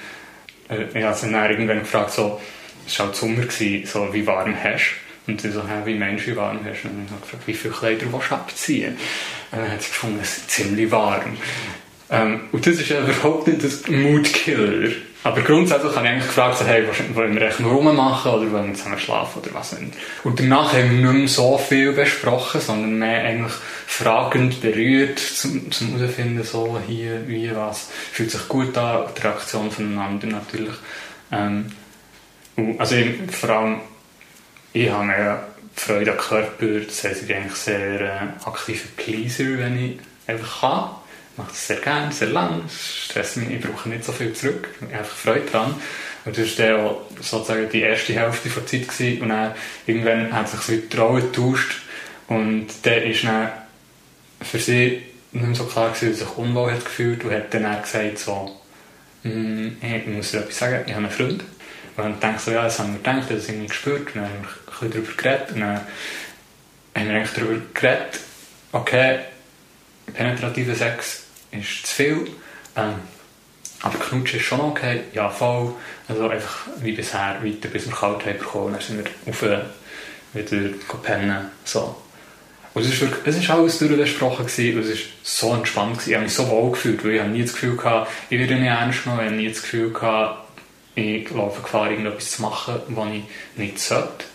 äh, 0.70 0.86
ich 0.98 1.04
habe 1.04 1.18
dann 1.22 1.52
irgendwann 1.52 1.80
gefragt, 1.80 2.12
so, 2.12 2.42
es 2.88 2.98
war 2.98 3.08
halt 3.08 3.16
Sommer, 3.16 3.42
gewesen, 3.42 3.86
so, 3.86 4.14
wie 4.14 4.26
warm 4.26 4.56
hast 4.62 4.96
du? 5.26 5.32
Und 5.32 5.42
sie 5.42 5.52
so, 5.52 5.68
hey, 5.68 5.86
wie 5.86 5.96
Mensch, 5.96 6.28
wie 6.28 6.36
warm 6.36 6.60
hast 6.66 6.84
du? 6.84 6.90
Und 6.90 7.06
ich 7.06 7.12
habe 7.12 7.22
gefragt, 7.22 7.44
wie 7.46 7.54
viele 7.54 7.74
Kleider 7.74 8.12
willst 8.12 8.32
du 8.32 8.36
abziehen? 8.36 8.98
Und 9.54 9.60
dann 9.60 9.72
hat 9.72 9.84
sie 9.84 9.90
gefunden, 9.90 10.20
es 10.22 10.38
ist 10.38 10.50
ziemlich 10.50 10.90
warm. 10.90 11.38
Ähm, 12.10 12.42
und 12.52 12.66
das 12.66 12.76
ist 12.76 12.90
ja 12.90 13.00
überhaupt 13.00 13.48
nicht 13.48 13.88
ein 13.88 14.02
Moodkiller. 14.02 14.92
Aber 15.24 15.42
grundsätzlich 15.42 15.96
habe 15.96 16.06
ich 16.06 16.12
eigentlich 16.12 16.28
gefragt, 16.28 16.58
so, 16.58 16.66
hey, 16.66 16.86
wollen 17.14 17.36
wir 17.36 17.44
echt 17.44 17.60
nur 17.62 17.72
rummachen 17.72 18.32
oder 18.32 18.52
wollen 18.52 18.70
wir 18.70 18.74
zusammen 18.74 19.00
schlafen 19.00 19.42
oder 19.42 19.54
was 19.54 19.80
nicht. 19.80 19.94
Und 20.24 20.40
danach 20.40 20.74
haben 20.74 20.90
wir 21.02 21.14
nicht 21.14 21.20
mehr 21.20 21.28
so 21.28 21.58
viel 21.58 21.94
besprochen, 21.94 22.60
sondern 22.60 23.00
mehr 23.00 23.24
eigentlich 23.24 23.54
fragend 23.88 24.60
berührt, 24.60 25.20
zum, 25.20 25.72
zum 25.72 25.98
herausfinden, 25.98 26.44
so, 26.44 26.78
hier, 26.86 27.28
wie, 27.28 27.56
was. 27.56 27.90
Fühlt 28.12 28.32
sich 28.32 28.48
gut 28.50 28.78
an, 28.78 29.06
die 29.16 29.22
Reaktion 29.22 29.72
voneinander 29.72 30.28
natürlich. 30.28 30.76
Ähm, 31.32 31.68
also 32.78 32.96
eben, 32.96 33.30
vor 33.30 33.50
allem, 33.50 33.78
ich 34.74 34.90
habe 34.90 35.08
ja 35.08 35.44
Freude 35.76 36.12
am 36.12 36.18
Körper, 36.18 36.80
das 36.86 37.04
heißt, 37.04 37.22
ich 37.22 37.28
bin 37.28 37.38
eigentlich 37.38 37.56
sehr 37.56 38.02
äh, 38.02 38.46
aktiver 38.46 38.88
Pleaser, 38.96 39.58
wenn 39.58 39.78
ich 39.78 40.00
einfach 40.28 40.62
kann. 40.62 40.90
Ich 41.32 41.38
mache 41.38 41.50
das 41.50 41.68
sehr 41.68 41.78
gerne, 41.78 42.12
sehr 42.12 42.30
lang, 42.30 42.64
stresst 42.70 43.38
mich, 43.38 43.50
ich 43.50 43.62
brauche 43.62 43.90
nicht 43.90 44.06
so 44.06 44.12
viel 44.12 44.34
zurück, 44.34 44.70
ich 44.76 44.88
habe 44.88 45.00
einfach 45.00 45.16
Freude 45.16 45.46
dran. 45.50 45.76
Und 46.26 46.38
das 46.38 46.58
war 46.60 46.68
dann 46.68 46.96
sozusagen 47.20 47.70
die 47.70 47.82
erste 47.82 48.14
Hälfte 48.14 48.50
der 48.50 48.66
Zeit 48.66 48.88
gewesen. 48.88 49.22
und 49.22 49.30
dann 49.30 49.54
irgendwann 49.88 50.32
hat 50.32 50.48
sich 50.48 50.60
so 50.62 50.74
die 50.74 50.98
Rolle 50.98 51.24
getauscht 51.24 51.82
und 52.28 52.68
der 52.86 53.06
ist 53.06 53.24
dann 53.24 53.52
für 54.42 54.60
sie 54.60 55.04
nicht 55.32 55.46
mehr 55.46 55.56
so 55.56 55.66
klar 55.66 55.90
gewesen, 55.90 56.12
dass 56.12 56.22
er 56.22 56.28
sich 56.28 56.38
unwohl 56.38 56.72
hat 56.72 56.86
gefühlt 56.86 57.24
und 57.24 57.32
hat 57.32 57.54
dann 57.54 57.66
auch 57.66 57.82
gesagt 57.82 58.20
so, 58.20 58.52
hm, 59.24 59.78
ich 59.82 60.08
muss 60.08 60.32
dir 60.32 60.40
etwas 60.40 60.60
sagen, 60.60 60.84
ich 60.86 60.94
habe 60.94 61.06
einen 61.06 61.12
Freund. 61.12 61.44
Und 61.96 62.04
dann 62.04 62.20
denke 62.20 62.36
ich 62.38 62.42
so, 62.44 62.52
ja, 62.52 62.64
das 62.64 62.80
haben 62.80 62.94
wir 62.94 62.98
gedacht, 62.98 63.30
das 63.30 63.48
haben 63.48 63.62
wir 63.62 63.68
gespürt. 63.68 64.16
Und 64.16 64.22
dann 64.22 64.48
bisschen 64.80 64.92
darüber 64.92 65.14
geredet. 65.14 65.52
Und 65.52 65.60
dann 65.62 65.78
haben 66.96 67.10
wir 67.10 67.16
eigentlich 67.16 67.34
darüber 67.34 67.62
geredet, 67.74 68.20
okay, 68.72 69.20
penetrativer 70.14 70.76
Sex 70.76 71.24
ist 71.52 71.88
zu 71.88 71.96
viel, 71.96 72.28
ähm, 72.76 72.96
aber 73.82 74.00
Knutschen 74.00 74.40
ist 74.40 74.46
schon 74.46 74.62
okay, 74.62 75.02
ja 75.14 75.30
voll. 75.30 75.74
Also 76.08 76.30
einfach 76.30 76.68
wie 76.78 76.94
bisher 76.94 77.38
weiter, 77.44 77.68
bis 77.68 77.86
wir 77.86 77.94
kalt 77.94 78.26
haben 78.26 78.40
bekommen. 78.40 78.74
Dann 78.74 78.82
sind 78.82 79.04
wir 79.04 79.30
auf, 79.30 79.42
äh, 79.42 79.60
wieder 80.34 80.74
pennen. 81.04 81.50
So. 81.66 81.96
Und 82.74 82.84
es 82.84 83.02
war 83.50 83.58
alles 83.58 83.78
durchbesprochen 83.78 84.48
gewesen, 84.48 84.78
und 84.78 84.86
es 84.86 84.90
war 84.90 85.06
so 85.22 85.54
entspannt 85.54 85.94
gewesen. 85.94 86.10
Ich 86.10 86.16
habe 86.16 86.24
mich 86.24 86.34
so 86.34 86.50
wohl 86.50 86.72
gefühlt, 86.72 87.04
weil 87.04 87.12
ich 87.12 87.20
habe 87.20 87.30
nie 87.30 87.44
das 87.44 87.54
Gefühl 87.54 87.78
gehabt, 87.78 88.12
ich 88.30 88.40
werde 88.40 88.56
nicht 88.56 88.68
ernst 88.68 89.04
genommen, 89.04 89.22
ich 89.22 89.28
habe 89.28 89.36
nie 89.36 89.50
das 89.50 89.62
Gefühl 89.62 89.94
gehabt, 89.94 90.40
ich 90.96 91.30
laufe 91.30 91.62
Gefahr, 91.62 91.92
irgendetwas 91.92 92.32
zu 92.32 92.42
machen, 92.42 92.76
was 92.88 93.08
ich 93.12 93.24
nicht 93.58 93.80
sollte. 93.80 94.26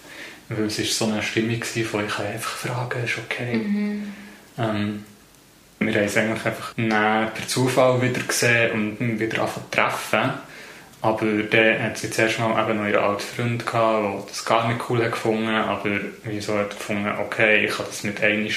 Weil 0.48 0.64
es 0.66 0.78
war 0.78 0.84
so 0.86 1.12
eine 1.12 1.22
Stimmung 1.22 1.62
von, 1.62 2.06
ich 2.06 2.18
einfach 2.18 2.56
fragen, 2.56 3.04
ist 3.04 3.18
okay. 3.18 3.56
Mhm. 3.56 4.12
Ähm, 4.58 5.04
wir 5.80 5.94
haben 5.94 6.04
es 6.04 6.16
eigentlich 6.16 6.44
einfach 6.44 6.74
per 6.76 7.46
Zufall 7.46 8.02
wieder 8.02 8.20
gesehen 8.20 8.98
und 8.98 9.20
wieder 9.20 9.42
angefangen 9.42 9.66
zu 9.70 9.76
treffen. 9.76 10.30
Aber 11.00 11.26
dann 11.26 11.82
hat 11.82 11.98
sie 11.98 12.10
zuerst 12.10 12.40
mal 12.40 12.60
eben 12.64 12.78
noch 12.78 12.88
ihren 12.88 13.04
alten 13.04 13.22
Freund 13.22 13.64
gehabt, 13.64 14.02
der 14.02 14.24
das 14.26 14.44
gar 14.44 14.66
nicht 14.66 14.80
cool 14.90 15.04
hat 15.04 15.12
gefunden 15.12 15.48
aber 15.48 15.90
wieso 16.24 16.58
hat 16.58 16.70
gefunden, 16.70 17.08
okay, 17.20 17.66
ich 17.66 17.76
kann 17.76 17.86
das 17.86 18.02
mit 18.02 18.20
einmal, 18.20 18.50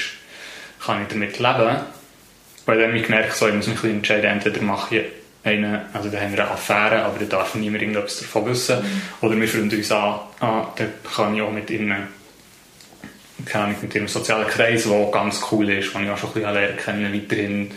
kann 0.84 1.02
ich 1.02 1.08
damit 1.08 1.38
leben. 1.38 1.76
Weil 2.66 2.78
dann 2.78 2.88
habe 2.88 2.98
ich 2.98 3.06
gemerkt, 3.06 3.36
so, 3.36 3.46
ich 3.46 3.54
muss 3.54 3.68
mich 3.68 3.84
entscheiden, 3.84 4.24
entweder 4.24 4.60
mache 4.62 4.96
ich 4.96 5.04
eine, 5.44 5.86
also 5.92 6.08
da 6.08 6.20
haben 6.20 6.32
wir 6.32 6.44
eine 6.44 6.52
Affäre, 6.52 7.02
aber 7.04 7.18
da 7.18 7.24
darf 7.24 7.54
niemand 7.54 7.82
irgendetwas 7.82 8.20
davon 8.20 8.46
wissen. 8.46 8.80
Mhm. 8.80 9.26
Oder 9.26 9.40
wir 9.40 9.48
freuen 9.48 9.70
uns 9.70 9.92
an, 9.92 10.20
ah, 10.40 10.66
da 10.76 10.84
kann 11.14 11.34
ich 11.34 11.42
auch 11.42 11.50
mit 11.50 11.70
ihnen, 11.70 12.08
keine 13.44 13.74
mit 13.80 13.94
ihrem 13.94 14.08
sozialen 14.08 14.46
Kreis, 14.46 14.84
der 14.84 15.10
ganz 15.10 15.40
cool 15.50 15.68
ist, 15.70 15.94
den 15.94 16.04
ich 16.04 16.10
auch 16.10 16.18
schon 16.18 16.30
ein 16.30 16.34
bisschen 16.34 16.54
lernen 16.54 16.76
kennen, 16.76 17.14
weiterhin 17.14 17.70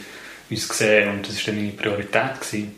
uns 0.50 0.70
gesehen 0.70 1.10
und 1.10 1.28
das 1.28 1.36
war 1.38 1.54
dann 1.54 1.64
meine 1.64 1.72
Priorität. 1.72 2.40
Gewesen. 2.40 2.76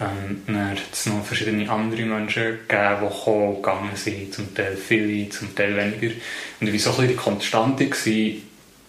Ähm, 0.00 0.42
dann 0.46 0.70
hat 0.70 0.78
es 0.92 1.06
noch 1.06 1.24
verschiedene 1.24 1.70
andere 1.70 2.02
Menschen 2.02 2.58
gegeben, 2.66 2.96
die 3.02 3.06
gekommen, 3.06 3.56
gegangen 3.56 3.90
sind, 3.94 4.32
zum 4.32 4.54
Teil 4.54 4.76
viele, 4.76 5.28
zum 5.28 5.54
Teil 5.54 5.76
weniger. 5.76 6.14
Und 6.60 6.66
ich 6.66 6.72
war 6.72 6.78
so 6.78 6.90
ein 6.90 6.96
bisschen 6.96 7.08
die 7.08 7.16
Konstante, 7.16 7.86
gewesen, 7.86 8.42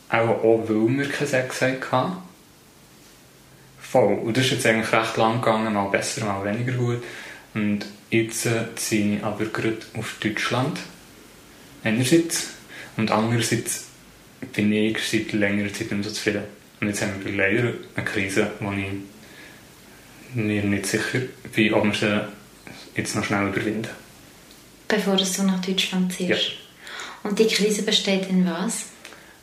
auch, 0.09 0.43
auch 0.43 0.63
weil 0.67 0.97
wir 0.97 1.09
keinen 1.09 1.27
Sex 1.27 1.61
hatten. 1.61 2.30
Voll. 3.91 4.13
Und 4.19 4.37
das 4.37 4.45
ist 4.45 4.51
jetzt 4.51 4.65
eigentlich 4.67 4.93
recht 4.93 5.17
lang 5.17 5.41
gegangen, 5.41 5.73
mal 5.73 5.89
besser, 5.89 6.23
mal 6.23 6.45
weniger 6.45 6.71
gut. 6.71 7.03
Und 7.53 7.85
jetzt 8.09 8.45
äh, 8.45 8.73
ziehe 8.75 9.17
ich 9.17 9.23
aber 9.23 9.45
gerade 9.45 9.79
auf 9.97 10.15
Deutschland. 10.21 10.79
Einerseits. 11.83 12.51
Und 12.95 13.11
andererseits 13.11 13.87
bin 14.53 14.71
ich 14.71 14.97
seit 14.99 15.33
längerer 15.33 15.73
Zeit 15.73 15.79
nicht 15.79 15.91
mehr 15.91 16.03
so 16.03 16.11
zufrieden. 16.11 16.43
Und 16.79 16.87
jetzt 16.87 17.01
haben 17.01 17.23
wir 17.23 17.33
leider 17.33 17.73
eine 17.95 18.05
Krise, 18.05 18.51
wo 18.61 18.71
ich 18.71 18.87
mir 20.35 20.63
nicht 20.63 20.85
sicher 20.85 21.19
bin, 21.53 21.73
ob 21.73 21.83
wir 21.83 21.93
sie 21.93 22.21
jetzt 22.95 23.13
noch 23.15 23.25
schnell 23.25 23.49
überwinden. 23.49 23.89
Bevor 24.87 25.17
du 25.17 25.43
nach 25.43 25.61
Deutschland 25.61 26.13
ziehst? 26.13 26.29
Ja. 26.29 27.29
Und 27.29 27.37
die 27.37 27.47
Krise 27.47 27.83
besteht 27.83 28.29
in 28.29 28.45
was? 28.45 28.85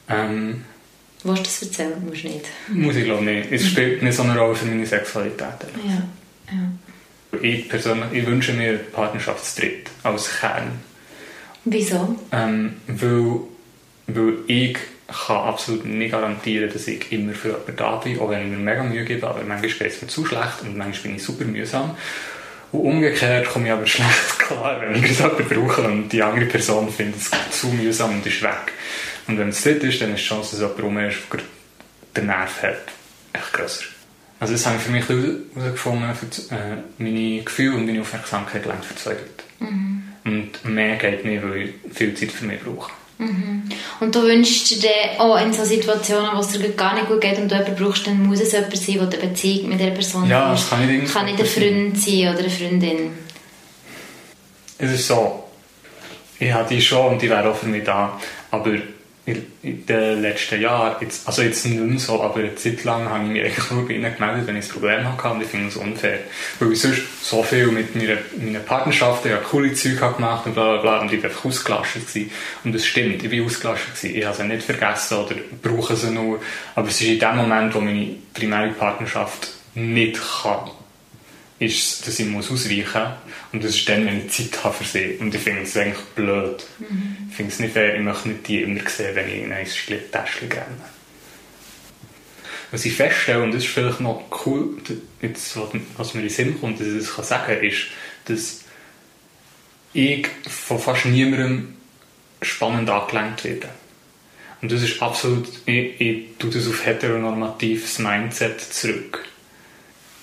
Ähm, 0.08 0.64
Willst 1.24 1.40
du 1.40 1.44
das 1.44 1.62
erzählen? 1.62 2.04
Musst 2.06 2.24
du 2.24 2.28
nicht. 2.28 2.46
Muss 2.68 2.96
ich 2.96 3.04
glaube 3.04 3.24
nicht. 3.24 3.50
Es 3.50 3.66
spielt 3.66 4.02
nicht 4.02 4.14
so 4.14 4.22
eine 4.22 4.38
Rolle 4.38 4.54
für 4.54 4.66
meine 4.66 4.86
Sexualität. 4.86 5.48
Ja. 5.84 6.02
ja. 6.52 7.40
Ich 7.42 7.68
persönlich 7.68 8.06
ich 8.12 8.26
wünsche 8.26 8.52
mir 8.52 8.74
Partnerschaftstritt 8.78 9.90
als 10.02 10.38
Kern. 10.38 10.70
Wieso? 11.64 12.16
Ähm, 12.32 12.76
weil, 12.86 13.40
weil 14.06 14.34
ich 14.46 14.78
kann 15.08 15.36
absolut 15.36 15.84
nicht 15.86 16.12
garantieren, 16.12 16.70
dass 16.72 16.86
ich 16.86 17.10
immer 17.12 17.32
für 17.32 17.48
jemanden 17.48 17.76
da 17.76 17.96
bin, 17.96 18.20
auch 18.20 18.30
wenn 18.30 18.42
ich 18.42 18.50
mir 18.50 18.56
mega 18.58 18.82
Mühe 18.82 19.04
gebe, 19.04 19.26
aber 19.26 19.42
manchmal 19.42 19.70
geht 19.70 19.92
es 19.92 20.02
mir 20.02 20.08
zu 20.08 20.24
schlecht 20.24 20.62
und 20.62 20.76
manchmal 20.76 21.02
bin 21.02 21.16
ich 21.16 21.22
super 21.22 21.44
mühsam. 21.44 21.96
Und 22.72 22.80
umgekehrt 22.80 23.48
komme 23.48 23.66
ich 23.66 23.72
aber 23.72 23.86
schlecht 23.86 24.38
klar, 24.38 24.80
wenn 24.80 25.02
ich 25.02 25.18
jemanden 25.18 25.44
brauche 25.48 25.82
und 25.82 26.08
die 26.10 26.22
andere 26.22 26.46
Person 26.46 26.90
findet 26.90 27.20
es 27.20 27.30
zu 27.58 27.68
mühsam 27.68 28.16
und 28.16 28.26
ist 28.26 28.42
weg. 28.42 28.72
Und 29.28 29.38
wenn 29.38 29.50
es 29.50 29.62
dort 29.62 29.82
ist, 29.84 30.00
dann 30.00 30.14
ist 30.14 30.22
die 30.22 30.28
Chance, 30.28 30.52
dass 30.52 30.60
jemand 30.60 30.82
rum 30.82 30.98
ist, 30.98 31.18
der 31.32 31.40
den 32.16 32.26
Nerv 32.26 32.62
hat, 32.62 32.78
echt 33.32 33.52
grösser. 33.52 33.84
Also 34.40 34.54
das 34.54 34.66
habe 34.66 34.76
ich 34.76 34.82
für 34.82 34.90
mich 34.90 35.08
herausgefunden, 35.08 36.14
für 36.14 36.54
äh, 36.54 36.58
meine 36.98 37.42
Gefühle 37.42 37.76
und 37.76 37.86
meine 37.86 38.00
Aufmerksamkeit 38.00 38.64
lenkt 38.64 38.84
für 38.84 38.96
zwei 38.96 39.10
Leute. 39.10 39.44
Mhm. 39.60 40.02
Und 40.24 40.64
mehr 40.64 40.96
geht 40.96 41.24
nicht, 41.24 41.42
weil 41.42 41.56
ich 41.56 41.74
viel 41.94 42.14
Zeit 42.14 42.32
für 42.32 42.46
mich 42.46 42.60
brauche. 42.60 42.90
Mhm. 43.18 43.64
Und 43.98 44.14
du 44.14 44.22
wünschst 44.22 44.82
dir 44.82 45.18
auch 45.18 45.40
in 45.40 45.52
so 45.52 45.64
Situationen, 45.64 46.30
wo 46.34 46.40
es 46.40 46.48
dir 46.48 46.68
gar 46.70 46.94
nicht 46.94 47.08
gut 47.08 47.20
geht 47.20 47.38
und 47.38 47.50
du 47.50 47.56
jemanden 47.56 47.84
brauchst, 47.84 48.06
dann 48.06 48.24
muss 48.26 48.40
es 48.40 48.52
jemand 48.52 48.76
sein, 48.76 48.94
der 49.10 49.20
eine 49.20 49.28
Beziehung 49.28 49.68
mit 49.68 49.80
dieser 49.80 49.90
Person 49.90 50.28
ja, 50.28 50.52
das 50.52 50.70
kann 50.70 50.86
nicht, 50.86 51.12
kann 51.12 51.24
nicht 51.24 51.40
ein 51.40 51.46
Freund 51.46 52.00
sein 52.00 52.28
oder 52.28 52.38
eine 52.38 52.50
Freundin. 52.50 53.10
Es 54.78 54.92
ist 54.92 55.08
so, 55.08 55.44
ich 56.38 56.52
habe 56.52 56.68
die 56.68 56.80
schon 56.80 57.14
und 57.14 57.22
die 57.22 57.28
wäre 57.28 57.50
auch 57.50 57.56
für 57.56 57.66
mich 57.66 57.82
da, 57.82 58.20
aber 58.52 58.76
in 59.62 59.86
den 59.86 60.22
letzten 60.22 60.60
Jahren, 60.60 60.96
jetzt, 61.00 61.26
also 61.26 61.42
jetzt 61.42 61.64
nicht 61.66 61.78
mehr 61.78 61.98
so, 61.98 62.22
aber 62.22 62.40
eine 62.40 62.54
Zeit 62.54 62.84
lang 62.84 63.08
habe 63.08 63.24
ich 63.24 63.30
mich 63.30 63.44
eigentlich 63.44 63.70
nur 63.70 63.86
bei 63.86 63.94
ihnen 63.94 64.14
gemeldet, 64.14 64.46
wenn 64.46 64.56
ich 64.56 64.66
ein 64.66 64.70
Problem 64.70 65.04
hatte 65.04 65.28
und 65.28 65.42
ich 65.42 65.48
finde 65.48 65.68
es 65.68 65.76
unfair. 65.76 66.20
Weil 66.58 66.72
ich 66.72 66.80
sonst 66.80 67.02
so 67.22 67.42
viel 67.42 67.66
mit 67.68 67.94
meiner, 67.94 68.18
meiner 68.40 68.60
Partnerschaft, 68.60 69.26
ich 69.26 69.32
habe 69.32 69.42
coole 69.42 69.72
Zeug 69.74 69.98
gemacht 70.16 70.46
und 70.46 70.54
bla 70.54 70.72
bla 70.72 70.80
bla 70.80 71.00
und 71.00 71.12
ich 71.12 71.22
war 71.22 71.30
einfach 71.30 71.44
ausgelastet 71.44 72.06
gewesen. 72.06 72.30
Und 72.64 72.74
das 72.74 72.86
stimmt, 72.86 73.22
ich 73.22 73.30
war 73.30 73.46
ausgelastet 73.46 73.94
gewesen. 73.94 74.16
Ich 74.16 74.24
habe 74.24 74.36
sie 74.36 74.44
nicht 74.44 74.62
vergessen 74.62 75.18
oder 75.18 75.34
brauche 75.62 75.96
sie 75.96 76.10
nur, 76.10 76.40
aber 76.74 76.88
es 76.88 77.00
ist 77.00 77.08
in 77.08 77.18
dem 77.18 77.36
Moment, 77.36 77.74
wo 77.74 77.80
meine 77.80 78.14
primäre 78.32 78.70
Partnerschaft 78.70 79.48
nicht 79.74 80.18
kann 80.42 80.70
ist, 81.58 82.06
dass 82.06 82.18
ich 82.18 82.26
muss 82.26 82.50
ausweichen 82.50 83.02
muss. 83.02 83.12
Und 83.52 83.64
das 83.64 83.74
ist 83.74 83.88
dann, 83.88 84.06
wenn 84.06 84.26
ich 84.26 84.30
Zeit 84.32 84.64
habe 84.64 84.74
für 84.74 84.84
sie. 84.84 85.16
Und 85.18 85.34
ich 85.34 85.40
finde 85.40 85.62
es 85.62 85.76
eigentlich 85.76 86.04
blöd. 86.14 86.64
Mhm. 86.78 87.16
Ich 87.30 87.36
finde 87.36 87.52
es 87.52 87.58
nicht 87.58 87.72
fair, 87.72 87.96
ich 87.96 88.02
möchte 88.02 88.28
nicht 88.28 88.46
die 88.46 88.62
immer 88.62 88.80
sehen, 88.88 89.14
wenn 89.14 89.28
ich 89.28 89.42
in 89.42 89.52
ein 89.52 89.66
Täschchen 89.66 90.52
renne. 90.52 90.98
Was 92.70 92.84
ich 92.84 92.94
feststelle, 92.94 93.42
und 93.42 93.52
das 93.52 93.64
ist 93.64 93.72
vielleicht 93.72 94.00
noch 94.00 94.24
cool, 94.44 94.76
jetzt, 95.22 95.56
was 95.96 96.14
mir 96.14 96.20
in 96.20 96.26
den 96.26 96.34
Sinn 96.34 96.60
kommt, 96.60 96.80
dass 96.80 96.86
ich 96.86 96.98
das 96.98 97.14
kann 97.14 97.24
sagen 97.24 97.54
kann, 97.54 97.64
ist, 97.64 97.86
dass 98.26 98.64
ich 99.94 100.28
von 100.46 100.78
fast 100.78 101.06
niemandem 101.06 101.74
spannend 102.42 102.90
angelenkt 102.90 103.44
werde. 103.44 103.70
Und 104.60 104.70
das 104.70 104.82
ist 104.82 105.00
absolut, 105.00 105.48
ich, 105.64 106.00
ich 106.00 106.24
tue 106.38 106.50
das 106.50 106.68
auf 106.68 106.84
heteronormatives 106.84 108.00
Mindset 108.00 108.60
zurück 108.60 109.24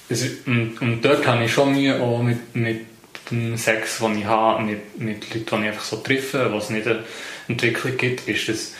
es, 0.09 0.25
und, 0.45 0.81
und, 0.81 1.01
dort 1.01 1.25
habe 1.25 1.45
ich 1.45 1.53
schon 1.53 1.73
Mühe 1.73 1.99
auch 2.01 2.21
mit, 2.21 2.55
mit 2.55 2.85
dem 3.31 3.57
Sex, 3.57 3.99
den 3.99 4.19
ich 4.19 4.25
habe, 4.25 4.63
mit, 4.63 4.99
mit 4.99 5.33
Leuten, 5.33 5.45
die 5.45 5.63
ich 5.63 5.69
einfach 5.69 5.83
so 5.83 5.97
treffe, 5.97 6.51
was 6.51 6.65
es 6.65 6.69
nicht 6.71 6.87
eine 6.87 7.03
Entwicklung 7.47 7.97
gibt, 7.97 8.27
ist, 8.27 8.49
dass 8.49 8.73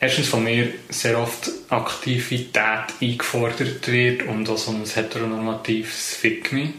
erstens 0.00 0.28
von 0.28 0.44
mir 0.44 0.68
sehr 0.88 1.18
oft 1.18 1.50
Aktivität 1.68 2.84
eingefordert 3.00 3.86
wird 3.90 4.24
und 4.24 4.48
auch 4.48 4.58
so 4.58 4.72
ein 4.72 4.84
heteronormatives 4.84 6.14
Fick 6.14 6.52
me. 6.52 6.72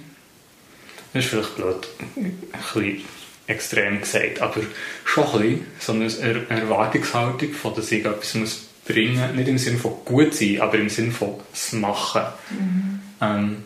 Das 1.13 1.25
ist 1.25 1.29
vielleicht 1.29 1.55
blöd, 1.55 1.87
ein 2.15 2.37
bisschen 2.51 3.01
extrem 3.47 3.99
gesagt, 4.01 4.41
aber 4.41 4.61
schon 5.05 5.25
ein 5.41 5.63
bisschen 5.77 6.09
so 6.09 6.21
eine 6.21 6.49
Erwartungshaltung, 6.49 7.53
von 7.53 7.75
dass 7.75 7.91
ich 7.91 8.03
etwas 8.05 8.33
muss 8.35 8.65
bringen 8.85 9.19
muss, 9.19 9.35
nicht 9.35 9.47
im 9.47 9.57
Sinne 9.57 9.77
von 9.77 9.93
gut 10.05 10.33
sein, 10.33 10.61
aber 10.61 10.75
im 10.75 10.89
Sinne 10.89 11.11
von 11.11 11.35
es 11.53 11.73
machen. 11.73 12.23
Mhm. 12.49 12.99
Ähm, 13.21 13.63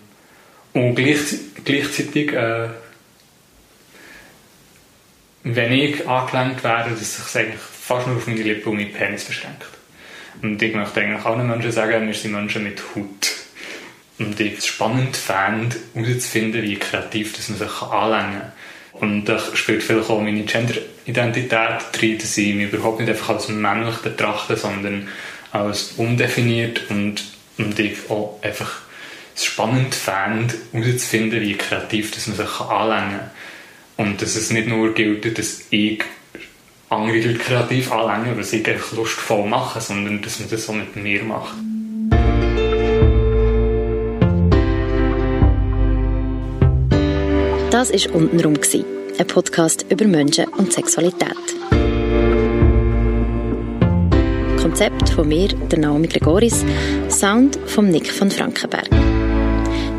und 0.74 0.96
gleich, 0.96 1.20
gleichzeitig, 1.64 2.34
äh, 2.34 2.70
wenn 5.44 5.72
ich 5.72 6.08
angelenkt 6.08 6.64
werde, 6.64 6.92
dass 6.92 7.16
sich 7.16 7.42
eigentlich 7.42 7.62
fast 7.62 8.08
nur 8.08 8.18
auf 8.18 8.28
meine 8.28 8.44
Lippen 8.44 8.70
und 8.70 8.78
meinen 8.78 8.94
Penis 8.94 9.26
beschränkt. 9.26 9.66
Und 10.42 10.62
ich 10.62 10.76
möchte 10.76 11.02
eigentlich 11.02 11.26
allen 11.26 11.48
Menschen 11.48 11.72
sagen, 11.72 12.06
wir 12.06 12.14
sind 12.14 12.34
Menschen 12.34 12.64
mit 12.64 12.82
Haut. 12.96 13.32
Und 14.20 14.40
ich 14.40 14.58
es 14.58 14.68
spannend 14.68 15.16
fände, 15.16 15.76
herauszufinden, 15.94 16.64
wie 16.64 16.76
kreativ 16.76 17.36
dass 17.36 17.50
man 17.50 17.60
sich 17.60 17.82
anlängen 17.82 18.40
kann. 18.40 18.52
Und 19.00 19.26
da 19.26 19.40
spielt 19.56 19.84
vielleicht 19.84 20.10
auch 20.10 20.22
meine 20.22 20.44
Gender-Identität 20.44 21.54
rein, 22.02 22.18
dass 22.18 22.38
ich 22.38 22.56
mich 22.56 22.74
überhaupt 22.74 23.00
nicht 23.00 23.10
einfach 23.10 23.30
als 23.30 23.48
männlich 23.48 23.98
betrachte, 23.98 24.58
sondern 24.58 25.08
als 25.52 25.94
undefiniert 25.98 26.82
und, 26.90 27.24
und 27.58 27.80
ich 27.80 28.10
auch 28.10 28.40
einfach 28.42 28.82
es 29.38 29.46
spannend 29.46 29.94
fände, 29.94 30.56
herauszufinden, 30.74 31.42
wie 31.42 31.54
kreativ 31.54 32.12
dass 32.12 32.28
man 32.28 32.38
sich 32.38 32.60
anlängen 32.60 33.20
kann. 33.20 33.32
Und 33.98 34.22
dass 34.22 34.36
es 34.36 34.52
nicht 34.52 34.68
nur 34.68 34.94
gilt, 34.94 35.38
dass 35.38 35.66
ich 35.70 36.04
andere 36.90 37.18
Leute 37.18 37.36
kreativ 37.36 37.92
anlänge, 37.92 38.38
was 38.38 38.52
ich 38.54 38.68
einfach 38.68 38.94
lustvoll 38.94 39.48
mache, 39.48 39.80
sondern 39.80 40.22
dass 40.22 40.40
man 40.40 40.50
das 40.50 40.66
so 40.66 40.74
mit 40.74 40.96
mir 40.96 41.24
macht. 41.24 41.54
Das 47.70 47.92
war 47.92 48.16
«Untenrum», 48.16 48.56
ein 49.20 49.28
Podcast 49.28 49.86
über 49.90 50.06
Menschen 50.06 50.46
und 50.46 50.74
Sexualität. 50.74 51.36
Konzept 54.60 55.10
von 55.10 55.28
mir, 55.28 55.48
der 55.50 55.80
Naomi 55.80 56.08
Gregoris, 56.08 56.66
Sound 57.10 57.60
von 57.68 57.90
Nick 57.90 58.12
von 58.12 58.32
Frankenberg. 58.32 59.07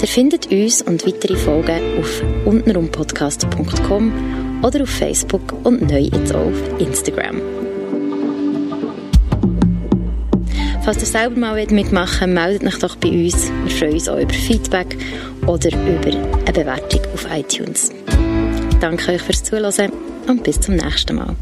Ihr 0.01 0.09
findet 0.09 0.51
uns 0.53 0.83
und 0.83 1.07
weitere 1.07 1.37
Folgen 1.37 1.99
auf 1.99 2.23
untenrumpodcast.com 2.45 4.13
oder 4.63 4.83
auf 4.83 4.91
Facebook 4.91 5.55
und 5.65 5.91
neu 5.91 6.01
jetzt 6.01 6.35
auch 6.35 6.47
auf 6.47 6.81
Instagram. 6.81 7.41
Falls 10.85 11.01
ihr 11.01 11.07
selber 11.07 11.39
mal 11.39 11.67
mitmachen 11.67 12.33
meldet 12.33 12.67
euch 12.67 12.79
doch 12.79 12.97
bei 12.97 13.11
uns. 13.11 13.51
Wir 13.65 13.71
freuen 13.71 13.95
uns 13.95 14.09
auch 14.09 14.19
über 14.19 14.33
Feedback 14.33 14.97
oder 15.47 15.69
über 15.69 16.17
eine 16.47 16.53
Bewertung 16.53 17.01
auf 17.13 17.27
iTunes. 17.31 17.91
Danke 18.81 19.13
euch 19.13 19.23
fürs 19.23 19.43
Zuhören 19.43 19.93
und 20.29 20.45
bis 20.45 20.61
zum 20.61 20.77
nächsten 20.77 21.17
Mal. 21.17 21.37